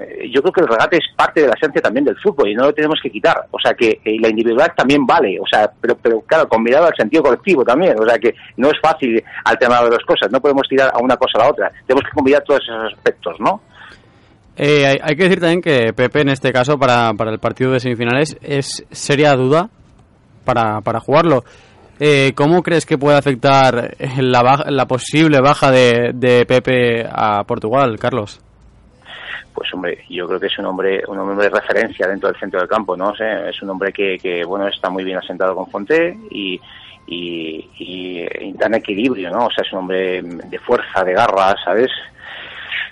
Eh, 0.00 0.30
yo 0.32 0.40
creo 0.42 0.52
que 0.52 0.60
el 0.62 0.68
regate 0.68 0.96
es 0.96 1.04
parte 1.16 1.40
de 1.42 1.48
la 1.48 1.54
esencia 1.54 1.80
también 1.82 2.04
del 2.04 2.16
fútbol 2.18 2.48
y 2.50 2.54
no 2.54 2.64
lo 2.64 2.72
tenemos 2.72 2.98
que 3.02 3.10
quitar. 3.10 3.46
O 3.50 3.58
sea 3.58 3.72
que 3.74 4.00
eh, 4.04 4.16
la 4.20 4.28
individualidad 4.28 4.74
también 4.76 5.04
vale, 5.06 5.38
o 5.40 5.44
sea, 5.50 5.70
pero, 5.80 5.96
pero 5.96 6.20
claro, 6.22 6.48
combinado 6.48 6.86
al 6.86 6.94
sentido 6.96 7.22
colectivo 7.22 7.64
también. 7.64 7.94
O 8.00 8.04
sea 8.08 8.18
que 8.18 8.34
no 8.56 8.68
es 8.68 8.74
fácil 8.82 9.22
alternar 9.44 9.82
las 9.82 9.90
dos 9.90 10.04
cosas, 10.06 10.30
no 10.30 10.40
podemos 10.40 10.68
tirar 10.68 10.90
a 10.94 10.98
una 11.02 11.16
cosa 11.16 11.38
a 11.38 11.44
la 11.44 11.50
otra. 11.50 11.72
Tenemos 11.86 12.04
que 12.08 12.14
combinar 12.14 12.42
todos 12.44 12.60
esos 12.62 12.92
aspectos, 12.94 13.36
¿no? 13.40 13.60
Eh, 14.56 14.86
hay, 14.86 14.98
hay 15.02 15.16
que 15.16 15.22
decir 15.24 15.40
también 15.40 15.60
que 15.60 15.92
Pepe 15.92 16.22
en 16.22 16.30
este 16.30 16.50
caso 16.52 16.78
para, 16.78 17.12
para 17.14 17.30
el 17.30 17.38
partido 17.38 17.72
de 17.72 17.80
semifinales 17.80 18.38
es 18.40 18.86
seria 18.90 19.34
duda 19.34 19.68
para, 20.44 20.80
para 20.80 21.00
jugarlo. 21.00 21.44
Eh, 22.00 22.32
¿Cómo 22.34 22.62
crees 22.62 22.84
que 22.86 22.98
puede 22.98 23.16
afectar 23.18 23.96
la, 24.18 24.42
baja- 24.42 24.70
la 24.70 24.86
posible 24.86 25.40
baja 25.40 25.70
de 25.70 26.44
Pepe 26.46 27.06
a 27.10 27.44
Portugal, 27.44 27.98
Carlos? 27.98 28.40
Pues 29.56 29.72
hombre, 29.74 30.04
yo 30.08 30.28
creo 30.28 30.38
que 30.38 30.46
es 30.46 30.58
un 30.58 30.66
hombre, 30.66 31.02
un 31.08 31.18
hombre 31.18 31.48
de 31.48 31.50
referencia 31.58 32.06
dentro 32.06 32.30
del 32.30 32.38
centro 32.38 32.60
del 32.60 32.68
campo, 32.68 32.96
¿no? 32.96 33.08
O 33.08 33.16
sea, 33.16 33.48
es 33.48 33.60
un 33.62 33.70
hombre 33.70 33.92
que, 33.92 34.18
que, 34.18 34.44
bueno, 34.44 34.68
está 34.68 34.90
muy 34.90 35.02
bien 35.02 35.16
asentado 35.18 35.56
con 35.56 35.66
Fonté 35.70 36.16
y, 36.30 36.60
y, 37.06 37.68
y, 37.78 38.52
dan 38.52 38.74
equilibrio, 38.74 39.30
¿no? 39.30 39.46
O 39.46 39.50
sea, 39.50 39.64
es 39.64 39.72
un 39.72 39.80
hombre 39.80 40.22
de 40.22 40.58
fuerza, 40.58 41.02
de 41.02 41.14
garra, 41.14 41.54
¿sabes? 41.64 41.90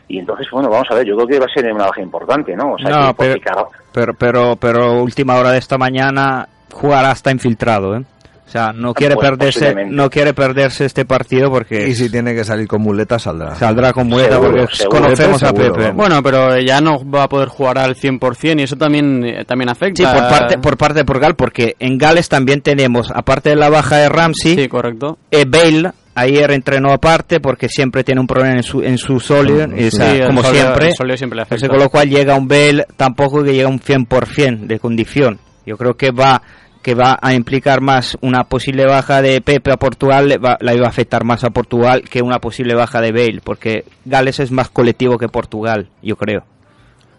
Y 0.09 0.19
entonces, 0.19 0.47
bueno, 0.51 0.69
vamos 0.69 0.87
a 0.91 0.95
ver, 0.95 1.07
yo 1.07 1.15
creo 1.17 1.27
que 1.29 1.39
va 1.39 1.47
a 1.47 1.49
ser 1.55 1.73
una 1.73 1.87
baja 1.87 2.01
importante, 2.01 2.55
¿no? 2.57 2.73
O 2.73 2.79
sea, 2.79 2.91
No, 2.91 3.09
que, 3.09 3.15
porque, 3.15 3.41
pero- 3.45 3.69
Pero, 3.93 4.15
pero, 4.15 4.57
pero 4.57 5.03
última 5.03 5.37
hora 5.37 5.51
de 5.53 5.59
esta 5.59 5.79
mañana 5.79 6.49
jugará 6.73 7.11
hasta 7.11 7.31
infiltrado, 7.31 7.97
¿eh? 7.97 8.05
O 8.47 8.51
sea, 8.55 8.73
no 8.73 8.93
quiere 8.95 9.15
pues, 9.17 9.29
perderse, 9.31 9.75
no 9.89 10.09
quiere 10.11 10.33
perderse 10.35 10.85
este 10.85 11.05
partido 11.05 11.51
porque 11.51 11.89
Y 11.89 11.95
si 11.95 12.11
tiene 12.11 12.35
que 12.35 12.45
salir 12.45 12.69
con 12.69 12.83
muleta, 12.83 13.19
saldrá. 13.19 13.55
saldrá 13.57 13.93
con 13.93 14.07
muleta 14.07 14.35
Seguro, 14.35 14.51
porque 14.59 14.77
seguro. 14.77 15.01
conocemos 15.03 15.43
a 15.43 15.47
Seguro, 15.49 15.73
Pepe. 15.73 15.83
vamos. 15.87 15.97
Bueno, 15.97 16.23
pero 16.23 16.61
ya 16.61 16.81
no 16.81 17.11
va 17.11 17.25
a 17.25 17.29
poder 17.29 17.49
jugar 17.49 17.79
al 17.79 17.97
100% 17.97 18.61
y 18.61 18.63
eso 18.63 18.77
también, 18.77 19.25
eh, 19.25 19.45
también 19.45 19.71
afecta. 19.71 20.03
Sí, 20.03 20.19
por 20.19 20.29
parte, 20.29 20.59
por 20.59 20.77
parte 20.77 20.99
de 21.01 21.05
Portugal, 21.05 21.35
porque 21.37 21.75
en 21.81 21.99
Gales 21.99 22.29
también 22.29 22.61
tenemos, 22.61 23.11
aparte 23.13 23.51
de 23.51 23.57
la 23.57 23.71
baja 23.71 23.97
de 23.97 24.09
Ramsey, 24.11 24.55
Sí, 24.57 24.69
correcto. 24.69 25.19
eh, 25.31 25.45
Bale 25.49 25.91
ayer 26.15 26.53
entrenó 26.53 26.93
aparte 26.93 27.41
porque 27.41 27.69
siempre 27.69 28.05
tiene 28.05 28.21
un 28.21 28.27
problema 28.29 28.55
en 28.55 28.63
su, 28.63 28.83
en 28.83 28.99
su 28.99 29.19
sóleo, 29.19 29.67
o 29.67 29.91
sea, 29.91 30.11
Sí, 30.13 30.19
el 30.21 30.27
como 30.29 30.43
siempre. 30.45 30.93
siempre 30.93 31.07
le 31.09 31.43
afecta. 31.43 31.55
Entonces, 31.57 31.69
con 31.71 31.79
lo 31.79 31.89
cual 31.89 32.09
llega 32.09 32.37
un 32.37 32.47
Bale, 32.47 32.87
tampoco 32.97 33.43
que 33.43 33.53
llega 33.55 33.69
un 33.69 33.81
100% 33.81 34.67
de 34.67 34.79
condición. 34.79 35.41
Yo 35.67 35.77
creo 35.79 35.97
que 35.97 36.11
va 36.13 36.41
que 36.85 36.95
va 36.95 37.19
a 37.21 37.35
implicar 37.35 37.81
más 37.81 38.17
una 38.21 38.45
posible 38.45 38.85
baja 38.87 39.23
de 39.23 39.41
Pepe 39.41 39.73
a 39.73 39.77
Portugal, 39.79 40.29
le 40.29 40.39
va- 40.39 40.59
la 40.61 40.75
iba 40.75 40.87
a 40.87 40.91
afectar 40.91 41.25
más 41.25 41.43
a 41.43 41.51
Portugal 41.51 42.03
que 42.03 42.23
una 42.23 42.39
posible 42.39 42.75
baja 42.75 43.01
de 43.01 43.11
Bale, 43.11 43.41
porque 43.43 43.85
Gales 44.05 44.39
es 44.39 44.53
más 44.53 44.69
colectivo 44.69 45.17
que 45.19 45.29
Portugal, 45.29 45.89
yo 46.03 46.15
creo. 46.17 46.45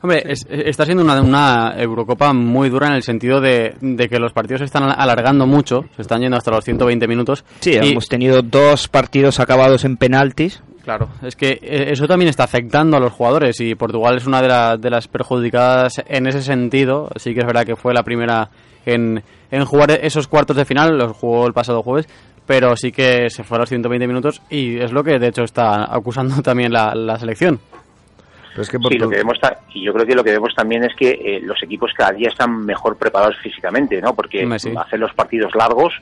Hombre, 0.01 0.21
es- 0.27 0.45
está 0.49 0.85
siendo 0.85 1.03
una, 1.03 1.19
una 1.19 1.73
Eurocopa 1.77 2.31
muy 2.31 2.69
dura 2.69 2.87
en 2.87 2.93
el 2.93 3.01
sentido 3.01 3.41
de, 3.41 3.73
de 3.81 4.07
que 4.07 4.19
los 4.19 4.33
partidos 4.33 4.59
se 4.59 4.65
están 4.65 4.83
alargando 4.83 5.47
mucho, 5.47 5.85
se 5.95 6.03
están 6.03 6.21
yendo 6.21 6.37
hasta 6.37 6.51
los 6.51 6.63
120 6.63 7.07
minutos. 7.07 7.43
Sí, 7.59 7.71
y- 7.71 7.77
hemos 7.91 8.07
tenido 8.07 8.43
dos 8.43 8.87
partidos 8.87 9.39
acabados 9.39 9.83
en 9.83 9.97
penaltis. 9.97 10.61
Claro, 10.83 11.09
es 11.23 11.35
que 11.35 11.57
eh, 11.63 11.87
eso 11.89 12.07
también 12.07 12.29
está 12.29 12.43
afectando 12.43 12.97
a 12.97 12.99
los 12.99 13.11
jugadores 13.11 13.59
y 13.59 13.73
Portugal 13.73 14.17
es 14.17 14.27
una 14.27 14.43
de, 14.43 14.47
la- 14.47 14.77
de 14.77 14.91
las 14.91 15.07
perjudicadas 15.07 16.03
en 16.07 16.27
ese 16.27 16.43
sentido. 16.43 17.09
Sí 17.15 17.33
que 17.33 17.39
es 17.39 17.45
verdad 17.47 17.65
que 17.65 17.75
fue 17.75 17.91
la 17.91 18.03
primera 18.03 18.51
en, 18.85 19.23
en 19.51 19.65
jugar 19.65 19.91
esos 19.91 20.27
cuartos 20.27 20.57
de 20.57 20.65
final, 20.65 20.97
los 20.97 21.17
jugó 21.17 21.47
el 21.47 21.53
pasado 21.53 21.83
jueves, 21.83 22.07
pero 22.45 22.75
sí 22.75 22.91
que 22.91 23.29
se 23.29 23.43
fue 23.43 23.57
a 23.57 23.61
los 23.61 23.69
120 23.69 24.07
minutos 24.07 24.41
y 24.49 24.79
es 24.79 24.91
lo 24.91 25.03
que 25.03 25.19
de 25.19 25.27
hecho 25.27 25.43
está 25.43 25.93
acusando 25.93 26.41
también 26.43 26.71
la, 26.71 26.93
la 26.95 27.17
selección. 27.17 27.59
Pero 28.51 28.61
es 28.61 28.69
que 28.69 28.77
Sí, 28.89 28.97
lo 28.97 29.09
que 29.09 29.17
vemos 29.17 29.37
y 29.73 29.83
yo 29.83 29.91
creo 29.91 30.05
que 30.05 30.15
lo 30.15 30.23
que 30.23 30.31
vemos 30.31 30.55
también 30.55 30.85
es 30.85 30.95
que 30.95 31.09
eh, 31.09 31.39
los 31.41 31.61
equipos 31.61 31.91
cada 31.93 32.13
día 32.13 32.29
están 32.29 32.65
mejor 32.65 32.97
preparados 32.97 33.35
físicamente, 33.43 33.99
¿no? 33.99 34.15
Porque 34.15 34.47
sí. 34.59 34.73
hacer 34.77 34.97
los 34.97 35.13
partidos 35.13 35.53
largos 35.55 35.93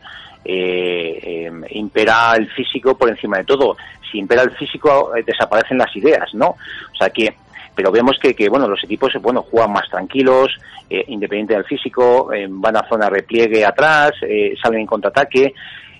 eh, 0.46 1.48
eh, 1.48 1.52
impera 1.72 2.34
el 2.36 2.50
físico 2.52 2.98
por 2.98 3.10
encima 3.10 3.38
de 3.38 3.46
todo. 3.46 3.78
Si 4.12 4.20
impera 4.20 4.44
el 4.44 4.52
físico 4.52 5.16
eh, 5.16 5.24
desaparecen 5.26 5.78
las 5.78 5.96
ideas, 5.96 6.34
¿no? 6.34 6.50
O 6.50 6.96
sea 6.98 7.10
que 7.10 7.34
pero 7.76 7.92
vemos 7.92 8.18
que, 8.22 8.36
que 8.36 8.50
bueno 8.50 8.68
los 8.68 8.84
equipos 8.84 9.14
bueno 9.22 9.44
juegan 9.44 9.74
más 9.74 9.90
tranquilos 9.90 10.58
eh, 10.90 11.04
independiente 11.08 11.54
del 11.56 11.66
físico 11.66 12.32
eh, 12.34 12.48
van 12.50 12.78
a 12.78 12.88
zona 12.88 13.10
repliegue 13.10 13.66
atrás 13.66 14.12
eh, 14.22 14.54
salen 14.62 14.82
en 14.82 14.86
contraataque 14.86 15.54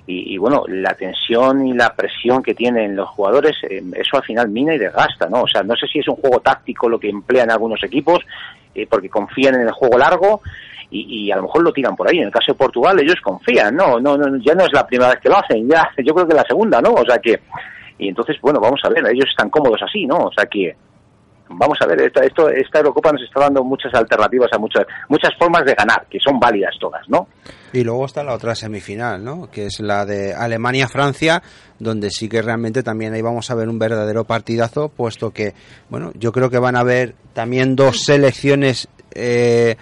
y, 0.06 0.34
y, 0.34 0.38
bueno 0.38 0.66
la 0.68 0.94
tensión 0.96 1.66
y 1.66 1.74
la 1.74 1.96
presión 1.96 2.44
que 2.44 2.54
tienen 2.54 2.96
los 2.96 3.10
jugadores 3.10 3.56
eh, 3.64 3.82
eso 3.96 4.18
al 4.18 4.24
final 4.24 4.50
mina 4.50 4.76
y 4.76 4.78
desgasta 4.78 5.30
no 5.30 5.44
o 5.44 5.48
sea 5.48 5.64
no 5.64 5.76
sé 5.76 5.88
si 5.88 6.00
es 6.00 6.08
un 6.08 6.16
juego 6.16 6.40
táctico 6.42 6.90
lo 6.90 7.00
que 7.00 7.10
emplean 7.10 7.52
algunos 7.52 7.82
equipos 7.84 8.20
porque 8.90 9.08
confían 9.08 9.54
en 9.54 9.62
el 9.62 9.72
juego 9.72 10.00
largo 10.00 10.42
y, 10.90 11.26
y 11.26 11.32
a 11.32 11.36
lo 11.36 11.44
mejor 11.44 11.64
lo 11.64 11.72
tiran 11.72 11.96
por 11.96 12.08
ahí. 12.08 12.18
En 12.18 12.26
el 12.26 12.32
caso 12.32 12.54
de 12.54 12.58
Portugal 12.58 13.00
ellos 13.00 13.22
confían 13.22 13.76
no 13.76 14.00
no 14.00 14.18
no 14.18 14.38
ya 14.38 14.56
no 14.56 14.64
es 14.64 14.74
la 14.74 14.86
primera 14.86 15.12
vez 15.12 15.20
que 15.20 15.30
lo 15.30 15.38
hacen 15.38 15.70
ya 15.70 15.90
yo 16.04 16.14
creo 16.14 16.28
que 16.28 16.36
la 16.36 16.44
segunda 16.44 16.82
no 16.82 16.94
o 16.94 17.06
sea 17.06 17.20
que 17.20 17.40
y 18.00 18.10
entonces 18.10 18.38
bueno 18.42 18.60
vamos 18.60 18.82
a 18.84 18.90
ver 18.90 19.06
ellos 19.08 19.30
están 19.30 19.50
cómodos 19.50 19.82
así 19.84 20.06
no 20.06 20.18
o 20.18 20.32
sea 20.34 20.46
que 20.46 20.76
vamos 21.56 21.78
a 21.82 21.88
ver, 21.88 22.02
esta, 22.02 22.24
esto, 22.24 22.50
esta 22.50 22.80
Eurocopa 22.80 23.12
nos 23.12 23.22
está 23.24 23.42
dando 23.42 23.64
muchas 23.64 23.94
alternativas 23.94 24.50
a 24.54 24.58
muchas, 24.58 24.86
muchas 25.10 25.32
formas 25.38 25.64
de 25.66 25.74
ganar, 25.74 26.06
que 26.10 26.20
son 26.20 26.40
válidas 26.40 26.76
todas, 26.80 27.08
¿no? 27.10 27.28
Y 27.72 27.84
luego 27.84 28.06
está 28.06 28.24
la 28.24 28.34
otra 28.34 28.56
semifinal, 28.56 29.24
¿no? 29.24 29.50
Que 29.50 29.66
es 29.66 29.80
la 29.80 30.06
de 30.06 30.34
Alemania-Francia, 30.34 31.42
donde 31.80 32.10
sí 32.12 32.30
que 32.30 32.42
realmente 32.42 32.84
también 32.84 33.14
ahí 33.14 33.22
vamos 33.22 33.50
a 33.50 33.56
ver 33.56 33.70
un 33.70 33.80
verdadero 33.80 34.26
partidazo, 34.26 34.90
puesto 34.90 35.32
que, 35.32 35.54
bueno, 35.90 36.12
yo 36.16 36.32
creo 36.32 36.50
que 36.50 36.60
van 36.60 36.76
a 36.76 36.82
haber 36.82 37.16
también 37.34 37.76
dos 37.76 38.04
selecciones 38.04 38.88
eh, 39.16 39.76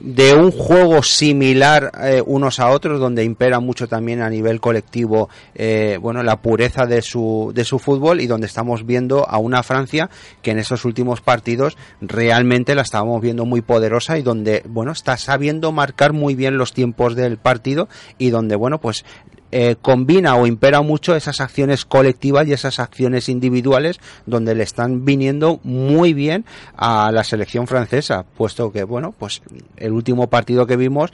de 0.00 0.34
un 0.34 0.50
juego 0.50 1.02
similar 1.02 1.92
eh, 2.02 2.22
unos 2.24 2.58
a 2.60 2.70
otros, 2.70 3.00
donde 3.00 3.24
impera 3.24 3.60
mucho 3.60 3.88
también 3.88 4.20
a 4.20 4.30
nivel 4.30 4.60
colectivo, 4.60 5.28
eh, 5.54 5.98
bueno, 6.00 6.22
la 6.22 6.40
pureza 6.40 6.86
de 6.86 7.02
su, 7.02 7.52
de 7.54 7.64
su 7.64 7.78
fútbol 7.78 8.20
y 8.20 8.26
donde 8.26 8.46
estamos 8.46 8.84
viendo 8.86 9.28
a 9.28 9.38
una 9.38 9.62
Francia 9.62 10.10
que 10.42 10.50
en 10.50 10.58
esos 10.58 10.84
últimos 10.84 11.20
partidos 11.20 11.76
realmente 12.00 12.74
la 12.74 12.82
estábamos 12.82 13.20
viendo 13.20 13.44
muy 13.44 13.60
poderosa 13.60 14.18
y 14.18 14.22
donde, 14.22 14.62
bueno, 14.68 14.92
está 14.92 15.16
sabiendo 15.16 15.72
marcar 15.72 16.12
muy 16.12 16.34
bien 16.34 16.58
los 16.58 16.72
tiempos 16.72 17.14
del 17.14 17.36
partido 17.38 17.88
y 18.18 18.30
donde, 18.30 18.56
bueno, 18.56 18.80
pues 18.80 19.04
eh, 19.52 19.76
combina 19.80 20.34
o 20.36 20.46
impera 20.46 20.82
mucho 20.82 21.14
esas 21.14 21.40
acciones 21.40 21.84
colectivas 21.84 22.48
y 22.48 22.52
esas 22.54 22.78
acciones 22.80 23.28
individuales 23.28 24.00
donde 24.26 24.54
le 24.54 24.64
están 24.64 25.04
viniendo 25.04 25.60
muy 25.62 26.14
bien 26.14 26.44
a 26.76 27.12
la 27.12 27.22
selección 27.22 27.66
francesa, 27.66 28.24
puesto 28.36 28.72
que, 28.72 28.82
bueno, 28.84 29.14
pues 29.16 29.42
el 29.76 29.92
último 29.92 30.26
partido 30.28 30.66
que 30.66 30.76
vimos 30.76 31.12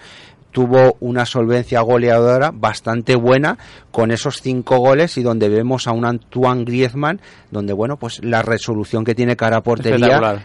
tuvo 0.51 0.97
una 1.01 1.27
solvencia 1.27 1.83
goleadora 1.83 2.51
bastante 2.55 3.17
buena 3.17 3.59
con 3.91 4.11
esos 4.11 4.41
cinco 4.41 4.79
goles 4.79 5.19
y 5.19 5.23
donde 5.23 5.51
vemos 5.51 5.87
a 5.87 5.93
un 5.93 6.07
Antoine 6.07 6.65
Griezmann 6.65 7.21
donde 7.51 7.75
bueno 7.75 7.99
pues 7.99 8.25
la 8.25 8.41
resolución 8.41 9.05
que 9.05 9.15
tiene 9.15 9.37
cara 9.37 9.59
a 9.59 9.63
portería 9.63 9.99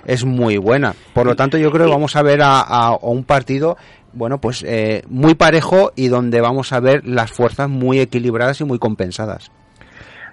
es 0.05 0.25
muy 0.25 0.57
buena. 0.57 0.93
Por 1.13 1.25
lo 1.25 1.35
tanto 1.37 1.57
yo 1.57 1.71
creo 1.71 1.85
que 1.85 1.91
vamos 1.93 2.17
a 2.17 2.21
ver 2.21 2.41
a, 2.41 2.59
a- 2.59 2.87
a 2.89 2.95
un 2.97 3.23
partido 3.23 3.77
bueno 4.13 4.39
pues 4.39 4.63
eh, 4.67 5.03
muy 5.07 5.35
parejo 5.35 5.91
y 5.95 6.07
donde 6.07 6.41
vamos 6.41 6.71
a 6.73 6.79
ver 6.79 7.05
las 7.05 7.31
fuerzas 7.31 7.69
muy 7.69 7.99
equilibradas 7.99 8.61
y 8.61 8.63
muy 8.63 8.79
compensadas 8.79 9.51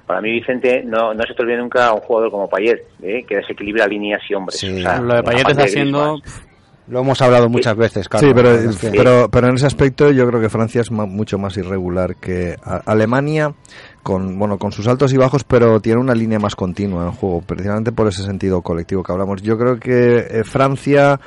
Para 0.06 0.20
mí, 0.20 0.32
Vicente, 0.32 0.82
no, 0.84 1.14
no 1.14 1.22
se 1.22 1.34
te 1.34 1.42
olvide 1.42 1.58
nunca 1.58 1.92
un 1.92 2.00
jugador 2.00 2.30
como 2.32 2.48
Payet, 2.48 2.80
¿eh? 3.02 3.24
que 3.28 3.36
desequilibra 3.36 3.86
líneas 3.86 4.20
y 4.28 4.34
hombres. 4.34 4.58
Sí. 4.58 4.78
O 4.78 4.82
sea, 4.82 5.00
Lo 5.00 5.14
de 5.14 5.22
Payet 5.22 5.48
está. 5.48 5.62
Griezmann. 5.62 6.20
lo 6.88 7.00
hemos 7.00 7.22
hablado 7.22 7.48
muchas 7.48 7.76
veces 7.76 8.08
Carlos, 8.08 8.28
Sí, 8.28 8.34
pero, 8.34 8.92
pero, 8.92 9.28
pero 9.30 9.48
en 9.48 9.54
ese 9.54 9.66
aspecto 9.66 10.10
yo 10.10 10.26
creo 10.26 10.40
que 10.40 10.48
Francia 10.48 10.80
es 10.80 10.90
mucho 10.90 11.38
más 11.38 11.56
irregular 11.56 12.16
que 12.16 12.56
Alemania, 12.86 13.54
con, 14.02 14.36
bueno, 14.36 14.58
con 14.58 14.72
sus 14.72 14.88
altos 14.88 15.12
y 15.12 15.16
bajos, 15.16 15.44
pero 15.44 15.78
tiene 15.78 16.00
una 16.00 16.14
línea 16.14 16.40
más 16.40 16.56
continua 16.56 17.04
en 17.04 17.12
juego, 17.12 17.42
precisamente 17.42 17.92
por 17.92 18.08
ese 18.08 18.24
sentido 18.24 18.62
colectivo 18.62 19.04
que 19.04 19.12
hablamos. 19.12 19.42
Yo 19.42 19.56
creo 19.56 19.78
que 19.78 20.26
eh, 20.28 20.42
Francia 20.42 21.20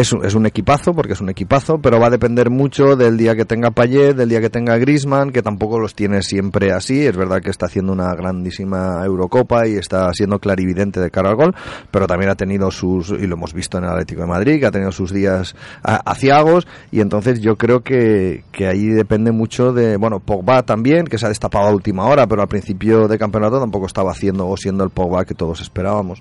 es, 0.00 0.12
un- 0.12 0.24
es 0.26 0.34
un 0.34 0.44
equipazo, 0.44 0.92
porque 0.92 1.14
es 1.14 1.20
un 1.22 1.30
equipazo, 1.30 1.78
pero 1.78 1.98
va 1.98 2.08
a 2.08 2.10
depender 2.10 2.50
mucho 2.50 2.96
del 2.96 3.16
día 3.16 3.34
que 3.34 3.46
tenga 3.46 3.70
Payet, 3.70 4.14
del 4.14 4.28
día 4.28 4.40
que 4.42 4.50
tenga 4.50 4.76
Griezmann, 4.76 5.30
que 5.32 5.40
tampoco 5.42 5.78
los 5.78 5.94
tiene 5.94 6.20
siempre 6.22 6.70
así. 6.72 7.06
Es 7.06 7.16
verdad 7.16 7.40
que 7.40 7.48
está 7.50 7.66
haciendo 7.66 7.92
una 7.92 8.14
grandísima 8.14 9.02
Eurocopa 9.04 9.66
y 9.66 9.76
está 9.76 10.12
siendo 10.12 10.38
clarividente 10.38 11.00
de 11.00 11.10
cara 11.10 11.30
al 11.30 11.36
gol, 11.36 11.54
pero 11.90 12.06
también 12.06 12.30
ha 12.30 12.34
tenido 12.34 12.70
sus, 12.70 13.08
y 13.10 13.26
lo 13.26 13.36
hemos 13.36 13.54
visto 13.54 13.78
en 13.78 13.84
el 13.84 13.90
Atlético 13.90 14.20
de 14.20 14.26
Madrid, 14.28 14.60
que 14.60 14.66
ha 14.66 14.70
tenido 14.70 14.92
sus 14.92 15.12
días 15.12 15.56
aciagos, 15.82 16.66
y 16.90 17.00
entonces 17.00 17.40
yo 17.40 17.56
creo 17.56 17.80
que, 17.80 18.44
que 18.52 18.66
ahí 18.66 18.86
depende 18.88 19.32
mucho 19.32 19.72
de, 19.72 19.96
bueno, 19.96 20.20
Pogba 20.20 20.62
también, 20.62 21.06
que 21.06 21.16
se 21.18 21.26
ha 21.26 21.30
destapado 21.30 21.68
a 21.68 21.72
última 21.72 22.04
hora, 22.04 22.26
pero 22.26 22.42
al 22.42 22.48
principio 22.48 23.08
de 23.08 23.18
campeonato 23.18 23.58
tampoco 23.58 23.86
estaba 23.86 24.10
haciendo 24.10 24.46
o 24.46 24.56
siendo 24.56 24.84
el 24.84 24.90
Pogba 24.90 25.24
que 25.24 25.34
todos 25.34 25.60
esperábamos. 25.60 26.20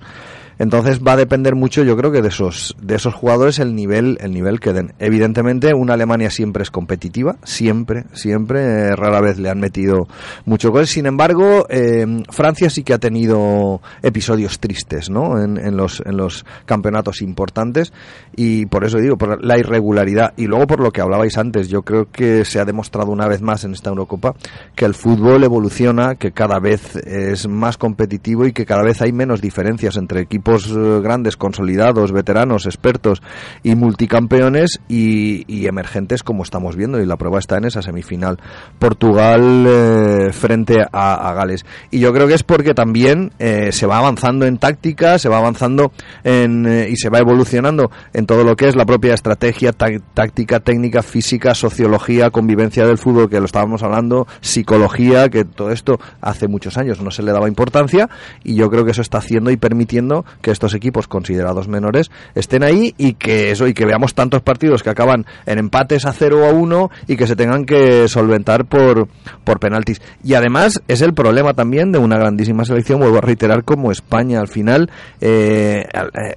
Entonces 0.58 1.02
va 1.06 1.14
a 1.14 1.18
depender 1.18 1.56
mucho, 1.56 1.84
yo 1.84 1.98
creo 1.98 2.12
que 2.12 2.22
de 2.22 2.30
esos 2.30 2.76
de 2.82 2.96
esos 2.96 3.14
jugadores 3.14 3.60
el 3.60 3.76
nivel 3.76 4.18
el 4.22 4.32
nivel 4.32 4.60
que 4.60 4.72
den. 4.74 4.94
Evidentemente 5.00 5.74
una 5.74 5.96
Alemania 5.96 6.30
siempre 6.30 6.64
es 6.64 6.72
competitiva, 6.72 7.38
siempre 7.44 8.06
siempre 8.14 8.62
eh, 8.62 8.96
rara 8.96 9.20
vez 9.20 9.38
le 9.38 9.50
han 9.50 9.60
metido 9.60 10.08
mucho 10.46 10.72
gol. 10.72 10.88
Sin 10.88 11.06
embargo, 11.06 11.66
eh, 11.70 12.06
Francia 12.30 12.70
sí 12.70 12.84
que 12.84 12.94
ha 12.94 13.00
tenido 13.00 13.82
episodios 14.02 14.60
tristes, 14.60 15.10
¿no? 15.10 15.42
En, 15.42 15.76
los 15.76 16.02
en 16.06 16.16
los 16.16 16.46
campeonatos 16.66 17.22
importantes 17.22 17.92
y 18.36 18.66
por 18.68 18.86
eso 18.86 19.00
digo 19.00 19.18
por 19.18 19.44
la 19.44 19.58
irregularidad 19.58 20.34
y 20.38 20.48
luego 20.48 20.68
por 20.68 20.80
lo 20.80 20.92
que 20.92 21.02
hablabais 21.02 21.38
antes, 21.38 21.68
yo 21.68 21.82
creo 21.82 22.10
que 22.12 22.46
se 22.46 22.60
ha 22.60 22.66
demostrado 22.66 23.12
una 23.12 23.28
vez 23.28 23.42
más 23.42 23.64
en 23.66 23.74
esta 23.74 23.90
Eurocopa 23.90 24.36
que 24.76 24.86
el 24.86 24.94
fútbol 24.94 25.44
evoluciona, 25.44 26.16
que 26.16 26.32
cada 26.32 26.60
vez 26.60 26.96
es 26.96 27.48
más 27.48 27.78
competitivo 27.78 28.46
y 28.46 28.54
que 28.54 28.66
cada 28.66 28.84
vez 28.84 29.02
hay 29.02 29.12
menos 29.12 29.42
diferencias 29.42 29.98
entre 29.98 30.22
equipos 30.22 30.45
eh, 30.46 31.02
grandes, 31.02 31.38
consolidados, 31.38 32.12
veteranos, 32.12 32.66
expertos 32.66 33.22
y 33.64 33.76
multicampeones 33.76 34.80
y, 34.88 35.66
emergentes 35.66 36.22
como 36.22 36.44
estamos 36.44 36.76
viendo. 36.76 37.02
Y 37.02 37.06
la 37.06 37.18
prueba 37.18 37.40
está 37.40 37.58
en 37.58 37.66
esa 37.66 37.82
semifinal. 37.82 38.38
Portugal 38.78 39.66
eh, 39.68 40.30
frente 40.32 40.86
a, 40.92 41.34
Gales. 41.34 41.66
Y 41.92 42.00
yo 42.00 42.14
creo 42.14 42.28
que 42.28 42.36
es 42.36 42.44
porque 42.44 42.74
también 42.74 43.32
eh, 43.40 43.72
se 43.72 43.88
va 43.88 43.98
avanzando 43.98 44.46
en 44.46 44.58
táctica, 44.58 45.18
se 45.18 45.28
va 45.28 45.38
avanzando 45.38 45.92
en, 46.24 46.66
eh, 46.68 46.88
y 46.90 46.96
se 46.98 47.10
va 47.10 47.20
evolucionando 47.20 47.90
en 48.14 48.26
todo 48.26 48.44
lo 48.44 48.56
que 48.56 48.68
es 48.68 48.76
la 48.76 48.86
propia 48.86 49.14
estrategia, 49.14 49.74
tá- 49.74 49.88
táctica, 50.14 50.60
técnica, 50.60 51.02
física, 51.02 51.56
sociología, 51.56 52.30
convivencia 52.30 52.86
del 52.86 52.98
fútbol, 52.98 53.30
que 53.30 53.40
lo 53.40 53.46
estábamos 53.46 53.82
hablando, 53.84 54.28
psicología, 54.42 55.30
que 55.30 55.46
todo 55.46 55.72
esto 55.72 56.00
hace 56.22 56.48
muchos 56.48 56.78
años 56.78 57.02
no 57.02 57.12
se 57.12 57.24
le 57.24 57.32
daba 57.32 57.48
importancia. 57.48 58.10
Y 58.44 58.56
yo 58.56 58.70
creo 58.70 58.86
que 58.86 58.92
eso 58.92 59.02
está 59.02 59.18
haciendo 59.18 59.50
y 59.52 59.58
permitiendo 59.58 60.26
que 60.42 60.52
estos 60.52 60.74
equipos 60.74 61.08
considerados 61.08 61.68
menores 61.68 62.12
estén 62.36 62.64
ahí 62.64 62.94
y 62.98 63.14
que 63.14 63.52
eso 63.52 63.68
y 63.68 63.74
que 63.74 63.86
veamos 63.86 64.14
tantos 64.14 64.42
partidos 64.42 64.84
que 64.84 64.90
acaban 64.90 65.26
en 65.46 65.60
empates 65.60 66.06
a 66.06 66.14
0 66.14 66.42
o 66.44 66.46
a 66.46 66.52
1 66.52 66.92
y 67.08 67.18
que 67.18 67.28
se 67.28 67.36
tengan 67.36 67.66
que 67.66 68.08
solventar 68.08 68.66
por, 68.66 69.08
por 69.44 69.60
penaltis. 69.60 70.02
Y 70.24 70.34
además 70.34 70.82
es 70.88 71.02
el 71.02 71.14
problema 71.14 71.54
también 71.54 71.92
de 71.92 72.00
una 72.00 72.18
grandísima 72.18 72.66
selección, 72.66 73.00
vuelvo 73.00 73.18
a 73.18 73.22
reiterar, 73.22 73.64
como 73.64 73.92
España. 73.92 74.40
Al 74.40 74.48
final, 74.48 74.90
eh, 75.22 75.86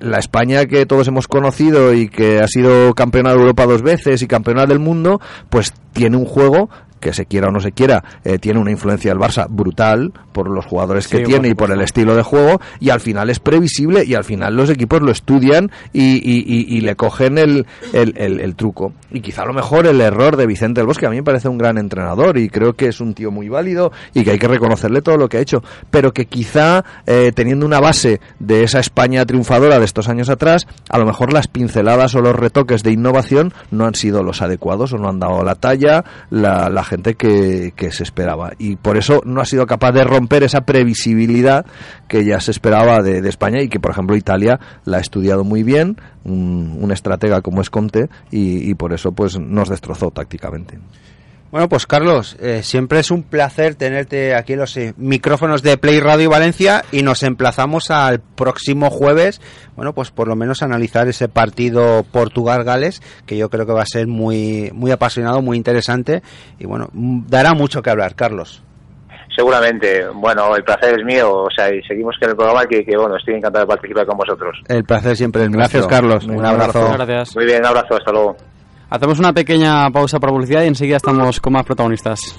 la 0.00 0.18
España 0.18 0.66
que 0.66 0.86
todos 0.86 1.08
hemos 1.08 1.28
conocido 1.28 1.94
y 1.94 2.08
que 2.08 2.38
ha 2.38 2.48
sido 2.48 2.94
campeona 2.94 3.30
de 3.30 3.40
Europa 3.40 3.66
dos 3.66 3.82
veces 3.82 4.22
y 4.22 4.26
campeona 4.26 4.66
del 4.66 4.78
mundo, 4.78 5.20
pues 5.50 5.72
tiene 5.92 6.16
un 6.16 6.24
juego 6.24 6.70
que 6.98 7.12
se 7.12 7.26
quiera 7.26 7.48
o 7.48 7.50
no 7.50 7.60
se 7.60 7.72
quiera, 7.72 8.02
eh, 8.24 8.38
tiene 8.38 8.60
una 8.60 8.70
influencia 8.70 9.10
del 9.12 9.20
Barça 9.20 9.46
brutal 9.48 10.12
por 10.32 10.48
los 10.50 10.66
jugadores 10.66 11.08
que 11.08 11.18
tiene 11.26 11.48
y 11.48 11.54
por 11.54 11.70
el 11.70 11.80
estilo 11.80 12.14
de 12.14 12.22
juego, 12.22 12.60
y 12.80 12.90
al 12.90 13.00
final 13.00 13.30
es 13.30 13.40
previsible 13.40 14.04
y 14.04 14.14
al 14.14 14.24
final 14.24 14.54
los 14.56 14.70
equipos 14.70 15.00
lo 15.02 15.10
estudian 15.10 15.70
y, 15.92 16.16
y- 16.16 16.44
y- 16.46 16.76
y 16.76 16.80
le 16.80 16.94
cogen 16.96 17.38
el, 17.38 17.66
el- 17.92 18.14
el- 18.16 18.40
el 18.40 18.54
truco. 18.54 18.92
Y 19.10 19.20
quizá 19.20 19.42
a 19.42 19.46
lo 19.46 19.52
mejor 19.54 19.86
el 19.86 20.00
error 20.00 20.36
de 20.36 20.46
Vicente 20.46 20.80
del 20.80 20.86
Bosque, 20.86 21.06
a 21.06 21.10
mí 21.10 21.16
me 21.16 21.22
parece 21.22 21.48
un 21.48 21.58
gran 21.58 21.78
entrenador 21.78 22.38
y 22.38 22.48
creo 22.48 22.74
que 22.74 22.86
es 22.88 23.00
un 23.00 23.14
tío 23.14 23.30
muy 23.30 23.48
válido 23.48 23.90
y 24.14 24.22
que 24.24 24.32
hay 24.32 24.38
que 24.38 24.48
reconocerle 24.48 25.02
todo 25.02 25.16
lo 25.16 25.28
que 25.28 25.38
ha 25.38 25.40
hecho, 25.40 25.62
pero 25.90 26.12
que 26.12 26.26
quizá 26.26 26.84
eh, 27.06 27.32
teniendo 27.34 27.66
una 27.66 27.80
base 27.80 28.20
de 28.38 28.62
esa 28.64 28.78
España 28.80 29.24
triunfadora 29.26 29.78
de 29.78 29.84
estos 29.84 30.08
años 30.08 30.28
atrás, 30.28 30.66
a 30.88 30.98
lo 30.98 31.06
mejor 31.06 31.32
las 31.32 31.48
pinceladas 31.48 32.14
o 32.14 32.20
los 32.20 32.36
retoques 32.36 32.82
de 32.82 32.92
innovación 32.92 33.52
no 33.70 33.86
han 33.86 33.94
sido 33.94 34.22
los 34.22 34.42
adecuados 34.42 34.92
o 34.92 34.98
no 34.98 35.08
han 35.08 35.18
dado 35.18 35.42
la 35.42 35.54
talla 35.54 36.04
la, 36.30 36.68
la 36.68 36.84
gente 36.88 37.14
que, 37.14 37.72
que 37.76 37.92
se 37.92 38.02
esperaba. 38.02 38.52
Y 38.58 38.76
por 38.76 38.96
eso 38.96 39.20
no 39.24 39.40
ha 39.40 39.44
sido 39.44 39.66
capaz 39.66 39.92
de 39.92 40.04
romper 40.04 40.42
esa 40.42 40.62
previsibilidad 40.62 41.66
que 42.08 42.24
ya 42.24 42.40
se 42.40 42.50
esperaba 42.50 43.02
de, 43.02 43.28
España 43.28 43.62
y 43.62 43.68
que, 43.68 43.78
por 43.78 43.90
ejemplo, 43.90 44.16
Italia 44.16 44.58
la 44.84 44.96
ha 44.96 45.00
estudiado 45.00 45.44
muy 45.44 45.62
bien, 45.62 45.96
un, 46.24 46.78
un 46.80 46.92
estratega 46.92 47.42
como 47.42 47.60
es 47.60 47.68
Conte, 47.68 48.08
y, 48.30 48.70
y 48.70 48.74
por 48.74 48.92
eso 48.92 49.12
pues 49.12 49.38
nos 49.38 49.68
destrozó 49.68 50.10
tácticamente. 50.10 50.78
Bueno, 51.50 51.66
pues 51.68 51.86
Carlos, 51.86 52.36
eh, 52.40 52.62
siempre 52.62 52.98
es 52.98 53.10
un 53.10 53.22
placer 53.22 53.74
tenerte 53.74 54.34
aquí 54.34 54.52
en 54.52 54.58
los 54.58 54.76
eh, 54.76 54.92
micrófonos 54.98 55.62
de 55.62 55.78
Play 55.78 55.98
Radio 55.98 56.28
Valencia 56.28 56.84
y 56.92 57.02
nos 57.02 57.22
emplazamos 57.22 57.90
al 57.90 58.20
próximo 58.20 58.90
jueves, 58.90 59.40
bueno, 59.74 59.94
pues 59.94 60.10
por 60.10 60.28
lo 60.28 60.36
menos 60.36 60.62
analizar 60.62 61.08
ese 61.08 61.26
partido 61.28 62.04
Portugal-Gales, 62.12 63.00
que 63.24 63.38
yo 63.38 63.48
creo 63.48 63.64
que 63.64 63.72
va 63.72 63.80
a 63.80 63.86
ser 63.86 64.06
muy, 64.06 64.70
muy 64.74 64.90
apasionado, 64.90 65.40
muy 65.40 65.56
interesante 65.56 66.22
y 66.58 66.66
bueno, 66.66 66.90
dará 66.92 67.54
mucho 67.54 67.80
que 67.80 67.88
hablar, 67.88 68.14
Carlos. 68.14 68.62
Seguramente, 69.34 70.06
bueno, 70.14 70.54
el 70.54 70.64
placer 70.64 70.98
es 70.98 71.04
mío, 71.06 71.32
o 71.32 71.48
sea, 71.56 71.72
y 71.72 71.80
seguimos 71.84 72.16
con 72.20 72.28
el 72.28 72.36
programa 72.36 72.66
que, 72.66 72.84
que, 72.84 72.96
bueno, 72.96 73.16
estoy 73.16 73.34
encantado 73.36 73.64
de 73.64 73.68
participar 73.68 74.04
con 74.04 74.18
vosotros. 74.18 74.58
El 74.68 74.84
placer 74.84 75.16
siempre 75.16 75.44
es 75.44 75.50
Gracias. 75.50 75.86
Carlos. 75.86 76.24
Un 76.26 76.36
Un 76.38 76.44
abrazo. 76.44 76.80
abrazo. 76.80 76.94
Gracias. 77.06 77.36
Muy 77.36 77.46
bien, 77.46 77.60
un 77.60 77.66
abrazo, 77.66 77.94
hasta 77.94 78.10
luego. 78.12 78.36
Hacemos 78.90 79.18
una 79.18 79.32
pequeña 79.32 79.90
pausa 79.90 80.18
para 80.18 80.32
publicidad 80.32 80.62
y 80.62 80.68
enseguida 80.68 80.96
estamos 80.96 81.40
con 81.40 81.52
más 81.52 81.64
protagonistas. 81.64 82.38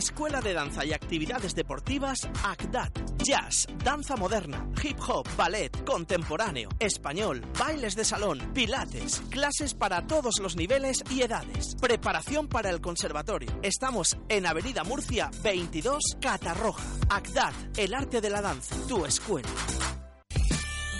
Escuela 0.00 0.40
de 0.40 0.54
Danza 0.54 0.82
y 0.86 0.94
Actividades 0.94 1.54
Deportivas 1.54 2.26
ACDAT. 2.42 3.18
Jazz, 3.18 3.66
danza 3.84 4.16
moderna, 4.16 4.66
hip 4.82 4.98
hop, 5.06 5.28
ballet, 5.36 5.84
contemporáneo, 5.84 6.70
español, 6.78 7.44
bailes 7.58 7.96
de 7.96 8.06
salón, 8.06 8.38
pilates, 8.54 9.20
clases 9.28 9.74
para 9.74 10.06
todos 10.06 10.40
los 10.40 10.56
niveles 10.56 11.04
y 11.10 11.20
edades. 11.20 11.76
Preparación 11.78 12.48
para 12.48 12.70
el 12.70 12.80
conservatorio. 12.80 13.50
Estamos 13.60 14.16
en 14.30 14.46
Avenida 14.46 14.84
Murcia 14.84 15.30
22, 15.42 16.16
Catarroja. 16.18 16.82
ACDAT, 17.10 17.54
el 17.76 17.92
arte 17.92 18.22
de 18.22 18.30
la 18.30 18.40
danza. 18.40 18.76
Tu 18.88 19.04
escuela. 19.04 19.50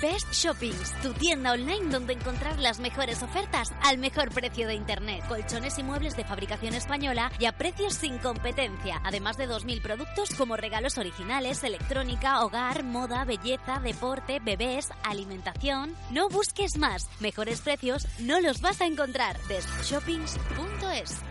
Best 0.01 0.33
Shoppings, 0.33 0.95
tu 1.03 1.13
tienda 1.13 1.53
online 1.53 1.91
donde 1.91 2.15
encontrar 2.15 2.59
las 2.59 2.81
mejores 2.81 3.23
ofertas 3.23 3.71
al 3.83 3.99
mejor 3.99 4.31
precio 4.31 4.67
de 4.67 4.75
internet. 4.75 5.23
Colchones 5.29 5.79
y 5.79 5.83
muebles 5.83 6.17
de 6.17 6.25
fabricación 6.25 6.75
española 6.75 7.31
y 7.39 7.45
a 7.45 7.53
precios 7.53 7.95
sin 7.95 8.17
competencia. 8.17 9.01
Además 9.05 9.37
de 9.37 9.47
2.000 9.47 9.83
productos 9.83 10.31
como 10.37 10.57
regalos 10.57 10.97
originales, 10.97 11.63
electrónica, 11.65 12.43
hogar, 12.43 12.83
moda, 12.83 13.27
belleza, 13.27 13.79
deporte, 13.81 14.41
bebés, 14.43 14.89
alimentación. 15.05 15.95
No 16.11 16.31
busques 16.31 16.79
más. 16.79 17.11
Mejores 17.21 17.61
precios 17.61 18.07
no 18.21 18.41
los 18.41 18.63
vas 18.63 18.81
a 18.81 18.87
encontrar. 18.87 19.37
bestshoppings.es 19.49 21.30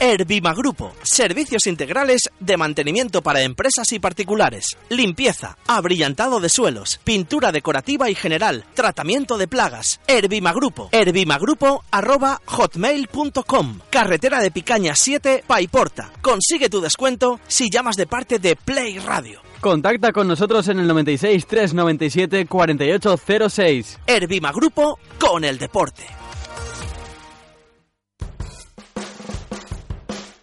Herbima 0.00 0.52
Grupo, 0.54 0.92
servicios 1.02 1.66
integrales 1.66 2.30
de 2.40 2.56
mantenimiento 2.56 3.22
para 3.22 3.42
empresas 3.42 3.92
y 3.92 3.98
particulares, 3.98 4.76
limpieza, 4.88 5.56
abrillantado 5.66 6.40
de 6.40 6.48
suelos, 6.48 7.00
pintura 7.04 7.52
decorativa 7.52 8.10
y 8.10 8.14
general, 8.14 8.64
tratamiento 8.74 9.38
de 9.38 9.48
plagas. 9.48 10.00
Herbima 10.06 10.52
Grupo, 10.52 10.88
herbimagrupo 10.92 11.84
arroba 11.90 12.40
hotmail.com, 12.44 13.80
carretera 13.90 14.40
de 14.40 14.50
Picaña 14.50 14.94
7, 14.94 15.44
Paiporta. 15.46 16.10
Consigue 16.20 16.68
tu 16.68 16.80
descuento 16.80 17.40
si 17.46 17.70
llamas 17.70 17.96
de 17.96 18.06
parte 18.06 18.38
de 18.38 18.56
Play 18.56 18.98
Radio. 18.98 19.40
Contacta 19.60 20.12
con 20.12 20.28
nosotros 20.28 20.68
en 20.68 20.80
el 20.80 20.86
96 20.86 21.46
397 21.46 22.46
4806. 22.46 24.00
Herbima 24.06 24.52
Grupo 24.52 24.98
con 25.18 25.44
el 25.44 25.58
deporte. 25.58 26.04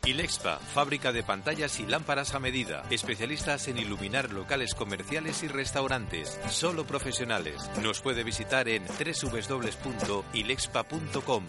Ilexpa, 0.06 0.58
fábrica 0.58 1.12
de 1.12 1.22
pantallas 1.22 1.80
y 1.80 1.86
lámparas 1.86 2.34
a 2.34 2.40
medida. 2.40 2.84
Especialistas 2.90 3.68
en 3.68 3.78
iluminar 3.78 4.34
locales 4.34 4.74
comerciales 4.74 5.44
y 5.44 5.48
restaurantes. 5.48 6.40
Solo 6.50 6.86
profesionales. 6.86 7.70
Nos 7.84 8.02
puede 8.02 8.24
visitar 8.24 8.68
en 8.68 8.84
www.ilexpa.com. 8.86 11.46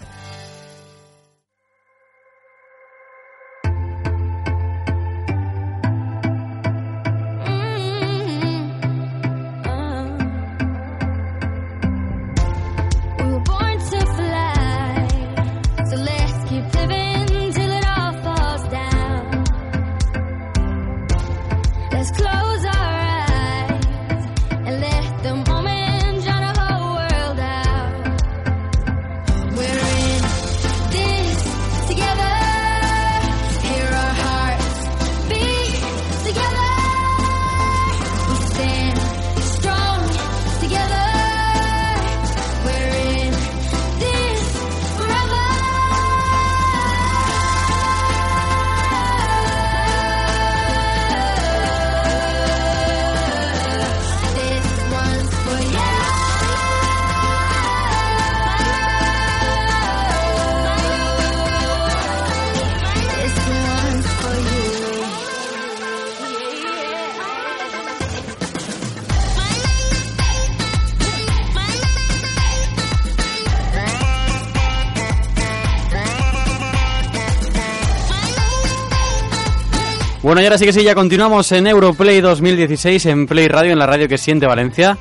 Bueno, 80.22 80.40
y 80.40 80.44
ahora 80.44 80.56
sí 80.58 80.64
que 80.64 80.72
sí, 80.72 80.84
ya 80.84 80.94
continuamos 80.94 81.50
en 81.50 81.66
Europlay 81.66 82.20
2016, 82.20 83.06
en 83.06 83.26
Play 83.26 83.48
Radio, 83.48 83.72
en 83.72 83.78
la 83.78 83.86
radio 83.86 84.06
que 84.06 84.16
siente 84.18 84.46
Valencia. 84.46 84.96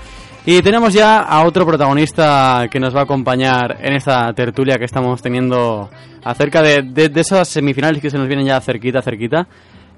Y 0.47 0.63
tenemos 0.63 0.93
ya 0.93 1.19
a 1.19 1.45
otro 1.45 1.63
protagonista 1.67 2.67
que 2.71 2.79
nos 2.79 2.95
va 2.95 3.01
a 3.01 3.03
acompañar 3.03 3.77
en 3.81 3.93
esta 3.93 4.33
tertulia 4.33 4.79
que 4.79 4.85
estamos 4.85 5.21
teniendo 5.21 5.91
acerca 6.23 6.63
de, 6.63 6.81
de- 6.81 7.11
esas 7.21 7.47
semifinales 7.47 8.01
que 8.01 8.09
se 8.09 8.17
nos 8.17 8.27
vienen 8.27 8.47
ya 8.47 8.59
cerquita, 8.61 9.03
cerquita. 9.03 9.47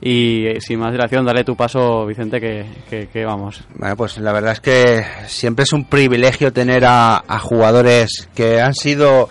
Y 0.01 0.45
eh, 0.47 0.59
sin 0.59 0.80
más 0.80 0.91
dilación, 0.91 1.24
dale 1.26 1.45
tu 1.45 1.55
paso, 1.55 2.05
Vicente, 2.05 2.41
que, 2.41 3.07
que- 3.13 3.24
vamos. 3.24 3.63
Bueno, 3.76 3.95
pues 3.95 4.17
la 4.17 4.34
verdad 4.34 4.51
es 4.51 4.59
que 4.59 5.05
siempre 5.28 5.63
es 5.63 5.71
un 5.71 5.86
privilegio 5.86 6.51
tener 6.51 6.84
a 6.86 7.24
jugadores 7.41 8.28
que 8.36 8.59
han 8.59 8.74
sido 8.74 9.30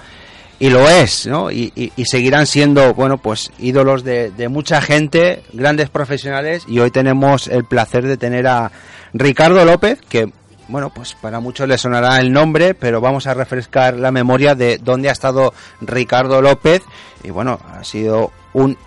y 0.63 0.71
lo 0.71 0.89
es, 0.89 1.27
¿no? 1.27 1.51
Y, 1.51 1.91
seguirán 2.05 2.47
siendo, 2.47 2.95
bueno, 2.95 3.19
pues 3.19 3.51
ídolos 3.59 4.05
de, 4.05 4.31
de 4.31 4.49
mucha 4.49 4.81
gente, 4.81 5.43
grandes 5.53 5.91
profesionales 5.91 6.63
y 6.69 6.79
hoy 6.79 6.93
tenemos 6.93 7.49
el 7.49 7.65
placer 7.65 8.07
de 8.07 8.17
tener 8.17 8.47
a 8.47 8.71
Ricardo 9.13 9.65
López, 9.65 9.99
que, 10.09 10.31
bueno, 10.69 10.91
pues 10.95 11.17
para 11.21 11.41
muchos 11.41 11.67
le 11.67 11.79
sonará 11.79 12.21
el 12.21 12.33
nombre, 12.33 12.75
pero 12.75 13.01
vamos 13.01 13.27
a 13.27 13.35
refrescar 13.35 13.99
la 13.99 14.13
memoria 14.13 14.55
de 14.55 14.79
dónde 14.79 15.09
ha 15.09 15.13
estado 15.13 15.53
Ricardo 15.81 16.41
López 16.41 16.83
y 17.25 17.31
bueno, 17.31 17.59
ha 17.69 17.83
sido 17.83 18.31
un 18.53 18.79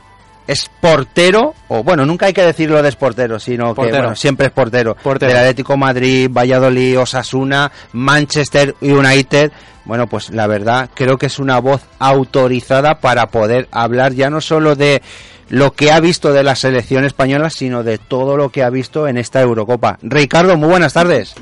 es 0.47 0.69
portero, 0.79 1.53
o 1.67 1.83
bueno, 1.83 2.05
nunca 2.05 2.27
hay 2.27 2.33
que 2.33 2.43
decirlo 2.43 2.81
de 2.81 2.89
es 2.89 2.95
portero, 2.95 3.39
sino 3.39 3.73
que 3.73 3.89
bueno, 3.89 4.15
siempre 4.15 4.47
es 4.47 4.53
portero. 4.53 4.95
Portero. 4.95 5.31
Del 5.31 5.39
Atlético 5.39 5.77
Madrid, 5.77 6.29
Valladolid, 6.31 6.99
Osasuna, 6.99 7.71
Manchester 7.93 8.75
United. 8.81 9.51
Bueno, 9.85 10.07
pues 10.07 10.29
la 10.31 10.47
verdad 10.47 10.89
creo 10.93 11.17
que 11.17 11.27
es 11.27 11.39
una 11.39 11.59
voz 11.59 11.81
autorizada 11.99 12.99
para 12.99 13.27
poder 13.27 13.67
hablar 13.71 14.13
ya 14.13 14.29
no 14.29 14.41
solo 14.41 14.75
de 14.75 15.01
lo 15.49 15.73
que 15.73 15.91
ha 15.91 15.99
visto 15.99 16.33
de 16.33 16.43
la 16.43 16.55
selección 16.55 17.05
española, 17.05 17.49
sino 17.49 17.83
de 17.83 17.97
todo 17.97 18.35
lo 18.37 18.49
que 18.49 18.63
ha 18.63 18.69
visto 18.69 19.07
en 19.07 19.17
esta 19.17 19.41
Eurocopa. 19.41 19.97
Ricardo, 20.01 20.57
muy 20.57 20.69
buenas 20.69 20.93
tardes. 20.93 21.35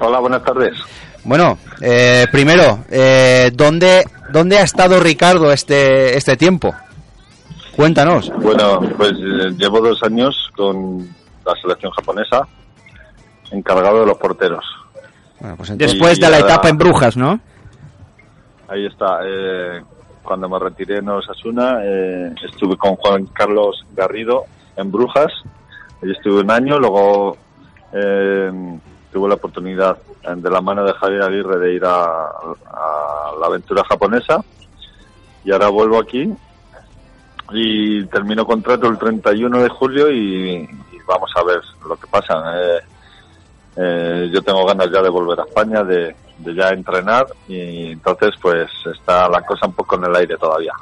Hola, 0.00 0.20
buenas 0.20 0.42
tardes. 0.42 0.72
Bueno, 1.24 1.58
eh, 1.80 2.26
primero, 2.32 2.84
eh, 2.90 3.50
¿dónde, 3.54 4.04
¿dónde 4.30 4.58
ha 4.58 4.62
estado 4.62 4.98
Ricardo 4.98 5.52
este, 5.52 6.16
este 6.16 6.36
tiempo? 6.36 6.74
Cuéntanos. 7.76 8.30
Bueno, 8.40 8.80
pues 8.96 9.12
eh, 9.12 9.50
llevo 9.56 9.80
dos 9.80 10.02
años 10.02 10.50
con 10.56 10.98
la 11.44 11.54
selección 11.60 11.90
japonesa, 11.92 12.46
encargado 13.50 14.00
de 14.00 14.06
los 14.06 14.18
porteros. 14.18 14.64
Bueno, 15.40 15.56
pues 15.56 15.76
Después 15.78 16.18
Y 16.18 16.20
de 16.20 16.30
la 16.30 16.38
etapa 16.38 16.68
en 16.68 16.78
Brujas, 16.78 17.16
¿no? 17.16 17.40
Ahí 18.68 18.86
está. 18.86 19.20
eh, 19.24 19.82
cuando 20.22 20.48
me 20.48 20.58
retiré 20.58 20.98
en 20.98 21.08
Osasuna, 21.08 21.78
eh, 21.82 22.32
estuve 22.48 22.76
con 22.76 22.94
Juan 22.96 23.26
Carlos 23.26 23.84
Garrido 23.94 24.44
en 24.76 24.92
Brujas. 24.92 25.32
Allí 26.02 26.12
estuve 26.12 26.40
un 26.42 26.50
año, 26.50 26.78
luego 26.78 27.36
eh, 27.92 28.50
tuve 29.12 29.28
la 29.28 29.34
oportunidad 29.34 29.98
eh, 30.22 30.34
de 30.36 30.50
la 30.50 30.60
mano 30.60 30.84
de 30.84 30.92
Javier 30.92 31.22
Aguirre 31.22 31.58
de 31.58 31.74
ir 31.74 31.84
a, 31.84 32.04
a 32.04 33.32
la 33.40 33.46
aventura 33.46 33.82
japonesa. 33.84 34.44
Y 35.44 35.50
ahora 35.50 35.68
vuelvo 35.68 35.98
aquí 35.98 36.32
y 37.54 38.04
termino 38.06 38.46
contrato 38.46 38.88
el 38.88 38.98
31 38.98 39.62
de 39.62 39.68
julio 39.68 40.10
y, 40.10 40.68
vamos 41.06 41.30
a 41.34 41.44
ver 41.44 41.60
lo 41.86 41.96
que 41.96 42.06
pasa. 42.06 42.54
Eh, 42.56 42.80
eh, 43.76 44.30
yo 44.32 44.42
tengo 44.42 44.64
ganas 44.64 44.90
ya 44.92 45.02
de 45.02 45.08
volver 45.08 45.40
a 45.40 45.44
España, 45.44 45.82
de 45.82 46.14
ya 46.54 46.68
entrenar 46.70 47.26
y 47.48 47.92
entonces 47.92 48.30
pues 48.40 48.68
está 48.92 49.28
la 49.28 49.42
cosa 49.42 49.66
un 49.66 49.74
poco 49.74 49.96
en 49.96 50.04
el 50.04 50.16
aire 50.16 50.36
todavía. 50.36 50.72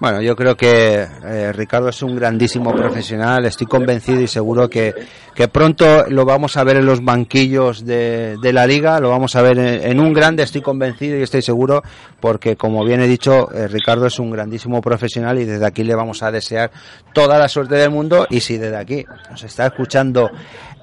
Bueno, 0.00 0.20
yo 0.20 0.34
creo 0.34 0.56
que 0.56 1.06
eh, 1.24 1.52
Ricardo 1.52 1.88
es 1.88 2.02
un 2.02 2.16
grandísimo 2.16 2.74
profesional, 2.74 3.46
estoy 3.46 3.68
convencido 3.68 4.20
y 4.20 4.26
seguro 4.26 4.68
que, 4.68 4.92
que 5.34 5.46
pronto 5.46 6.06
lo 6.08 6.24
vamos 6.24 6.56
a 6.56 6.64
ver 6.64 6.78
en 6.78 6.86
los 6.86 7.04
banquillos 7.04 7.86
de, 7.86 8.36
de 8.42 8.52
la 8.52 8.66
liga, 8.66 8.98
lo 8.98 9.10
vamos 9.10 9.36
a 9.36 9.42
ver 9.42 9.56
en, 9.56 10.00
un 10.00 10.12
grande, 10.12 10.42
estoy 10.42 10.62
convencido 10.62 11.16
y 11.16 11.22
estoy 11.22 11.42
seguro, 11.42 11.82
porque 12.18 12.56
como 12.56 12.84
bien 12.84 13.02
he 13.02 13.06
dicho, 13.06 13.52
eh, 13.54 13.68
Ricardo 13.68 14.06
es 14.06 14.18
un 14.18 14.32
grandísimo 14.32 14.80
profesional 14.80 15.38
y 15.38 15.44
desde 15.44 15.64
aquí 15.64 15.84
le 15.84 15.94
vamos 15.94 16.24
a 16.24 16.32
desear 16.32 16.72
toda 17.12 17.38
la 17.38 17.48
suerte 17.48 17.76
del 17.76 17.90
mundo 17.90 18.26
y 18.28 18.40
si 18.40 18.58
desde 18.58 18.76
aquí 18.76 19.04
nos 19.30 19.44
está 19.44 19.66
escuchando 19.66 20.28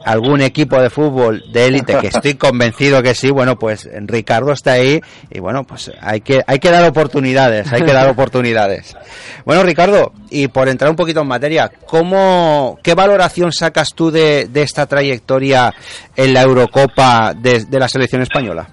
algún 0.06 0.42
equipo 0.42 0.82
de 0.82 0.90
fútbol 0.90 1.44
de 1.52 1.68
élite, 1.68 1.98
que 2.00 2.08
estoy 2.08 2.36
convencido 2.36 3.02
que 3.02 3.16
sí, 3.16 3.32
bueno, 3.32 3.58
pues 3.58 3.90
Ricardo 4.06 4.52
está 4.52 4.74
ahí 4.74 5.02
y 5.30 5.40
bueno, 5.40 5.64
pues 5.64 5.92
hay 6.02 6.22
que, 6.22 6.42
hay 6.46 6.60
que 6.60 6.72
dar 6.72 6.84
oportunidades, 6.84 7.72
hay 7.72 7.84
que 7.84 7.94
dar 7.94 8.10
oportunidades. 8.10 8.96
Bueno, 9.44 9.64
Ricardo, 9.64 10.14
y 10.30 10.48
por 10.50 10.70
entrar 10.70 10.92
un 10.92 10.96
poquito 10.96 11.22
en 11.22 11.28
materia, 11.28 11.72
¿cómo, 11.88 12.78
¿qué 12.84 12.94
valoración 12.94 13.52
sacas 13.52 13.90
tú 13.96 14.12
de, 14.12 14.46
de 14.48 14.62
esta 14.62 14.86
trayectoria 14.86 15.74
en 16.16 16.34
la 16.34 16.44
Eurocopa 16.44 17.34
de, 17.34 17.66
de 17.66 17.80
la 17.80 17.88
selección 17.88 18.22
española? 18.22 18.68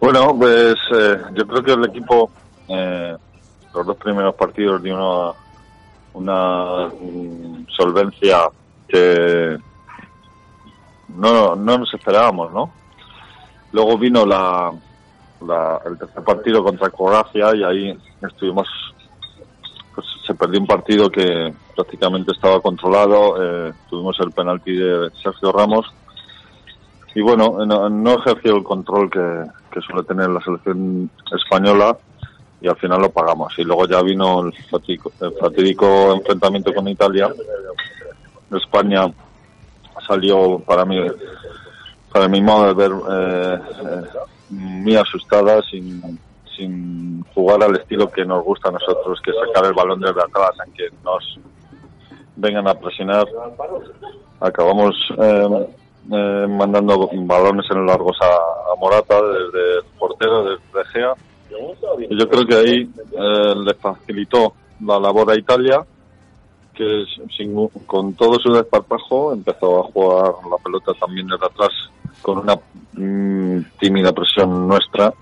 Bueno, 0.00 0.36
pues 0.38 0.74
eh, 0.94 1.16
yo 1.34 1.46
creo 1.46 1.62
que 1.62 1.72
el 1.72 1.84
equipo, 1.86 2.30
eh, 2.68 3.16
los 3.74 3.86
dos 3.86 3.96
primeros 3.96 4.34
partidos 4.34 4.82
dio 4.82 4.94
una, 4.94 5.32
una 6.14 6.88
mm, 6.88 7.66
solvencia 7.76 8.48
que 8.88 9.58
no, 11.08 11.54
no 11.56 11.78
nos 11.78 11.92
esperábamos, 11.94 12.52
¿no? 12.52 12.70
Luego 13.72 13.98
vino 13.98 14.24
la, 14.24 14.72
la- 15.46 15.80
el 15.86 15.98
tercer 15.98 16.22
partido 16.24 16.62
contra 16.64 16.90
Croacia 16.90 17.54
y 17.54 17.62
ahí 17.64 17.98
estuvimos, 18.22 18.66
pues 19.94 20.06
se 20.26 20.34
perdió 20.34 20.60
un 20.60 20.66
partido 20.66 21.10
que 21.10 21.52
prácticamente 21.74 22.32
estaba 22.32 22.60
controlado, 22.60 23.36
eh, 23.68 23.72
tuvimos 23.88 24.18
el 24.20 24.32
penalti 24.32 24.74
de 24.74 25.10
Sergio 25.22 25.52
Ramos 25.52 25.86
y 27.14 27.20
bueno, 27.20 27.64
no, 27.66 28.14
ejerció 28.14 28.56
el 28.56 28.62
control 28.62 29.10
que, 29.10 29.80
suele 29.80 30.02
tener 30.04 30.28
la 30.28 30.40
selección 30.40 31.08
española 31.32 31.96
y 32.60 32.66
al 32.68 32.76
final 32.76 33.00
lo 33.00 33.10
pagamos. 33.10 33.56
Y 33.58 33.62
luego 33.62 33.86
ya 33.86 34.02
vino 34.02 34.40
el 34.40 34.52
el 35.20 35.32
fatídico 35.40 36.14
enfrentamiento 36.14 36.74
con 36.74 36.88
Italia. 36.88 37.32
España 38.56 39.12
salió 40.06 40.58
para 40.60 40.84
mí, 40.84 40.98
para 42.12 42.28
mi 42.28 42.40
modo 42.40 42.72
de 42.72 42.74
ver, 42.74 42.92
eh, 42.92 43.58
eh, 43.84 44.02
muy 44.50 44.96
asustada, 44.96 45.60
sin, 45.70 46.18
sin 46.56 47.22
jugar 47.34 47.62
al 47.62 47.76
estilo 47.76 48.10
que 48.10 48.24
nos 48.24 48.42
gusta 48.44 48.70
a 48.70 48.72
nosotros, 48.72 49.20
que 49.22 49.32
sacar 49.32 49.66
el 49.66 49.74
balón 49.74 50.00
desde 50.00 50.22
atrás, 50.22 50.50
en 50.66 50.72
que 50.72 50.88
nos 51.04 51.38
vengan 52.36 52.68
a 52.68 52.74
presionar. 52.74 53.26
Acabamos 54.40 54.94
eh, 55.18 55.66
eh, 56.12 56.46
mandando 56.48 57.10
balones 57.12 57.66
en 57.70 57.84
largos 57.84 58.16
a, 58.22 58.72
a 58.72 58.76
Morata 58.80 59.20
desde 59.20 59.78
el 59.78 59.84
portero, 59.98 60.44
desde 60.44 60.88
Gea. 60.92 61.14
Yo 62.10 62.28
creo 62.28 62.46
que 62.46 62.54
ahí 62.54 62.90
eh, 63.12 63.54
le 63.64 63.74
facilitó 63.74 64.54
la 64.80 64.98
labor 65.00 65.30
a 65.30 65.36
Italia, 65.36 65.84
que 66.78 67.04
sin- 67.36 67.68
con 67.86 68.14
todo 68.14 68.38
su 68.38 68.52
desparpajo 68.52 69.32
empezó 69.32 69.80
a 69.80 69.82
jugar 69.92 70.32
la 70.48 70.56
pelota 70.62 70.92
también 70.94 71.26
desde 71.26 71.44
atrás 71.46 71.70
con 72.22 72.38
una 72.38 72.54
mm, 72.94 73.60
tímida 73.80 74.12
presión 74.12 74.68
nuestra 74.68 75.12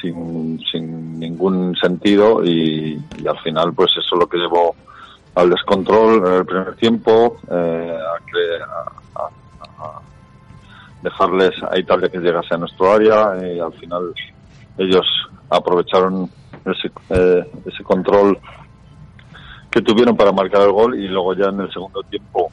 sin, 0.00 0.58
sin 0.72 1.20
ningún 1.20 1.76
sentido 1.76 2.42
y, 2.44 3.00
al 3.28 3.38
final 3.40 3.72
pues 3.74 3.90
eso 3.92 4.16
es 4.16 4.18
lo 4.20 4.26
que 4.26 4.38
llevó 4.38 4.74
al 5.34 5.50
descontrol 5.50 6.26
en 6.26 6.32
el 6.34 6.44
primer 6.46 6.74
tiempo 6.76 7.36
eh, 7.50 7.96
a, 7.98 8.24
que- 8.26 8.62
a- 9.20 9.28
a 9.84 10.00
dejarles 11.02 11.50
a 11.70 11.78
Italia 11.78 12.08
que 12.08 12.18
llegase 12.18 12.54
a 12.54 12.58
nuestro 12.58 12.92
área 12.92 13.36
y 13.46 13.58
al 13.60 13.72
final 13.74 14.14
ellos 14.78 15.06
aprovecharon 15.50 16.30
ese, 16.64 16.90
eh, 17.10 17.44
ese 17.66 17.82
control 17.82 18.38
que 19.72 19.80
tuvieron 19.80 20.16
para 20.16 20.32
marcar 20.32 20.62
el 20.62 20.72
gol 20.72 20.94
y 20.98 21.08
luego 21.08 21.34
ya 21.34 21.46
en 21.46 21.60
el 21.60 21.72
segundo 21.72 22.02
tiempo 22.02 22.50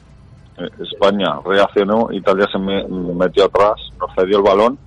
eh, 0.58 0.68
España 0.90 1.38
reaccionó, 1.44 2.08
Italia 2.10 2.48
se 2.50 2.58
me- 2.58 2.84
metió 2.88 3.44
atrás, 3.44 3.74
nos 4.00 4.10
cedió 4.14 4.38
el 4.38 4.42
balón. 4.44 4.78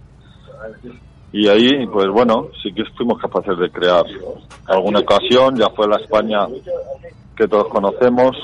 Y 1.32 1.48
ahí 1.48 1.86
pues 1.88 2.08
bueno, 2.10 2.48
sí 2.62 2.74
que 2.74 2.84
fuimos 2.98 3.20
capaces 3.20 3.58
de 3.58 3.70
crear 3.70 4.04
alguna 4.68 5.00
ocasión, 5.00 5.56
ya 5.56 5.70
fue 5.76 5.88
la 5.88 5.98
España 5.98 6.48
que 7.36 7.48
todos 7.48 7.68
conocemos, 7.70 8.36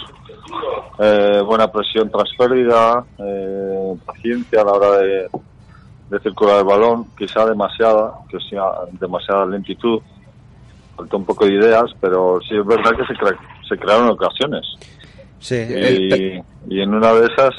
eh, 0.99 1.41
buena 1.45 1.71
presión 1.71 2.09
tras 2.09 2.29
pérdida, 2.37 3.03
eh, 3.19 3.95
paciencia 4.05 4.61
a 4.61 4.65
la 4.65 4.71
hora 4.71 4.97
de, 4.97 5.29
de 6.09 6.19
circular 6.21 6.59
el 6.59 6.65
balón, 6.65 7.05
quizá 7.17 7.45
demasiada, 7.45 8.13
que 8.27 8.39
sea 8.49 8.63
demasiada 8.99 9.45
lentitud, 9.45 9.99
faltó 10.97 11.17
un 11.17 11.25
poco 11.25 11.45
de 11.45 11.53
ideas, 11.53 11.85
pero 12.01 12.39
sí 12.41 12.55
es 12.57 12.65
verdad 12.65 12.91
que 12.97 13.05
se, 13.05 13.13
se 13.69 13.77
crearon 13.77 14.09
ocasiones. 14.09 14.65
Sí, 15.39 15.55
Y, 15.55 16.41
y 16.67 16.81
en 16.81 16.93
una 16.93 17.13
de 17.13 17.27
esas 17.27 17.53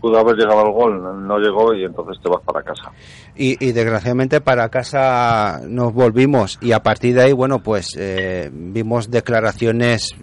pudo 0.00 0.18
haber 0.18 0.36
llegado 0.36 0.60
al 0.60 0.72
gol, 0.72 1.26
no 1.26 1.38
llegó 1.38 1.74
y 1.74 1.84
entonces 1.84 2.22
te 2.22 2.28
vas 2.28 2.42
para 2.42 2.62
casa. 2.62 2.90
Y, 3.36 3.64
y 3.64 3.72
desgraciadamente 3.72 4.40
para 4.40 4.68
casa 4.68 5.60
nos 5.66 5.92
volvimos 5.92 6.58
y 6.60 6.72
a 6.72 6.82
partir 6.82 7.14
de 7.14 7.22
ahí, 7.22 7.32
bueno, 7.32 7.60
pues 7.60 7.96
eh, 7.96 8.50
vimos 8.52 9.10
declaraciones 9.10 10.14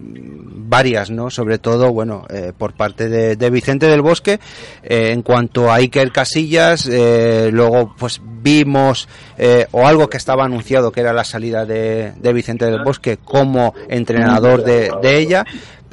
varias, 0.67 1.11
¿no? 1.11 1.29
Sobre 1.29 1.59
todo, 1.59 1.91
bueno, 1.93 2.25
eh, 2.29 2.51
por 2.57 2.73
parte 2.73 3.07
de, 3.09 3.49
Vicente 3.49 3.87
del 3.87 4.01
Bosque 4.01 4.39
eh, 4.83 5.11
en 5.11 5.21
cuanto 5.21 5.71
a 5.71 5.75
Iker 5.75 6.11
Casillas, 6.11 6.87
eh, 6.91 7.49
luego 7.51 7.93
pues 7.97 8.21
vimos 8.23 9.07
eh, 9.37 9.67
o 9.71 9.87
algo 9.87 10.07
que 10.09 10.17
estaba 10.17 10.45
anunciado 10.45 10.91
que 10.91 11.01
era 11.01 11.13
la 11.13 11.23
salida 11.23 11.65
de, 11.65 12.13
de 12.17 12.33
Vicente 12.33 12.65
del 12.65 12.83
Bosque 12.83 13.17
como 13.17 13.73
entrenador 13.87 14.63
de 14.63 15.17
ella. 15.17 15.45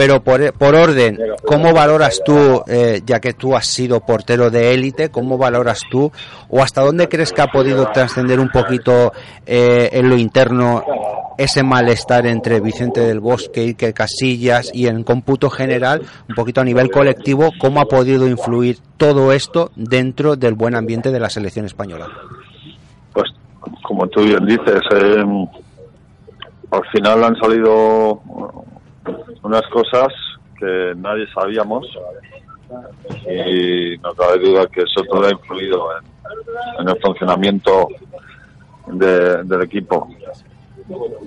Pero 0.02 0.20
por, 0.20 0.52
por 0.54 0.74
orden, 0.74 1.16
¿cómo 1.46 1.72
valoras 1.72 2.20
tú, 2.24 2.64
eh, 2.66 3.02
ya 3.06 3.20
que 3.20 3.34
tú 3.34 3.54
has 3.54 3.68
sido 3.68 4.00
portero 4.00 4.50
de 4.50 4.74
élite, 4.74 5.10
cómo 5.10 5.38
valoras 5.38 5.78
tú 5.88 6.10
o 6.48 6.60
hasta 6.60 6.80
dónde 6.80 7.08
crees 7.08 7.32
que 7.32 7.40
ha 7.40 7.46
podido 7.46 7.86
trascender 7.92 8.40
un 8.40 8.48
poquito 8.48 9.12
eh, 9.46 9.90
en 9.92 10.08
lo 10.08 10.16
interno 10.16 10.82
ese 11.38 11.62
malestar 11.62 12.26
entre 12.26 12.58
Vicente 12.58 12.98
del 12.98 13.20
Bosque, 13.20 13.60
Iker 13.60 13.94
Casillas 13.94 14.72
y 14.74 14.88
en 14.88 15.04
cómputo 15.04 15.48
general, 15.50 16.02
un 16.28 16.34
poquito 16.34 16.60
a 16.60 16.64
nivel 16.64 16.90
colectivo, 16.90 17.52
cómo 17.60 17.80
ha 17.80 17.84
podido 17.84 18.26
influir 18.26 18.78
todo 18.96 19.30
esto 19.30 19.70
dentro 19.76 20.34
del 20.34 20.54
buen 20.54 20.74
ambiente 20.74 21.12
de 21.12 21.20
la 21.20 21.30
selección 21.30 21.66
española? 21.66 22.08
Pues 23.12 23.30
como 23.82 24.08
tú 24.08 24.24
bien 24.24 24.44
dices, 24.46 24.80
eh, 24.96 25.46
al 26.72 26.84
final 26.92 27.22
han 27.22 27.36
salido 27.36 28.20
unas 29.42 29.62
cosas 29.68 30.08
que 30.58 30.92
nadie 30.96 31.26
sabíamos 31.34 31.86
y 33.28 33.98
no 33.98 34.12
cabe 34.14 34.38
duda 34.38 34.66
que 34.66 34.82
eso 34.82 35.02
todo 35.10 35.26
ha 35.26 35.30
influido 35.30 35.88
en, 36.78 36.88
el 36.88 37.00
funcionamiento 37.00 37.88
de- 38.86 39.42
del 39.44 39.62
equipo. 39.62 40.08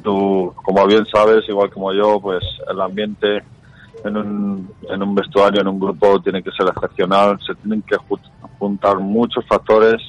Tú, 0.03 0.53
como 0.63 0.85
bien 0.87 1.05
sabes, 1.05 1.47
igual 1.47 1.69
como 1.71 1.93
yo, 1.93 2.19
pues 2.19 2.43
el 2.69 2.81
ambiente 2.81 3.43
en 4.03 4.17
un, 4.17 4.73
en 4.89 5.01
un 5.03 5.15
vestuario, 5.15 5.61
en 5.61 5.67
un 5.67 5.79
grupo, 5.79 6.19
tiene 6.21 6.43
que 6.43 6.51
ser 6.51 6.67
excepcional. 6.67 7.39
Se 7.45 7.55
tienen 7.55 7.81
que 7.83 7.95
ju- 7.95 8.19
juntar 8.59 8.97
muchos 8.99 9.45
factores 9.47 10.01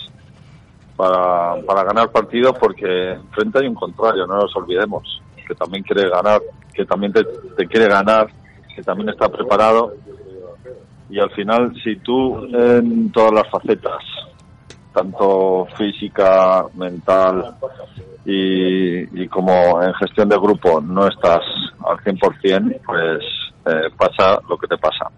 para, 0.97 1.57
para 1.67 1.85
ganar 1.85 2.11
partidos 2.11 2.57
porque 2.59 3.13
enfrente 3.13 3.59
hay 3.61 3.69
un 3.69 3.75
contrario, 3.75 4.27
no 4.27 4.37
nos 4.39 4.55
olvidemos, 4.57 5.23
que 5.47 5.55
también 5.55 5.83
quiere 5.83 6.09
ganar, 6.09 6.41
que 6.73 6.85
también 6.85 7.13
te, 7.13 7.25
te 7.57 7.67
quiere 7.67 7.89
ganar, 7.89 8.27
que 8.75 8.83
también 8.83 9.11
está 9.11 9.29
preparado. 9.29 9.95
Y 11.09 11.21
al 11.21 11.31
final, 11.31 11.73
si 11.85 11.97
tú 11.97 12.45
en 12.55 13.11
todas 13.13 13.33
las 13.33 13.49
facetas, 13.51 14.03
tanto 14.93 15.67
física, 15.77 16.65
mental 16.75 17.55
y, 18.25 19.23
y 19.23 19.29
como 19.29 19.83
en 19.83 19.93
gestión 19.95 20.29
de 20.29 20.37
grupo, 20.37 20.81
no 20.81 21.07
estás 21.07 21.43
al 21.85 21.99
100%, 21.99 22.81
pues 22.85 23.23
eh, 23.67 23.91
pasa 23.97 24.41
lo 24.49 24.57
que 24.57 24.67
te 24.67 24.79
pasa. 24.79 25.11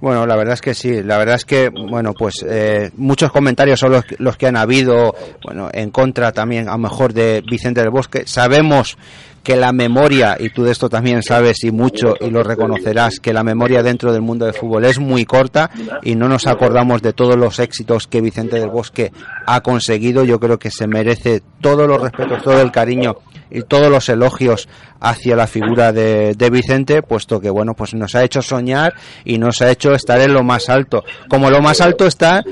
Bueno, 0.00 0.26
la 0.26 0.36
verdad 0.36 0.54
es 0.54 0.60
que 0.60 0.74
sí, 0.74 1.02
la 1.02 1.18
verdad 1.18 1.34
es 1.34 1.44
que, 1.44 1.70
bueno, 1.70 2.12
pues 2.12 2.44
eh, 2.48 2.90
muchos 2.96 3.32
comentarios 3.32 3.80
son 3.80 3.92
los, 3.92 4.04
los 4.18 4.36
que 4.36 4.46
han 4.46 4.56
habido, 4.56 5.14
bueno, 5.44 5.68
en 5.72 5.90
contra 5.90 6.30
también 6.30 6.68
a 6.68 6.72
lo 6.72 6.78
mejor 6.78 7.12
de 7.12 7.42
Vicente 7.48 7.80
del 7.80 7.90
Bosque. 7.90 8.22
Sabemos 8.26 8.96
que 9.42 9.56
la 9.56 9.72
memoria, 9.72 10.36
y 10.38 10.50
tú 10.50 10.64
de 10.64 10.72
esto 10.72 10.88
también 10.88 11.22
sabes 11.22 11.64
y 11.64 11.70
mucho, 11.70 12.14
y 12.20 12.30
lo 12.30 12.42
reconocerás, 12.42 13.18
que 13.20 13.32
la 13.32 13.42
memoria 13.42 13.82
dentro 13.82 14.12
del 14.12 14.22
mundo 14.22 14.44
del 14.44 14.54
fútbol 14.54 14.84
es 14.84 14.98
muy 14.98 15.24
corta 15.24 15.70
y 16.02 16.14
no 16.14 16.28
nos 16.28 16.46
acordamos 16.46 17.02
de 17.02 17.12
todos 17.12 17.36
los 17.36 17.58
éxitos 17.58 18.06
que 18.06 18.20
Vicente 18.20 18.58
del 18.58 18.68
Bosque 18.68 19.12
ha 19.46 19.60
conseguido. 19.60 20.24
Yo 20.24 20.38
creo 20.38 20.58
que 20.58 20.70
se 20.70 20.86
merece 20.86 21.42
todos 21.60 21.88
los 21.88 22.00
respetos, 22.00 22.42
todo 22.42 22.60
el 22.60 22.70
cariño 22.70 23.16
y 23.50 23.62
todos 23.62 23.90
los 23.90 24.08
elogios 24.08 24.68
hacia 25.00 25.36
la 25.36 25.46
figura 25.46 25.92
de, 25.92 26.34
de 26.34 26.50
Vicente, 26.50 27.02
puesto 27.02 27.40
que 27.40 27.50
bueno, 27.50 27.74
pues 27.74 27.94
nos 27.94 28.14
ha 28.14 28.24
hecho 28.24 28.42
soñar 28.42 28.94
y 29.24 29.38
nos 29.38 29.62
ha 29.62 29.70
hecho 29.70 29.92
estar 29.92 30.20
en 30.20 30.34
lo 30.34 30.42
más 30.42 30.68
alto. 30.68 31.04
Como 31.28 31.50
lo 31.50 31.62
más 31.62 31.80
alto 31.80 32.06
está 32.06 32.44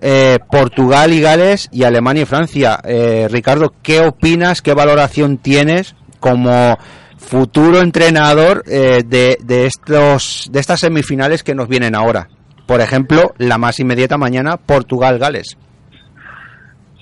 eh, 0.00 0.38
Portugal 0.50 1.12
y 1.12 1.20
Gales 1.20 1.68
y 1.72 1.82
Alemania 1.82 2.22
y 2.22 2.26
Francia. 2.26 2.78
Eh, 2.84 3.26
Ricardo, 3.30 3.72
¿qué 3.82 4.00
opinas, 4.00 4.62
qué 4.62 4.74
valoración 4.74 5.38
tienes 5.38 5.94
como 6.20 6.76
futuro 7.16 7.80
entrenador 7.80 8.62
eh, 8.66 9.02
de, 9.04 9.38
de 9.42 9.66
estos 9.66 10.48
de 10.50 10.60
estas 10.60 10.80
semifinales 10.80 11.42
que 11.42 11.54
nos 11.54 11.68
vienen 11.68 11.94
ahora? 11.94 12.28
Por 12.66 12.80
ejemplo, 12.80 13.32
la 13.38 13.56
más 13.58 13.80
inmediata 13.80 14.18
mañana, 14.18 14.56
Portugal-Gales. 14.56 15.56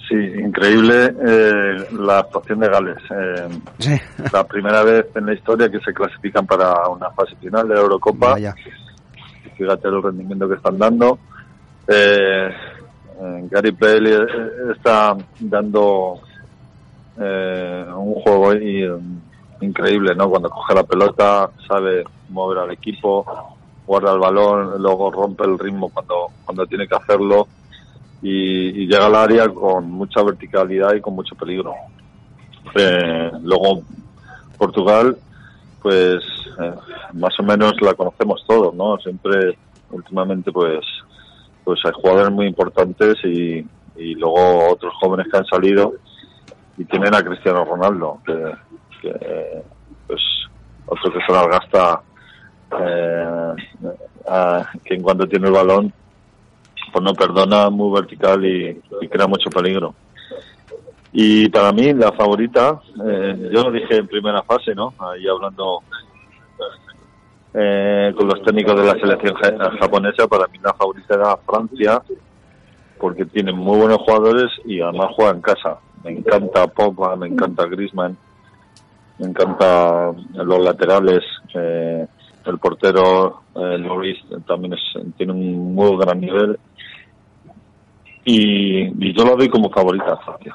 Sí, 0.09 0.15
increíble 0.15 1.13
eh, 1.27 1.89
la 1.99 2.21
actuación 2.21 2.61
de 2.61 2.69
Gales. 2.69 2.99
Eh, 3.11 3.99
La 4.33 4.45
primera 4.47 4.85
vez 4.85 5.07
en 5.17 5.27
la 5.27 5.35
historia 5.35 5.69
que 5.69 5.81
se 5.81 5.93
clasifican 5.93 6.47
para 6.47 6.89
una 6.89 7.11
fase 7.11 7.35
final 7.41 7.67
de 7.67 7.75
la 7.75 7.81
Eurocopa. 7.81 8.35
Vaya. 8.35 8.55
Fíjate 9.59 9.89
el 9.89 10.01
rendimiento 10.03 10.49
que 10.49 10.55
están 10.55 10.79
dando. 10.79 11.19
Eh, 11.89 12.49
eh, 12.49 13.49
Gary 13.51 13.73
Bale 13.73 14.15
eh, 14.15 14.27
está 14.77 15.17
dando 15.41 16.21
eh, 17.19 17.87
un 17.95 18.15
juego 18.15 18.53
eh, 18.53 18.99
increíble, 19.61 20.15
¿no? 20.15 20.29
Cuando 20.29 20.51
coge 20.51 20.75
la 20.75 20.85
pelota, 20.85 21.51
sabe 21.67 22.05
mover 22.29 22.59
al 22.59 22.71
equipo, 22.71 23.25
guarda 23.87 24.13
el 24.13 24.19
balón, 24.19 24.83
luego 24.83 25.11
rompe 25.11 25.45
el 25.45 25.59
ritmo 25.59 25.89
cuando, 25.91 26.29
cuando 26.45 26.67
tiene 26.67 26.87
que 26.89 26.97
hacerlo 26.97 27.47
y, 28.23 28.83
y 28.83 28.87
llega 28.87 29.07
al 29.07 29.15
área 29.15 29.49
con 29.49 29.91
mucha 29.91 30.23
verticalidad 30.23 30.95
y 30.95 31.01
con 31.01 31.15
mucho 31.15 31.35
peligro. 31.37 31.75
Eh, 32.75 33.31
luego 33.43 33.83
Portugal, 34.59 35.17
pues 35.81 36.23
eh, 36.61 36.75
más 37.15 37.39
o 37.39 37.43
menos 37.43 37.75
la 37.81 37.95
conocemos 37.95 38.45
todos, 38.47 38.75
¿no? 38.75 38.99
Siempre, 38.99 39.57
últimamente, 39.91 40.51
pues, 40.51 40.85
pues 41.65 41.79
hay 41.85 41.93
jugadores 41.93 42.33
muy 42.33 42.47
importantes 42.47 43.17
y, 43.25 43.65
y 43.97 44.15
luego 44.15 44.73
otros 44.73 44.93
jóvenes 45.01 45.29
que 45.31 45.39
han 45.39 45.47
salido 45.47 45.93
y 46.79 46.85
tienen 46.85 47.15
a 47.15 47.23
Cristiano 47.23 47.65
Ronaldo, 47.65 48.21
que, 48.25 48.53
que, 49.01 49.63
pues 50.07 50.21
otro 50.87 51.13
que 51.13 51.21
se 51.27 51.33
las 51.33 51.47
gasta, 51.49 52.01
eh, 52.79 53.55
que 54.85 54.95
en 54.95 55.03
cuanto 55.03 55.27
tiene 55.27 55.47
el 55.49 55.53
balón, 55.53 55.93
pues 56.93 57.05
no 57.05 57.15
perdona, 57.15 57.71
muy 57.71 57.93
vertical 57.95 58.45
y, 58.45 58.81
crea 59.09 59.27
mucho 59.27 59.51
peligro. 59.51 59.95
Y 61.13 61.49
para 61.49 61.73
mí 61.73 61.93
la 61.95 62.13
favorita, 62.13 62.81
eh, 63.05 63.51
yo 63.53 63.65
lo 63.65 63.71
dije 63.73 63.97
en 63.97 64.07
primera 64.07 64.43
fase, 64.43 64.75
¿no? 64.75 64.93
Ahí 64.99 65.27
hablando 65.27 65.83
eh, 67.55 68.13
con 68.17 68.29
los 68.29 68.43
técnicos 68.43 68.77
de 68.77 68.87
la 68.87 69.01
selección 69.01 69.35
ja- 69.35 69.71
japonesa, 69.81 70.29
para 70.29 70.47
mí 70.49 70.59
la 70.63 70.75
favorita 70.75 71.15
era 71.15 71.37
Francia, 71.39 72.03
porque 72.99 73.25
tiene 73.25 73.53
muy 73.53 73.79
buenos 73.79 73.99
jugadores 73.99 74.51
y 74.67 74.81
además 74.81 75.09
juega 75.17 75.33
en 75.33 75.41
casa. 75.41 75.79
Me 76.05 76.13
encanta 76.13 76.67
Pogba, 76.69 77.17
me 77.17 77.27
encanta 77.29 77.65
Griezmann, 77.67 78.17
me 79.19 79.27
encanta 79.27 80.13
los 80.35 80.61
laterales, 80.65 81.23
eh, 81.55 82.07
el 82.45 82.59
portero 82.59 83.43
eh, 83.57 83.79
Lloris 83.81 84.19
también 84.47 84.75
es- 84.75 85.17
tiene 85.17 85.33
un 85.33 85.75
muy 85.75 85.97
gran 85.99 86.21
nivel 86.21 86.57
y, 88.25 88.83
y 89.09 89.17
yo 89.17 89.25
lo 89.25 89.37
doy 89.37 89.49
como 89.49 89.71
favorita 89.71 90.17
Francia. 90.19 90.55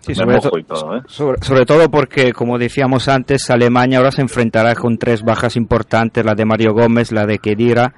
Sí, 0.00 0.14
sobre, 0.14 0.38
to- 0.38 0.50
todo, 0.66 0.96
¿eh? 0.98 1.02
sobre, 1.06 1.38
sobre 1.42 1.64
todo 1.64 1.90
porque, 1.90 2.32
como 2.34 2.58
decíamos 2.58 3.08
antes, 3.08 3.48
Alemania 3.50 3.98
ahora 3.98 4.12
se 4.12 4.20
enfrentará 4.20 4.74
con 4.74 4.98
tres 4.98 5.22
bajas 5.22 5.56
importantes, 5.56 6.24
la 6.24 6.34
de 6.34 6.44
Mario 6.44 6.74
Gómez, 6.74 7.10
la 7.10 7.24
de 7.24 7.38
Kedira 7.38 7.94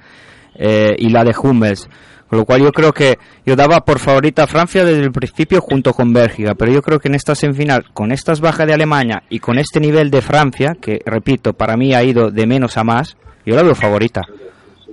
eh, 0.55 0.95
y 0.97 1.09
la 1.09 1.23
de 1.25 1.35
Hummels. 1.37 1.89
Con 2.29 2.39
lo 2.39 2.45
cual 2.45 2.61
yo 2.61 2.71
creo 2.71 2.91
que 2.91 3.17
yo 3.45 3.55
daba 3.55 3.81
por 3.81 3.99
favorita 3.99 4.43
a 4.43 4.47
Francia 4.47 4.83
desde 4.83 5.03
el 5.03 5.11
principio 5.11 5.61
junto 5.61 5.93
con 5.93 6.11
Bélgica, 6.11 6.55
pero 6.55 6.73
yo 6.73 6.81
creo 6.81 6.99
que 6.99 7.07
en 7.07 7.15
esta 7.15 7.35
semifinal, 7.35 7.85
con 7.93 8.11
estas 8.11 8.41
bajas 8.41 8.67
de 8.67 8.73
Alemania 8.73 9.23
y 9.29 9.39
con 9.39 9.57
este 9.57 9.79
nivel 9.79 10.11
de 10.11 10.21
Francia, 10.21 10.75
que 10.79 11.01
repito, 11.05 11.53
para 11.53 11.77
mí 11.77 11.93
ha 11.93 12.03
ido 12.03 12.29
de 12.29 12.45
menos 12.45 12.77
a 12.77 12.83
más, 12.83 13.15
yo 13.45 13.55
la 13.55 13.63
veo 13.63 13.75
favorita. 13.75 14.21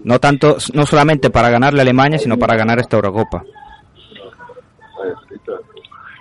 No 0.05 0.21
tanto, 0.21 0.59
no 0.75 0.87
solamente 0.87 1.31
para 1.31 1.51
ganarle 1.51 1.81
a 1.81 1.83
Alemania, 1.83 2.19
sino 2.19 2.39
para 2.39 2.57
ganar 2.57 2.79
esta 2.79 2.97
Eurocopa. 2.97 3.43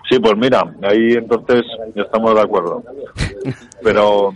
Sí, 0.09 0.19
pues 0.19 0.35
mira, 0.35 0.61
ahí 0.81 1.13
entonces 1.13 1.63
estamos 1.95 2.33
de 2.33 2.41
acuerdo. 2.41 2.83
Pero 3.83 4.33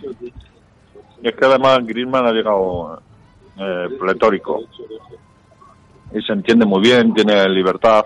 es 1.24 1.36
que 1.36 1.46
además 1.46 1.80
Griezmann 1.86 2.28
ha 2.28 2.32
llegado 2.32 3.02
eh, 3.58 3.88
pletórico 4.00 4.62
y 6.14 6.22
se 6.22 6.34
entiende 6.34 6.66
muy 6.66 6.82
bien, 6.82 7.14
tiene 7.14 7.48
libertad. 7.50 8.06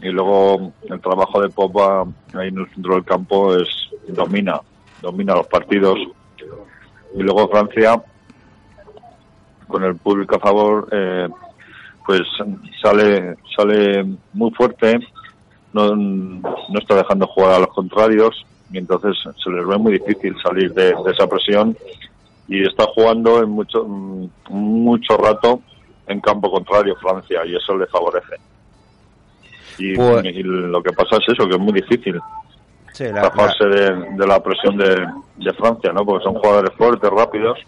Y 0.00 0.08
luego 0.08 0.72
el 0.88 1.00
trabajo 1.00 1.40
de 1.40 1.48
Popa 1.48 2.04
ahí 2.34 2.48
en 2.48 2.58
el 2.58 2.68
centro 2.74 2.94
del 2.94 3.04
campo 3.04 3.56
es 3.56 3.68
domina, 4.08 4.60
domina 5.00 5.34
los 5.34 5.46
partidos. 5.46 5.98
Y 7.14 7.22
luego 7.22 7.48
Francia 7.48 8.02
con 9.66 9.82
el 9.82 9.96
público 9.96 10.36
a 10.36 10.38
favor 10.38 10.88
eh, 10.92 11.28
pues 12.04 12.22
sale 12.82 13.36
sale 13.56 14.04
muy 14.32 14.50
fuerte. 14.52 14.98
No, 15.72 15.94
no 15.94 16.78
está 16.78 16.94
dejando 16.94 17.26
jugar 17.26 17.52
a 17.52 17.58
los 17.58 17.68
contrarios 17.68 18.46
y 18.70 18.78
entonces 18.78 19.14
se 19.42 19.50
les 19.50 19.66
ve 19.66 19.76
muy 19.76 19.92
difícil 19.92 20.34
salir 20.42 20.72
de, 20.72 20.94
de 21.04 21.12
esa 21.12 21.26
presión. 21.26 21.76
Y 22.48 22.62
está 22.62 22.84
jugando 22.94 23.42
en 23.42 23.50
mucho 23.50 23.84
mm, 23.84 24.28
mucho 24.50 25.16
rato 25.16 25.60
en 26.06 26.20
campo 26.20 26.50
contrario 26.50 26.94
Francia 26.96 27.40
y 27.46 27.56
eso 27.56 27.76
le 27.76 27.86
favorece. 27.86 28.36
Y, 29.78 29.94
Pues- 29.94 30.24
y 30.24 30.42
lo 30.42 30.82
que 30.82 30.92
pasa 30.92 31.16
es 31.16 31.34
eso 31.34 31.46
que 31.48 31.54
es 31.56 31.60
muy 31.60 31.72
difícil 31.74 32.18
Sí, 32.92 33.04
la- 33.12 33.22
zafarse 33.24 33.64
de, 33.66 33.90
de 34.16 34.26
la 34.26 34.42
presión 34.42 34.76
de, 34.78 34.88
de 35.36 35.52
Francia 35.54 35.92
no 35.92 36.04
porque 36.06 36.24
son 36.24 36.34
jugadores 36.34 36.70
fuertes 36.76 37.10
rápidos. 37.10 37.58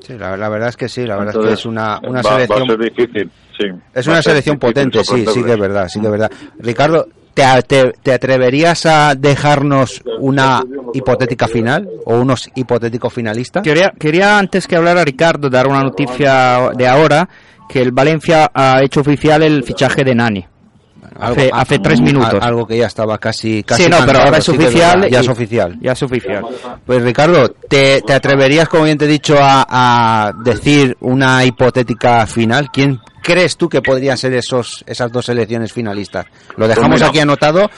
Sí, 0.00 0.16
la, 0.18 0.36
la 0.36 0.48
verdad 0.48 0.70
es 0.70 0.76
que 0.76 0.88
sí, 0.88 1.06
la 1.06 1.16
verdad 1.16 1.36
es 1.36 1.46
que 1.48 1.52
es 1.52 1.66
una, 1.66 2.00
una 2.02 2.22
va- 2.22 2.30
va 2.30 2.36
a 2.36 2.46
selección 2.46 2.66
ser 2.66 2.78
difícil 2.78 3.30
sí. 3.58 3.66
Es 3.94 4.06
una 4.06 4.22
selección 4.22 4.56
difícil 4.58 4.74
potente, 4.90 5.04
sí, 5.04 5.26
sí 5.26 5.44
que 5.44 5.52
es 5.52 5.58
verdad, 5.58 5.88
sí 5.88 6.00
que 6.00 6.06
es 6.06 6.12
verdad. 6.12 6.32
Ricardo, 6.58 7.06
¿te, 7.34 7.44
te, 7.66 7.92
te 8.02 8.12
atreverías 8.12 8.86
a 8.86 9.14
dejarnos 9.14 10.02
una 10.20 10.62
hipotética 10.94 11.48
final 11.48 11.88
o 12.04 12.20
unos 12.20 12.50
hipotéticos 12.54 13.12
finalistas? 13.12 13.62
Quería, 13.62 13.92
quería 13.98 14.38
antes 14.38 14.66
que 14.66 14.76
hablara 14.76 15.04
Ricardo 15.04 15.48
dar 15.50 15.66
una 15.66 15.82
noticia 15.82 16.70
de 16.76 16.86
ahora 16.86 17.28
que 17.68 17.80
el 17.80 17.92
Valencia 17.92 18.50
ha 18.52 18.82
hecho 18.82 19.00
oficial 19.00 19.42
el 19.42 19.64
fichaje 19.64 20.04
de 20.04 20.14
Nani. 20.14 20.46
Hace- 21.18 21.50
hace 21.52 21.78
tres 21.78 22.00
minutos. 22.00 22.34
a- 22.42 22.46
Algo 22.46 22.66
que 22.66 22.76
ya 22.78 22.86
estaba 22.86 23.18
casi, 23.18 23.62
casi 23.62 23.84
Sí, 23.84 23.90
no, 23.90 23.98
pero 24.06 24.20
ahora 24.20 24.38
es 24.38 24.48
oficial 24.48 25.08
ya 25.10 25.20
es 25.20 25.28
oficial. 25.28 25.78
Ya 25.80 25.92
es 25.92 26.02
oficial. 26.02 26.44
Pues 26.86 27.02
Ricardo, 27.02 27.48
¿te, 27.68 28.02
te 28.02 28.12
atreverías, 28.14 28.68
como 28.68 28.84
bien 28.84 28.98
te 28.98 29.04
he 29.04 29.08
dicho, 29.08 29.36
a, 29.40 29.64
a 29.68 30.32
decir 30.44 30.96
una 31.00 31.44
hipotética 31.44 32.26
final? 32.26 32.70
¿Quién 32.72 33.00
crees 33.22 33.56
tú 33.56 33.68
que 33.68 33.82
podrían 33.82 34.16
ser 34.16 34.32
esos, 34.34 34.82
esas 34.86 35.10
dos 35.12 35.26
selecciones 35.26 35.72
finalistas? 35.72 36.26
Lo 36.56 36.66
dejamos 36.68 36.90
Pues 36.90 37.00
mira, 37.00 37.08
aquí 37.10 37.18
anotado 37.20 37.70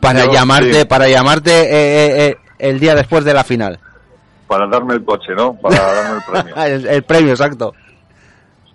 para 0.00 0.24
yo, 0.26 0.32
llamarte, 0.32 0.80
sí. 0.80 0.84
para 0.84 1.08
llamarte 1.08 1.50
eh, 1.50 1.66
eh, 1.70 2.26
eh, 2.28 2.36
el 2.58 2.78
día 2.80 2.94
después 2.94 3.24
de 3.24 3.34
la 3.34 3.44
final. 3.44 3.78
Para 4.46 4.66
darme 4.68 4.94
el 4.94 5.04
coche, 5.04 5.32
¿no? 5.36 5.54
Para 5.54 5.76
darme 5.80 6.16
el 6.18 6.22
premio. 6.32 6.56
el, 6.64 6.86
el 6.86 7.02
premio, 7.04 7.30
exacto. 7.30 7.72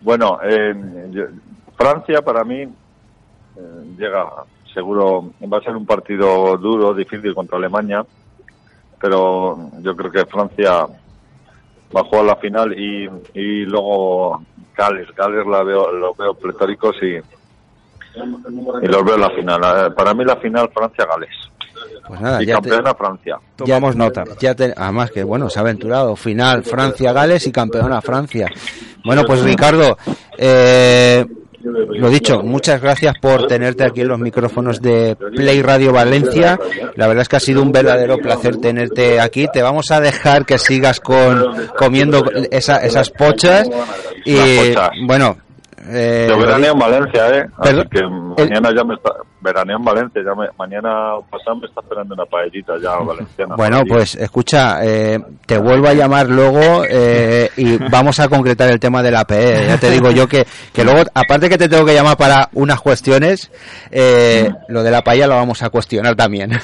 Bueno, 0.02 0.40
eh, 0.44 0.74
yo- 1.12 1.24
Francia 1.78 2.22
para 2.24 2.44
mí 2.44 2.68
eh, 3.58 3.84
llega, 3.98 4.26
seguro, 4.74 5.32
va 5.52 5.58
a 5.58 5.62
ser 5.62 5.76
un 5.76 5.86
partido 5.86 6.56
duro, 6.58 6.94
difícil 6.94 7.34
contra 7.34 7.58
Alemania, 7.58 8.06
pero 9.00 9.70
yo 9.82 9.96
creo 9.96 10.12
que 10.12 10.26
Francia 10.26 10.86
va 11.96 12.02
a 12.02 12.04
jugar 12.04 12.26
la 12.26 12.36
final 12.38 12.74
y, 12.78 13.10
y 13.34 13.66
luego 13.66 14.42
Gales, 14.76 15.08
Gales 15.16 15.46
la 15.48 15.64
veo, 15.64 15.92
los 15.92 16.18
veo 16.18 16.34
pletóricos 16.34 16.96
y, 17.02 17.16
y 17.16 18.88
los 18.88 19.04
veo 19.06 19.16
en 19.16 19.22
la 19.22 19.30
final. 19.32 19.62
Eh, 19.88 19.92
Para 19.92 20.14
mí 20.14 20.24
la 20.26 20.36
final 20.38 20.70
Francia-Gales. 20.74 21.30
Pues 22.08 22.20
nada, 22.22 22.42
y 22.42 22.46
ya 22.48 22.56
te- 22.60 22.70
campeona 22.70 22.96
Francia. 22.96 23.38
Tomamos 23.56 23.96
nota. 23.96 24.24
Ya 24.40 24.56
te- 24.56 24.74
además 24.76 25.12
que 25.12 25.24
bueno, 25.24 25.50
se 25.50 25.60
ha 25.60 25.62
aventurado. 25.62 26.16
Final 26.16 26.64
Francia-Gales 26.64 27.46
y 27.48 27.52
campeona 27.52 28.02
Francia. 28.02 28.50
Bueno, 29.06 29.24
pues 29.26 29.44
Ricardo, 29.44 29.98
eh, 30.38 31.26
lo 31.72 32.10
dicho, 32.10 32.42
muchas 32.44 32.82
gracias 32.82 33.16
por 33.20 33.48
tenerte 33.48 33.84
aquí 33.84 34.02
en 34.02 34.08
los 34.10 34.20
micrófonos 34.20 34.82
de 34.82 35.16
Play 35.36 35.62
Radio 35.62 35.92
Valencia. 35.94 36.60
La 36.96 37.08
verdad 37.08 37.24
es 37.24 37.30
que 37.30 37.36
ha 37.36 37.40
sido 37.40 37.62
un 37.62 37.72
verdadero 37.72 38.18
placer 38.18 38.58
tenerte 38.58 39.20
aquí. 39.20 39.48
Te 39.52 39.62
vamos 39.62 39.92
a 39.92 40.00
dejar 40.00 40.46
que 40.46 40.58
sigas 40.58 41.00
con 41.00 41.68
comiendo 41.78 42.24
esa- 42.52 42.78
esas 42.78 43.10
pochas 43.10 43.70
y 44.26 44.38
bueno. 45.06 45.38
eh, 45.90 46.28
Yo 46.30 46.38
veraneo 46.40 46.74
en 46.74 46.80
Valencia, 46.80 47.30
¿eh? 47.30 47.46
Así 47.58 47.82
que 47.92 48.02
mañana 48.04 48.70
ya 48.76 48.84
me 48.84 48.96
está... 48.96 49.12
Veraneo 49.40 49.78
en 49.78 49.84
Valencia, 49.84 50.22
ya 50.24 50.34
me, 50.34 50.48
mañana 50.58 51.16
pasado 51.30 51.58
me 51.58 51.68
está 51.68 51.82
esperando 51.82 52.16
una 52.16 52.26
paellita 52.26 52.74
ya 52.82 52.98
valenciana. 52.98 53.56
Bueno, 53.56 53.84
pues 53.88 54.16
escucha, 54.16 54.84
eh, 54.84 55.20
te 55.46 55.58
vuelvo 55.60 55.88
a 55.88 55.94
llamar 55.94 56.28
luego 56.28 56.84
eh, 56.90 57.50
y 57.56 57.78
vamos 57.78 58.20
a 58.20 58.28
concretar 58.28 58.70
el 58.70 58.80
tema 58.80 59.04
de 59.04 59.12
la 59.12 59.26
PE. 59.26 59.68
Ya 59.68 59.78
te 59.78 59.92
digo 59.92 60.12
yo 60.12 60.28
que, 60.28 60.46
que 60.74 60.84
luego, 60.84 61.04
aparte 61.14 61.50
que 61.50 61.58
te 61.58 61.70
tengo 61.70 61.86
que 61.86 61.94
llamar 61.94 62.18
para 62.18 62.50
unas 62.54 62.82
cuestiones, 62.82 63.52
eh, 63.92 64.52
lo 64.70 64.82
de 64.82 64.92
la 64.92 65.04
paella 65.04 65.28
lo 65.28 65.36
vamos 65.36 65.62
a 65.62 65.70
cuestionar 65.70 66.16
también. 66.16 66.52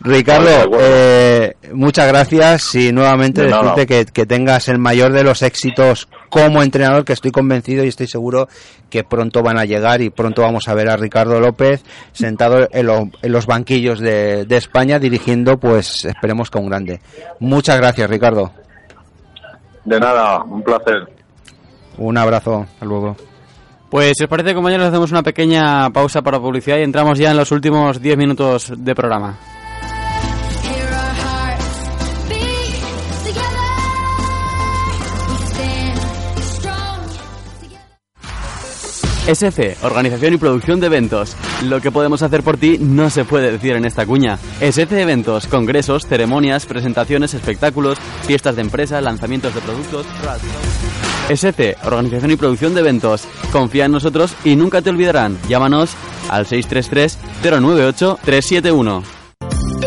Ricardo, 0.00 0.78
eh, 0.80 1.54
muchas 1.72 2.08
gracias 2.08 2.74
y 2.74 2.92
nuevamente 2.92 3.42
De 3.42 3.48
decirte 3.48 3.86
que, 3.86 4.04
que 4.06 4.26
tengas 4.26 4.68
el 4.68 4.78
mayor 4.78 5.12
de 5.12 5.22
los 5.22 5.42
éxitos 5.42 6.08
como 6.28 6.62
entrenador, 6.62 7.04
que 7.04 7.12
estoy 7.12 7.30
convencido 7.30 7.84
y 7.84 7.88
estoy 7.88 8.08
seguro 8.08 8.48
que 8.90 9.04
pronto 9.04 9.42
van 9.42 9.58
a 9.58 9.64
llegar 9.64 10.00
y 10.02 10.10
pronto 10.10 10.42
vamos 10.42 10.68
a 10.68 10.74
ver 10.74 10.88
a 10.88 10.96
Ricardo 11.04 11.38
López 11.40 11.84
sentado 12.12 12.66
en, 12.72 12.86
lo- 12.86 13.08
en 13.22 13.32
los 13.32 13.46
banquillos 13.46 14.00
de, 14.00 14.44
de 14.44 14.56
España 14.56 14.98
dirigiendo, 14.98 15.58
pues 15.58 16.04
esperemos 16.04 16.50
que 16.50 16.58
un 16.58 16.68
grande. 16.68 17.00
Muchas 17.40 17.76
gracias, 17.78 18.08
Ricardo. 18.10 18.50
De 19.84 20.00
nada, 20.00 20.42
un 20.42 20.62
placer. 20.62 21.06
Un 21.98 22.16
abrazo. 22.18 22.66
Hasta 22.72 22.84
luego. 22.86 23.16
Pues 23.90 24.14
si 24.16 24.24
os 24.24 24.30
parece, 24.30 24.54
compañeros, 24.54 24.88
hacemos 24.88 25.10
una 25.12 25.22
pequeña 25.22 25.88
pausa 25.90 26.20
para 26.22 26.40
publicidad 26.40 26.78
y 26.78 26.82
entramos 26.82 27.18
ya 27.18 27.30
en 27.30 27.36
los 27.36 27.52
últimos 27.52 28.00
10 28.00 28.16
minutos 28.16 28.72
de 28.76 28.94
programa. 28.94 29.38
SC, 39.26 39.76
Organización 39.82 40.34
y 40.34 40.36
Producción 40.36 40.78
de 40.80 40.86
Eventos. 40.86 41.34
Lo 41.64 41.80
que 41.80 41.90
podemos 41.90 42.22
hacer 42.22 42.42
por 42.42 42.58
ti 42.58 42.76
no 42.78 43.08
se 43.10 43.24
puede 43.24 43.52
decir 43.52 43.72
en 43.72 43.86
esta 43.86 44.04
cuña. 44.04 44.38
SC 44.60 44.92
Eventos, 44.92 45.46
congresos, 45.46 46.06
ceremonias, 46.06 46.66
presentaciones, 46.66 47.32
espectáculos, 47.34 47.98
fiestas 48.26 48.56
de 48.56 48.62
empresa, 48.62 49.00
lanzamientos 49.00 49.54
de 49.54 49.62
productos. 49.62 50.04
SC, 51.28 51.76
Organización 51.84 52.32
y 52.32 52.36
Producción 52.36 52.74
de 52.74 52.80
Eventos. 52.80 53.24
Confía 53.50 53.86
en 53.86 53.92
nosotros 53.92 54.36
y 54.44 54.56
nunca 54.56 54.82
te 54.82 54.90
olvidarán. 54.90 55.38
Llámanos 55.48 55.92
al 56.28 56.44
633-098-371. 56.46 59.23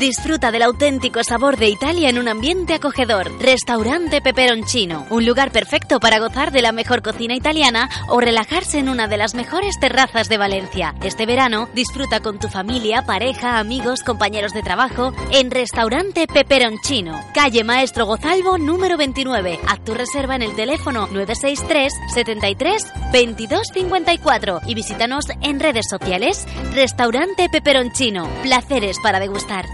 Disfruta 0.01 0.51
del 0.51 0.63
auténtico 0.63 1.23
sabor 1.23 1.59
de 1.59 1.69
Italia 1.69 2.09
en 2.09 2.19
un 2.19 2.27
ambiente 2.27 2.73
acogedor. 2.73 3.31
Restaurante 3.39 4.23
Peperoncino, 4.23 5.07
un 5.11 5.27
lugar 5.27 5.53
perfecto 5.53 6.01
para 6.01 6.19
gozar 6.19 6.53
de 6.53 6.63
la 6.63 6.73
mejor 6.73 7.03
cocina 7.03 7.35
italiana 7.35 7.91
o 8.09 8.19
relajarse 8.19 8.79
en 8.79 8.89
una 8.89 9.09
de 9.09 9.19
las 9.19 9.35
mejores 9.35 9.79
terrazas 9.79 10.31
de 10.31 10.39
Valencia. 10.39 10.95
Este 11.03 11.27
verano 11.27 11.69
disfruta 11.75 12.21
con 12.21 12.39
tu 12.39 12.49
familia, 12.49 13.03
pareja, 13.03 13.59
amigos, 13.59 14.03
compañeros 14.03 14.55
de 14.55 14.63
trabajo 14.63 15.13
en 15.33 15.51
Restaurante 15.51 16.27
Peperoncino, 16.27 17.21
calle 17.35 17.63
Maestro 17.63 18.07
Gozalvo 18.07 18.57
número 18.57 18.97
29. 18.97 19.61
Haz 19.69 19.85
tu 19.85 19.93
reserva 19.93 20.35
en 20.35 20.41
el 20.41 20.57
teléfono 20.57 21.09
963 21.09 21.93
73 22.15 22.87
22 23.13 23.69
54 23.75 24.61
y 24.67 24.75
visítanos 24.75 25.27
en 25.43 25.61
redes 25.61 25.85
sociales. 25.91 26.47
Restaurante 26.73 27.51
Peperoncino, 27.51 28.27
placeres 28.43 28.97
para 29.03 29.21
degustar. 29.21 29.67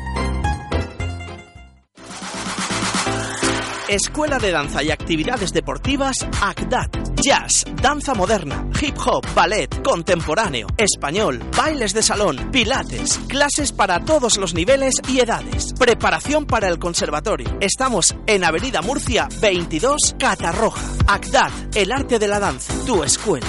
Escuela 3.88 4.38
de 4.38 4.50
Danza 4.50 4.82
y 4.82 4.90
Actividades 4.90 5.52
Deportivas 5.52 6.26
ACDAT. 6.42 7.14
Jazz, 7.22 7.64
danza 7.80 8.14
moderna, 8.14 8.68
hip 8.80 8.96
hop, 8.98 9.24
ballet, 9.32 9.82
contemporáneo, 9.82 10.66
español, 10.76 11.40
bailes 11.56 11.94
de 11.94 12.02
salón, 12.02 12.50
pilates, 12.50 13.18
clases 13.28 13.72
para 13.72 14.04
todos 14.04 14.38
los 14.38 14.54
niveles 14.54 14.94
y 15.08 15.20
edades. 15.20 15.72
Preparación 15.78 16.46
para 16.46 16.68
el 16.68 16.78
conservatorio. 16.78 17.56
Estamos 17.60 18.14
en 18.26 18.44
Avenida 18.44 18.82
Murcia 18.82 19.28
22, 19.40 20.16
Catarroja. 20.18 20.82
ACDAT, 21.06 21.76
el 21.76 21.92
arte 21.92 22.18
de 22.18 22.28
la 22.28 22.40
danza, 22.40 22.74
tu 22.84 23.04
escuela. 23.04 23.46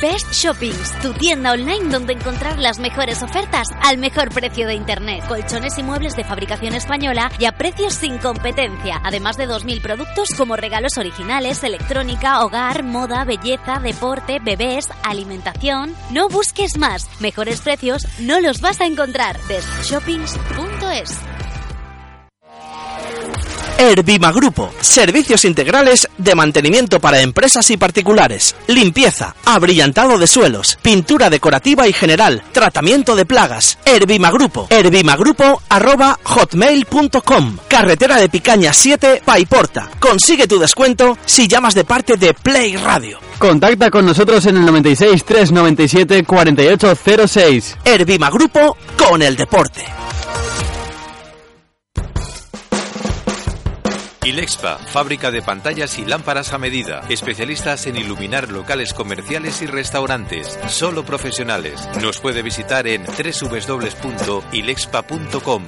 Best 0.00 0.32
Shoppings, 0.32 0.98
tu 1.02 1.12
tienda 1.12 1.52
online 1.52 1.90
donde 1.90 2.14
encontrar 2.14 2.58
las 2.58 2.78
mejores 2.78 3.22
ofertas 3.22 3.68
al 3.82 3.98
mejor 3.98 4.30
precio 4.30 4.66
de 4.66 4.74
internet. 4.74 5.22
Colchones 5.28 5.76
y 5.76 5.82
muebles 5.82 6.16
de 6.16 6.24
fabricación 6.24 6.74
española 6.74 7.30
y 7.38 7.44
a 7.44 7.52
precios 7.52 7.94
sin 7.94 8.16
competencia. 8.16 8.98
Además 9.04 9.36
de 9.36 9.46
2.000 9.46 9.82
productos 9.82 10.30
como 10.38 10.56
regalos 10.56 10.96
originales, 10.96 11.62
electrónica, 11.64 12.42
hogar, 12.42 12.82
moda, 12.82 13.24
belleza, 13.24 13.78
deporte, 13.78 14.38
bebés, 14.42 14.88
alimentación. 15.02 15.94
No 16.10 16.30
busques 16.30 16.78
más. 16.78 17.06
Mejores 17.20 17.60
precios 17.60 18.06
no 18.20 18.40
los 18.40 18.62
vas 18.62 18.80
a 18.80 18.86
encontrar. 18.86 19.38
Bestshoppings.es 19.48 21.39
Herbima 23.80 24.30
Grupo, 24.30 24.70
servicios 24.82 25.46
integrales 25.46 26.06
de 26.18 26.34
mantenimiento 26.34 27.00
para 27.00 27.22
empresas 27.22 27.70
y 27.70 27.78
particulares, 27.78 28.54
limpieza, 28.66 29.34
abrillantado 29.46 30.18
de 30.18 30.26
suelos, 30.26 30.78
pintura 30.82 31.30
decorativa 31.30 31.88
y 31.88 31.94
general, 31.94 32.42
tratamiento 32.52 33.16
de 33.16 33.24
plagas. 33.24 33.78
Herbima 33.86 34.30
Grupo, 34.30 34.66
herbimagrupo 34.68 35.62
arroba 35.70 36.18
hotmail.com, 36.24 37.56
carretera 37.68 38.18
de 38.18 38.28
Picaña 38.28 38.74
7, 38.74 39.22
Paiporta. 39.24 39.88
Consigue 39.98 40.46
tu 40.46 40.58
descuento 40.58 41.16
si 41.24 41.48
llamas 41.48 41.74
de 41.74 41.84
parte 41.84 42.18
de 42.18 42.34
Play 42.34 42.76
Radio. 42.76 43.18
Contacta 43.38 43.90
con 43.90 44.04
nosotros 44.04 44.44
en 44.44 44.58
el 44.58 44.66
96 44.66 45.24
397 45.24 46.24
4806. 46.24 47.78
Herbima 47.86 48.28
Grupo 48.28 48.76
con 48.98 49.22
el 49.22 49.36
deporte. 49.36 49.86
Ilexpa, 54.30 54.78
fábrica 54.78 55.32
de 55.32 55.42
pantallas 55.42 55.98
y 55.98 56.04
lámparas 56.04 56.52
a 56.52 56.58
medida. 56.58 57.00
Especialistas 57.08 57.86
en 57.86 57.96
iluminar 57.96 58.48
locales 58.48 58.94
comerciales 58.94 59.60
y 59.60 59.66
restaurantes. 59.66 60.56
Solo 60.68 61.04
profesionales. 61.04 61.88
Nos 62.00 62.20
puede 62.20 62.42
visitar 62.42 62.86
en 62.86 63.04
www.ilexpa.com. 63.04 65.64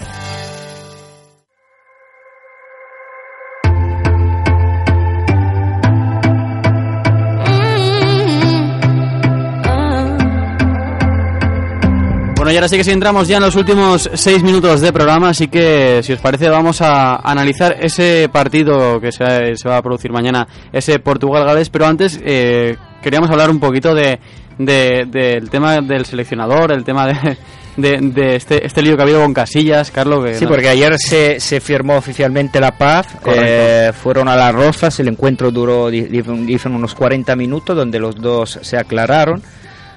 y 12.53 12.57
ahora 12.57 12.69
sí 12.69 12.77
que 12.77 12.85
si 12.85 12.91
entramos 12.91 13.27
ya 13.29 13.39
en 13.39 13.43
los 13.43 13.57
últimos 13.57 14.11
seis 14.15 14.43
minutos 14.43 14.81
de 14.81 14.93
programa, 14.93 15.31
así 15.31 15.49
que 15.49 16.01
si 16.03 16.13
os 16.13 16.21
parece 16.21 16.49
vamos 16.49 16.81
a 16.83 17.17
analizar 17.17 17.77
ese 17.81 18.29
partido 18.33 19.01
que 19.01 19.11
se, 19.13 19.57
se 19.57 19.69
va 19.69 19.79
a 19.79 19.83
producir 19.83 20.13
mañana, 20.13 20.47
ese 20.73 20.99
Portugal-Gales, 20.99 21.71
pero 21.71 21.87
antes 21.87 22.21
eh, 22.25 22.77
queríamos 23.03 23.31
hablar 23.31 23.51
un 23.51 23.59
poquito 23.61 23.95
de, 23.95 24.19
de- 24.59 25.07
del 25.09 25.51
tema 25.51 25.81
del 25.81 26.05
seleccionador, 26.07 26.73
el 26.73 26.85
tema 26.85 27.07
de, 27.07 27.37
de, 27.77 27.99
de 28.01 28.37
este, 28.37 28.67
este 28.67 28.83
lío 28.83 28.97
que 28.97 29.03
ha 29.03 29.05
habido 29.05 29.23
con 29.23 29.33
Casillas, 29.35 29.91
Carlos. 29.91 30.25
Que 30.25 30.35
Sí, 30.35 30.45
no- 30.45 30.51
porque 30.51 30.69
ayer 30.69 30.95
se, 30.99 31.41
se 31.41 31.61
firmó 31.61 31.97
oficialmente 31.97 32.61
la 32.61 32.77
paz, 32.77 33.07
eh, 33.27 33.93
fueron 33.95 34.29
a 34.29 34.37
las 34.37 34.55
Rozas, 34.55 35.01
el 35.01 35.09
encuentro 35.09 35.51
duró, 35.51 35.89
dicen, 35.91 36.75
unos 36.75 36.95
40 36.95 37.35
minutos, 37.37 37.75
donde 37.77 37.99
los 37.99 38.17
dos 38.17 38.59
se 38.63 38.77
aclararon. 38.77 39.43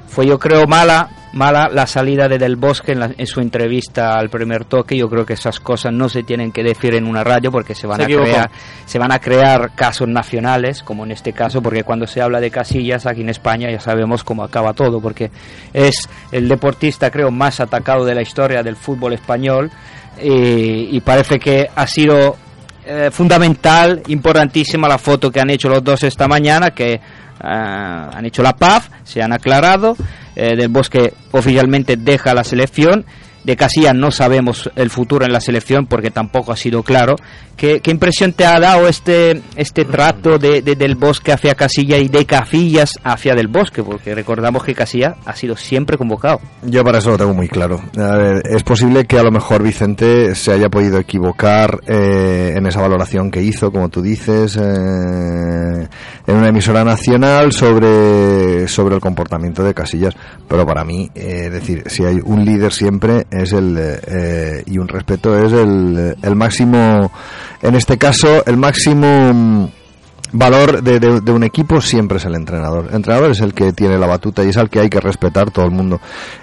Fue, 0.08 0.26
yo 0.26 0.40
creo, 0.40 0.66
mala 0.68 1.10
mala 1.36 1.70
la 1.72 1.86
salida 1.86 2.28
de 2.28 2.38
Del 2.40 2.56
Bosque 2.56 2.94
en, 2.94 3.00
la- 3.02 3.12
en 3.16 3.28
su 3.28 3.40
entrevista 3.42 4.18
al 4.18 4.30
primer 4.30 4.66
toque. 4.66 4.98
Yo 4.98 5.08
creo 5.08 5.26
que 5.26 5.34
esas 5.34 5.60
cosas 5.60 5.94
no 5.94 6.10
se 6.10 6.24
tienen 6.24 6.52
que 6.52 6.64
decir 6.64 6.96
en 6.96 7.06
una 7.06 7.24
radio 7.24 7.52
porque 7.52 7.76
se 7.76 7.86
van, 7.86 7.98
Se 7.98 8.02
a, 8.04 8.06
equivocó. 8.06 8.26
crear, 8.32 8.50
se 8.86 8.98
van 9.00 9.12
a 9.12 9.20
crear 9.20 9.76
casos 9.76 10.08
nacionales, 10.08 10.82
como 10.82 11.04
en 11.06 11.12
este 11.12 11.34
caso, 11.34 11.62
porque 11.62 11.84
cuando 11.84 12.08
se 12.08 12.22
habla 12.22 12.40
de 12.40 12.50
Casillas 12.50 13.06
aquí 13.06 13.22
en 13.22 13.30
España 13.30 13.70
ya 13.70 13.80
sabemos 13.80 14.24
cómo 14.24 14.44
acaba 14.44 14.74
todo, 14.74 15.00
porque 15.02 15.30
es 15.74 16.10
el 16.32 16.48
deportista, 16.48 17.12
creo, 17.12 17.30
más 17.32 17.60
atacado 17.60 18.06
de 18.06 18.16
la 18.16 18.22
historia 18.22 18.64
del 18.64 18.76
fútbol 18.76 19.14
español 19.14 19.70
y, 20.22 20.96
y 20.96 21.02
parece 21.02 21.40
que 21.40 21.68
ha 21.76 21.86
sido 21.88 22.38
eh, 22.86 23.10
fundamental, 23.12 24.04
importantísima 24.08 24.88
la 24.88 24.98
foto 24.98 25.32
que 25.32 25.40
han 25.40 25.50
hecho 25.50 25.70
los 25.70 25.84
dos 25.84 26.04
esta 26.04 26.28
mañana, 26.28 26.72
que 26.72 27.00
ah, 27.42 28.12
han 28.14 28.26
hecho 28.26 28.44
la 28.44 28.54
paz, 28.54 28.90
se 29.04 29.22
han 29.22 29.34
aclarado, 29.34 29.96
eh, 30.36 30.56
del 30.56 30.70
Bosque 30.70 31.14
oficialmente 31.32 31.98
deja 31.98 32.34
la 32.34 32.44
selección, 32.44 33.06
de 33.46 33.56
Casillas 33.56 33.96
no 33.96 34.12
sabemos 34.12 34.70
el 34.76 34.90
futuro 34.90 35.26
en 35.26 35.32
la 35.32 35.40
selección 35.40 35.86
porque 35.86 36.12
tampoco 36.12 36.52
ha 36.52 36.58
sido 36.58 36.84
claro. 36.84 37.16
¿Qué, 37.56 37.80
impresión 37.86 38.34
te 38.34 38.46
ha 38.46 38.60
dado 38.60 38.88
este, 38.90 39.42
este 39.56 39.86
trato 39.86 40.38
de, 40.38 40.62
de- 40.62 40.76
del 40.76 40.96
Bosque 40.96 41.32
hacia 41.32 41.56
Casillas 41.56 42.02
y 42.02 42.10
de 42.10 42.26
Casillas 42.26 43.00
hacia 43.04 43.34
del 43.34 43.48
Bosque? 43.48 43.82
Porque 43.82 44.14
recordamos 44.14 44.64
que 44.66 44.76
Casillas 44.76 45.16
ha 45.26 45.36
sido 45.38 45.56
siempre 45.56 45.98
convocado. 45.98 46.42
Yo 46.64 46.84
para 46.84 46.98
eso 46.98 47.12
lo 47.12 47.18
tengo 47.18 47.34
muy 47.34 47.48
claro. 47.48 47.80
Es 48.44 48.64
posible 48.64 49.06
que 49.06 49.18
a 49.20 49.24
lo 49.24 49.32
mejor 49.32 49.64
Vicente 49.64 50.36
se 50.36 50.52
haya 50.52 50.68
podido 50.68 51.00
equivocar 51.00 51.80
eh, 51.88 52.56
en 52.58 52.66
esa 52.68 52.82
valoración 52.82 53.32
que 53.32 53.42
hizo, 53.42 53.72
como 53.72 53.88
tú 53.88 54.02
dices, 54.02 54.58
eh, 54.58 55.88
en 56.28 56.36
una 56.36 56.50
emisora 56.50 56.84
nacional 56.84 57.54
sobre, 57.54 58.68
sobre 58.68 58.96
el 58.96 59.02
comportamiento 59.02 59.64
de 59.64 59.74
Casillas. 59.74 60.14
Pero 60.50 60.66
para 60.66 60.84
mí, 60.84 61.10
eh, 61.16 61.50
decir, 61.50 61.84
si 61.88 62.04
hay 62.04 62.20
un 62.24 62.44
líder 62.44 62.74
siempre 62.74 63.26
es 63.36 63.54
el 63.54 63.76
eh, 63.78 64.64
y 64.66 64.78
un 64.78 64.88
respeto 64.88 65.38
es 65.38 65.52
el, 65.52 66.16
el 66.22 66.36
máximo, 66.36 67.12
en 67.62 67.76
este 67.76 67.98
caso, 67.98 68.44
el 68.46 68.58
máximo 68.58 69.34
mm, 69.34 69.68
valor 70.38 70.82
de, 70.84 71.00
de- 71.00 71.32
un 71.32 71.44
equipo 71.44 71.82
siempre 71.82 72.18
es 72.18 72.26
el 72.26 72.36
entrenador. 72.36 72.88
El 72.90 72.96
entrenador 72.96 73.32
es 73.32 73.40
el 73.42 73.54
que 73.54 73.74
tiene 73.74 73.98
la 73.98 74.08
batuta 74.08 74.44
y 74.44 74.50
es 74.50 74.58
al 74.58 74.70
que 74.70 74.80
hay 74.80 74.90
que 74.90 75.00
respetar 75.00 75.52
todo 75.52 75.66
el 75.66 75.72
mundo. 75.72 76.00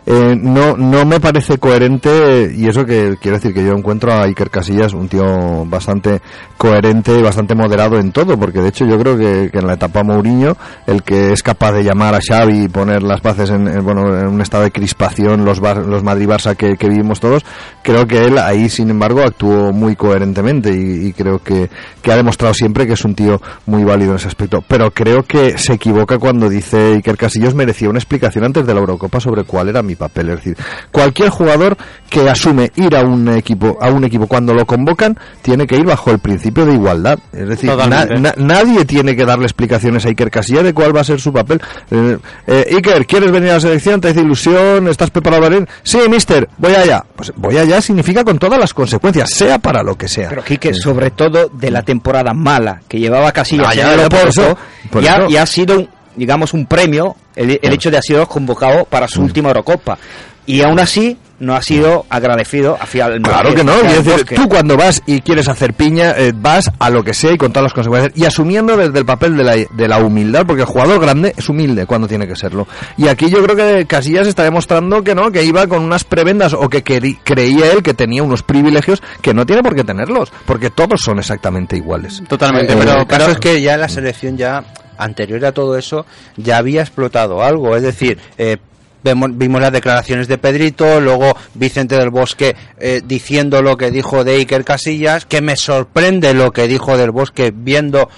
Eh, 0.07 0.37
no, 0.39 0.77
no 0.77 1.05
me 1.07 1.21
parece 1.21 1.59
coherente, 1.59 2.53
y 2.55 2.67
eso 2.69 2.85
que 2.85 3.17
quiero 3.21 3.37
decir 3.39 3.55
que 3.55 3.65
yo 3.65 3.73
encuentro 3.73 4.13
a 4.13 4.23
Iker 4.25 4.51
Casillas 4.51 4.93
un 4.95 5.09
tío 5.09 5.65
bastante 5.67 6.21
coherente 6.57 7.19
y 7.19 7.23
bastante 7.23 7.55
moderado 7.55 7.99
en 7.99 8.13
todo, 8.13 8.39
porque 8.39 8.61
de 8.61 8.69
hecho 8.69 8.85
yo 8.87 8.99
creo 8.99 9.17
que, 9.17 9.51
en 9.53 9.67
la 9.67 9.75
etapa 9.75 10.03
Mourinho, 10.03 10.57
el 10.87 11.03
que 11.03 11.33
es 11.33 11.43
capaz 11.43 11.73
de 11.73 11.85
llamar 11.85 12.15
a 12.15 12.21
Xavi 12.21 12.65
y 12.65 12.69
poner 12.69 13.03
las 13.03 13.21
bases 13.23 13.51
en, 13.51 13.67
en, 13.69 13.85
bueno, 13.85 14.19
en 14.19 14.27
un 14.29 14.41
estado 14.41 14.65
de 14.65 14.71
crispación, 14.71 15.45
los, 15.45 15.61
Bar- 15.61 15.87
los 15.87 16.03
Madrid-Barça 16.05 16.57
que, 16.57 16.77
que 16.77 16.89
vivimos 16.89 17.21
todos, 17.21 17.45
creo 17.83 18.07
que 18.07 18.25
él 18.25 18.39
ahí, 18.39 18.69
sin 18.69 18.91
embargo, 18.91 19.23
actuó 19.23 19.73
muy 19.73 19.97
coherentemente 19.97 20.71
y, 20.73 21.07
y 21.09 21.13
creo 21.13 21.39
que, 21.41 21.69
que 22.01 22.13
ha 22.13 22.17
demostrado 22.17 22.55
siempre 22.55 22.87
que 22.87 22.93
es 22.93 23.05
un 23.05 23.15
tío 23.15 23.41
muy 23.67 23.82
válido 23.85 24.11
en 24.13 24.17
ese 24.17 24.29
aspecto. 24.29 24.63
Pero 24.67 24.91
creo 24.91 25.23
que 25.23 25.59
se 25.59 25.75
equivoca 25.75 26.19
cuando 26.19 26.49
dice 26.49 26.95
Iker 26.95 27.17
Casillas 27.17 27.55
merecía 27.55 27.89
una 27.89 27.99
explicación 27.99 28.45
antes 28.45 28.67
de 28.67 28.75
la 28.75 28.81
Eurocopa 28.81 29.21
sobre 29.21 29.45
cuál 29.45 29.69
era 29.69 29.83
mi 29.83 29.95
papel. 29.95 30.31
Es 30.31 30.37
decir, 30.37 30.57
cualquier 30.91 31.31
jugador 31.31 31.77
que 32.09 32.29
asume 32.29 32.71
ir 32.77 32.95
a 32.97 33.03
un 33.03 33.29
equipo, 33.29 33.79
a 33.81 33.89
un 33.91 34.05
equipo 34.05 34.27
cuando 34.27 34.55
lo 34.55 34.67
convocan, 34.67 35.19
tiene 35.43 35.67
que 35.67 35.77
ir 35.77 35.85
bajo 35.85 36.11
el 36.11 36.19
principio 36.19 36.67
de 36.67 36.75
igualdad. 36.75 37.19
Es 37.33 37.49
decir, 37.49 37.71
na- 37.71 37.77
Totalmente. 38.07 38.21
na- 38.21 38.35
nadie 38.37 38.85
tiene 38.85 39.17
que 39.17 39.25
darle 39.25 39.45
explicaciones 39.45 40.05
a 40.05 40.09
Iker 40.09 40.31
Casillas 40.31 40.65
de 40.65 40.75
cuál 40.75 40.95
va 40.95 41.01
a 41.01 41.05
ser 41.05 41.21
su 41.21 41.33
papel. 41.33 41.61
Eh, 41.91 42.19
eh, 42.47 42.67
Iker, 42.77 43.07
¿quieres 43.07 43.31
venir 43.33 43.51
a 43.51 43.55
la 43.55 43.61
selección? 43.61 44.01
¿Te 44.01 44.09
hace 44.09 44.21
ilusión? 44.21 44.89
¿Estás 44.89 45.11
preparado 45.11 45.43
para 45.43 45.57
ir? 45.57 45.69
Sí, 45.83 45.99
mister, 46.11 46.49
voy 46.59 46.75
allá. 46.75 47.05
Pues 47.17 47.33
voy 47.37 47.57
allá 47.57 47.81
significa 47.81 48.25
con 48.25 48.39
todas 48.39 48.59
las 48.59 48.75
consecuencias, 48.75 49.31
sea 49.31 49.59
para 49.59 49.83
lo 49.83 49.97
que 49.97 50.09
sea. 50.09 50.29
Pero 50.29 50.45
Quique, 50.45 50.75
sobre 50.75 51.11
todo 51.11 51.49
de 51.49 51.71
la 51.71 51.83
temporada 51.83 52.33
mala 52.35 52.81
que 52.89 52.99
llevaba 52.99 53.33
Ah, 53.67 53.75
ya, 53.75 53.93
el 53.95 54.01
ya, 54.01 54.09
por 54.09 54.19
Oporto, 54.21 54.29
eso, 54.43 54.59
por 54.91 55.03
y, 55.03 55.07
ha, 55.07 55.17
eso. 55.17 55.27
y 55.31 55.37
ha 55.37 55.47
sido, 55.47 55.79
un- 55.79 55.89
digamos, 56.17 56.53
un 56.55 56.67
premio 56.67 57.17
el, 57.35 57.59
el 57.63 57.73
hecho 57.73 57.91
de 57.91 57.97
haber 57.97 58.05
sido 58.05 58.27
convocado 58.29 58.85
para 58.85 59.09
su 59.09 59.23
última 59.23 59.49
Eurocopa. 59.49 59.99
Y 60.47 60.61
aún 60.63 60.79
así 60.81 61.17
no 61.43 61.55
ha 61.57 61.61
sido 61.63 62.07
agradecido 62.09 62.79
hacia 62.81 63.07
el 63.07 63.21
Claro 63.21 63.51
Madrid, 63.51 63.57
que 63.57 63.65
no, 63.65 63.75
el 63.81 64.05
decir, 64.05 64.25
tú 64.37 64.49
cuando 64.49 64.77
vas 64.77 65.03
y 65.07 65.21
quieres 65.21 65.49
hacer 65.49 65.75
piña, 65.75 66.13
eh, 66.17 66.33
vas 66.35 66.71
a 66.79 66.89
lo 66.89 67.03
que 67.03 67.13
sea 67.13 67.33
y 67.33 67.37
con 67.37 67.53
todas 67.53 67.65
las 67.65 67.75
consecuencias, 67.75 68.13
y 68.17 68.25
asumiendo 68.25 68.77
desde 68.77 68.99
el 69.01 69.05
papel 69.05 69.37
de 69.37 69.43
la, 69.45 69.55
de 69.57 69.89
la 69.89 69.99
humildad, 69.99 70.47
porque 70.47 70.63
el 70.63 70.69
jugador 70.69 71.01
grande 71.01 71.35
es 71.37 71.49
humilde 71.49 71.85
cuando 71.85 72.07
tiene 72.07 72.27
que 72.29 72.37
serlo. 72.37 72.67
Y 72.97 73.09
aquí 73.09 73.29
yo 73.29 73.43
creo 73.43 73.57
que 73.57 73.87
Casillas 73.87 74.27
está 74.29 74.45
demostrando 74.45 75.03
que 75.03 75.15
no, 75.15 75.31
que 75.33 75.43
iba 75.45 75.67
con 75.67 75.83
unas 75.83 76.05
prebendas 76.05 76.53
o 76.55 76.69
que 76.69 76.83
creía 76.83 77.73
él 77.73 77.83
que 77.83 77.95
tenía 77.95 78.23
unos 78.23 78.43
privilegios 78.43 79.03
que 79.21 79.35
no 79.35 79.45
tiene 79.45 79.63
por 79.63 79.75
qué 79.75 79.83
tenerlos, 79.85 80.33
porque 80.47 80.71
todos 80.71 81.01
son 81.01 81.19
exactamente 81.19 81.77
iguales. 81.77 82.23
Totalmente, 82.29 82.73
Eh, 82.73 82.77
pero, 82.79 83.01
el 83.01 83.07
caso 83.07 83.21
pero- 83.27 83.33
es 83.33 83.39
que 83.39 83.61
ya 83.61 83.75
en 83.75 83.81
la 83.81 83.89
selección 83.89 84.37
ya 84.37 84.63
anterior 84.99 85.45
a 85.45 85.53
todo 85.53 85.77
eso 85.77 86.07
ya 86.37 86.59
había 86.59 86.83
explotado 86.83 87.43
algo, 87.43 87.75
es 87.75 87.83
decir, 87.83 88.19
eh, 88.39 88.59
vimos 89.03 89.61
las 89.61 89.73
declaraciones 89.73 90.29
de 90.29 90.39
Pedrito, 90.39 91.01
luego 91.01 91.37
Vicente 91.55 91.97
del 91.97 92.11
Bosque 92.11 92.55
eh, 92.79 93.01
diciendo 93.05 93.63
lo 93.63 93.77
que 93.77 93.91
dijo 93.91 94.25
de 94.25 94.37
Iker 94.37 94.65
Casillas, 94.65 95.27
que 95.27 95.41
me 95.41 95.57
sorprende 95.57 96.35
lo 96.35 96.53
que 96.53 96.69
dijo 96.69 96.97
del 96.97 97.11
Bosque 97.11 97.53
viendo 97.55 98.09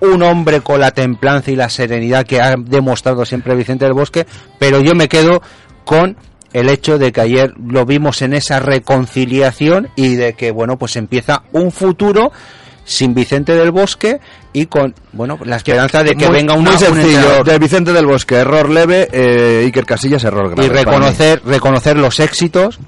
un 0.00 0.22
hombre 0.22 0.60
con 0.60 0.80
la 0.80 0.90
templanza 0.90 1.50
y 1.50 1.56
la 1.56 1.68
serenidad 1.68 2.24
que 2.24 2.40
ha 2.40 2.56
demostrado 2.56 3.24
siempre 3.24 3.54
Vicente 3.54 3.84
del 3.84 3.94
Bosque, 3.94 4.26
pero 4.58 4.80
yo 4.80 4.94
me 4.94 5.08
quedo 5.08 5.42
con 5.84 6.16
el 6.52 6.68
hecho 6.68 6.98
de 6.98 7.12
que 7.12 7.20
ayer 7.20 7.52
lo 7.58 7.84
vimos 7.84 8.22
en 8.22 8.32
esa 8.32 8.60
reconciliación 8.60 9.88
y 9.96 10.14
de 10.14 10.32
que 10.32 10.50
bueno 10.50 10.78
pues 10.78 10.96
empieza 10.96 11.42
un 11.52 11.72
futuro 11.72 12.32
sin 12.88 13.12
Vicente 13.14 13.54
del 13.54 13.70
Bosque 13.70 14.18
y 14.54 14.64
con 14.64 14.94
bueno 15.12 15.38
la 15.44 15.56
esperanza 15.56 16.02
de 16.02 16.16
que 16.16 16.26
Muy- 16.26 16.36
venga 16.36 16.54
una, 16.54 16.70
muy 16.70 16.72
un 16.72 16.78
sencillo, 16.78 17.44
de 17.44 17.58
Vicente 17.58 17.92
del 17.92 18.06
Bosque, 18.06 18.36
error 18.36 18.70
leve, 18.70 19.08
eh, 19.12 19.64
Iker 19.66 19.84
Casillas, 19.84 20.24
error 20.24 20.48
grave. 20.50 20.64
y 20.66 20.68
reconocer 20.70 21.42
reconocer 21.44 21.98
los 21.98 22.18
éxitos 22.18 22.78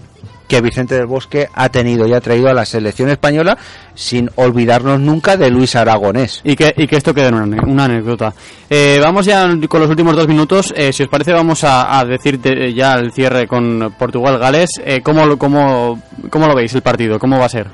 que 0.48 0.62
Vicente 0.62 0.94
del 0.96 1.06
Bosque 1.06 1.48
ha 1.54 1.68
tenido 1.68 2.08
y 2.08 2.14
ha 2.14 2.20
traído 2.20 2.48
a 2.48 2.54
la 2.54 2.64
selección 2.64 3.08
española 3.10 3.56
sin 3.94 4.30
olvidarnos 4.36 4.98
nunca 4.98 5.36
de 5.36 5.48
Luis 5.50 5.76
Aragonés. 5.76 6.40
Y 6.42 6.56
que, 6.56 6.74
y 6.76 6.88
que 6.88 6.96
esto 6.96 7.14
quede 7.14 7.28
en 7.28 7.34
una, 7.34 7.84
anécdota. 7.84 8.32
Eh, 8.68 8.98
vamos 9.00 9.26
ya 9.26 9.48
con 9.68 9.80
los 9.80 9.88
últimos 9.90 10.16
dos 10.16 10.26
minutos. 10.26 10.72
Eh, 10.76 10.92
si 10.92 11.04
os 11.04 11.08
parece, 11.08 11.32
vamos 11.32 11.62
a, 11.62 12.00
a 12.00 12.04
decir 12.04 12.40
de- 12.40 12.74
ya 12.74 12.94
el 12.94 13.12
cierre 13.12 13.46
con 13.46 13.94
Portugal-Gales. 13.96 14.70
Eh, 14.84 15.00
¿cómo, 15.04 15.24
lo- 15.24 15.38
cómo, 15.38 16.02
¿Cómo 16.30 16.48
lo 16.48 16.54
veis 16.56 16.74
el 16.74 16.82
partido? 16.82 17.20
¿Cómo 17.20 17.38
va 17.38 17.44
a 17.44 17.48
ser? 17.50 17.68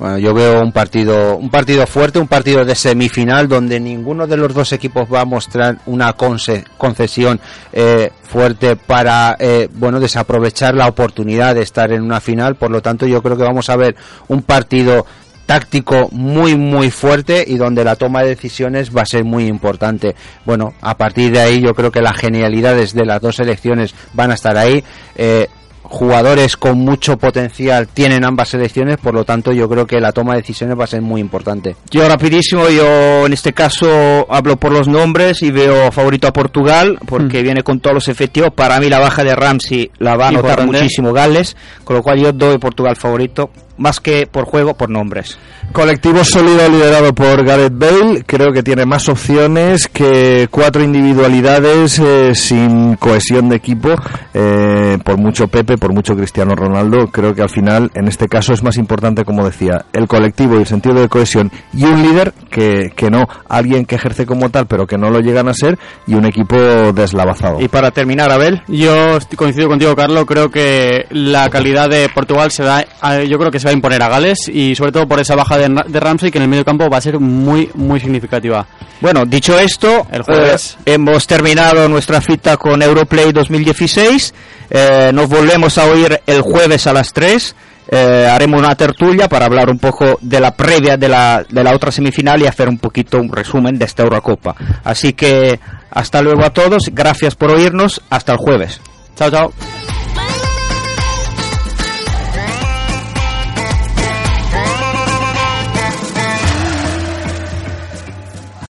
Bueno, 0.00 0.16
yo 0.16 0.32
veo 0.32 0.62
un 0.62 0.72
partido, 0.72 1.36
un 1.36 1.50
partido 1.50 1.86
fuerte, 1.86 2.18
un 2.18 2.26
partido 2.26 2.64
de 2.64 2.74
semifinal 2.74 3.46
donde 3.48 3.78
ninguno 3.78 4.26
de 4.26 4.38
los 4.38 4.54
dos 4.54 4.72
equipos 4.72 5.06
va 5.12 5.20
a 5.20 5.24
mostrar 5.26 5.76
una 5.84 6.16
conce- 6.16 6.64
concesión 6.78 7.38
eh, 7.70 8.10
fuerte 8.22 8.76
para, 8.76 9.36
eh, 9.38 9.68
bueno, 9.74 10.00
desaprovechar 10.00 10.74
la 10.74 10.88
oportunidad 10.88 11.54
de 11.54 11.60
estar 11.62 11.92
en 11.92 12.00
una 12.02 12.18
final. 12.18 12.54
Por 12.54 12.70
lo 12.70 12.80
tanto, 12.80 13.06
yo 13.06 13.22
creo 13.22 13.36
que 13.36 13.42
vamos 13.44 13.68
a 13.68 13.76
ver 13.76 13.94
un 14.28 14.40
partido 14.42 15.04
táctico 15.44 16.08
muy 16.12 16.56
muy 16.56 16.90
fuerte 16.90 17.44
y 17.46 17.56
donde 17.56 17.84
la 17.84 17.96
toma 17.96 18.22
de 18.22 18.28
decisiones 18.28 18.96
va 18.96 19.02
a 19.02 19.06
ser 19.06 19.24
muy 19.24 19.48
importante. 19.48 20.14
Bueno, 20.46 20.72
a 20.80 20.96
partir 20.96 21.30
de 21.32 21.40
ahí 21.40 21.60
yo 21.60 21.74
creo 21.74 21.90
que 21.90 22.00
las 22.00 22.16
genialidades 22.16 22.94
de 22.94 23.04
las 23.04 23.20
dos 23.20 23.36
selecciones 23.36 23.94
van 24.14 24.30
a 24.30 24.34
estar 24.34 24.56
ahí. 24.56 24.82
Eh, 25.16 25.48
jugadores 25.90 26.56
con 26.56 26.78
mucho 26.78 27.18
potencial 27.18 27.88
tienen 27.88 28.24
ambas 28.24 28.50
selecciones, 28.50 28.96
por 28.96 29.12
lo 29.12 29.24
tanto 29.24 29.52
yo 29.52 29.68
creo 29.68 29.86
que 29.86 30.00
la 30.00 30.12
toma 30.12 30.34
de 30.34 30.40
decisiones 30.40 30.78
va 30.78 30.84
a 30.84 30.86
ser 30.86 31.02
muy 31.02 31.20
importante. 31.20 31.74
Yo 31.90 32.08
rapidísimo, 32.08 32.68
yo 32.68 33.26
en 33.26 33.32
este 33.32 33.52
caso 33.52 34.26
hablo 34.30 34.56
por 34.56 34.72
los 34.72 34.86
nombres 34.86 35.42
y 35.42 35.50
veo 35.50 35.90
favorito 35.90 36.28
a 36.28 36.32
Portugal 36.32 36.98
porque 37.06 37.42
viene 37.42 37.62
con 37.64 37.80
todos 37.80 37.94
los 37.94 38.08
efectivos. 38.08 38.50
Para 38.54 38.78
mí 38.78 38.88
la 38.88 39.00
baja 39.00 39.24
de 39.24 39.34
Ramsey 39.34 39.90
la 39.98 40.16
va 40.16 40.28
a 40.28 40.32
notar 40.32 40.64
muchísimo 40.64 41.12
Gales, 41.12 41.56
con 41.82 41.96
lo 41.96 42.02
cual 42.02 42.20
yo 42.20 42.32
doy 42.32 42.58
Portugal 42.58 42.94
favorito, 42.94 43.50
más 43.78 44.00
que 44.00 44.26
por 44.26 44.44
juego, 44.44 44.74
por 44.74 44.90
nombres. 44.90 45.38
Colectivo 45.72 46.24
sólido 46.24 46.68
liderado 46.68 47.14
por 47.14 47.44
Gareth 47.44 47.72
Bale, 47.78 48.24
creo 48.26 48.52
que 48.52 48.62
tiene 48.62 48.84
más 48.86 49.08
opciones 49.08 49.86
que 49.88 50.48
cuatro 50.50 50.82
individualidades 50.82 51.98
eh, 52.00 52.34
sin 52.34 52.96
cohesión 52.96 53.48
de 53.48 53.56
equipo, 53.56 53.94
eh, 54.34 54.98
por 55.04 55.16
mucho 55.18 55.46
Pepe, 55.48 55.76
por 55.78 55.92
mucho 55.92 56.16
Cristiano 56.16 56.54
Ronaldo, 56.56 57.08
creo 57.12 57.34
que 57.34 57.42
al 57.42 57.50
final 57.50 57.90
en 57.94 58.08
este 58.08 58.26
caso 58.28 58.52
es 58.52 58.62
más 58.62 58.76
importante, 58.78 59.24
como 59.24 59.44
decía, 59.44 59.84
el 59.92 60.08
colectivo 60.08 60.56
y 60.56 60.60
el 60.60 60.66
sentido 60.66 60.96
de 61.00 61.08
cohesión 61.08 61.52
y 61.72 61.84
un 61.84 62.02
líder 62.02 62.32
que, 62.50 62.92
que 62.96 63.10
no, 63.10 63.28
alguien 63.48 63.84
que 63.86 63.94
ejerce 63.94 64.26
como 64.26 64.50
tal 64.50 64.66
pero 64.66 64.86
que 64.86 64.98
no 64.98 65.10
lo 65.10 65.20
llegan 65.20 65.48
a 65.48 65.54
ser 65.54 65.78
y 66.06 66.14
un 66.14 66.24
equipo 66.26 66.56
deslavazado. 66.92 67.60
Y 67.60 67.68
para 67.68 67.90
terminar, 67.90 68.30
Abel. 68.32 68.62
Yo 68.68 69.18
coincido 69.36 69.68
contigo, 69.68 69.94
Carlos. 69.94 70.24
Creo 70.26 70.50
que 70.50 71.06
la 71.10 71.48
calidad 71.50 71.88
de 71.88 72.08
Portugal 72.08 72.50
se 72.50 72.64
va, 72.64 72.84
a- 73.00 73.22
yo 73.22 73.38
creo 73.38 73.50
que 73.50 73.60
se 73.60 73.69
va 73.70 73.72
a 73.72 73.76
imponer 73.76 74.02
a 74.02 74.08
Gales 74.08 74.48
y 74.48 74.74
sobre 74.74 74.90
todo 74.92 75.06
por 75.06 75.20
esa 75.20 75.34
baja 75.36 75.56
de, 75.56 75.68
de 75.86 76.00
Ramsey 76.00 76.30
que 76.30 76.38
en 76.38 76.42
el 76.42 76.48
medio 76.50 76.64
campo 76.64 76.88
va 76.90 76.98
a 76.98 77.00
ser 77.00 77.18
muy, 77.20 77.70
muy 77.74 78.00
significativa. 78.00 78.66
Bueno, 79.00 79.24
dicho 79.24 79.58
esto, 79.58 80.06
El 80.10 80.22
jueves. 80.22 80.76
eh, 80.84 80.94
hemos 80.94 81.26
terminado 81.26 81.88
nuestra 81.88 82.20
cita 82.20 82.56
con 82.56 82.82
Europlay 82.82 83.32
2016. 83.32 84.34
Eh, 84.70 85.10
nos 85.14 85.28
volvemos 85.28 85.78
a 85.78 85.84
oír 85.86 86.20
el 86.26 86.42
jueves 86.42 86.86
a 86.86 86.92
las 86.92 87.12
3. 87.12 87.54
Eh, 87.92 88.28
haremos 88.30 88.60
una 88.60 88.74
tertulia 88.76 89.28
para 89.28 89.46
hablar 89.46 89.68
un 89.70 89.78
poco 89.78 90.18
de 90.20 90.38
la 90.38 90.54
previa 90.54 90.96
de 90.96 91.08
la, 91.08 91.44
de 91.48 91.64
la 91.64 91.74
otra 91.74 91.90
semifinal 91.90 92.40
y 92.42 92.46
hacer 92.46 92.68
un 92.68 92.78
poquito 92.78 93.18
un 93.18 93.32
resumen 93.32 93.78
de 93.78 93.84
esta 93.84 94.02
Eurocopa. 94.02 94.54
Así 94.84 95.12
que 95.12 95.58
hasta 95.90 96.22
luego 96.22 96.44
a 96.44 96.50
todos, 96.50 96.90
gracias 96.92 97.34
por 97.34 97.50
oírnos, 97.50 98.00
hasta 98.10 98.32
el 98.32 98.38
jueves. 98.38 98.80
Chao, 99.16 99.30
chao. 99.30 99.99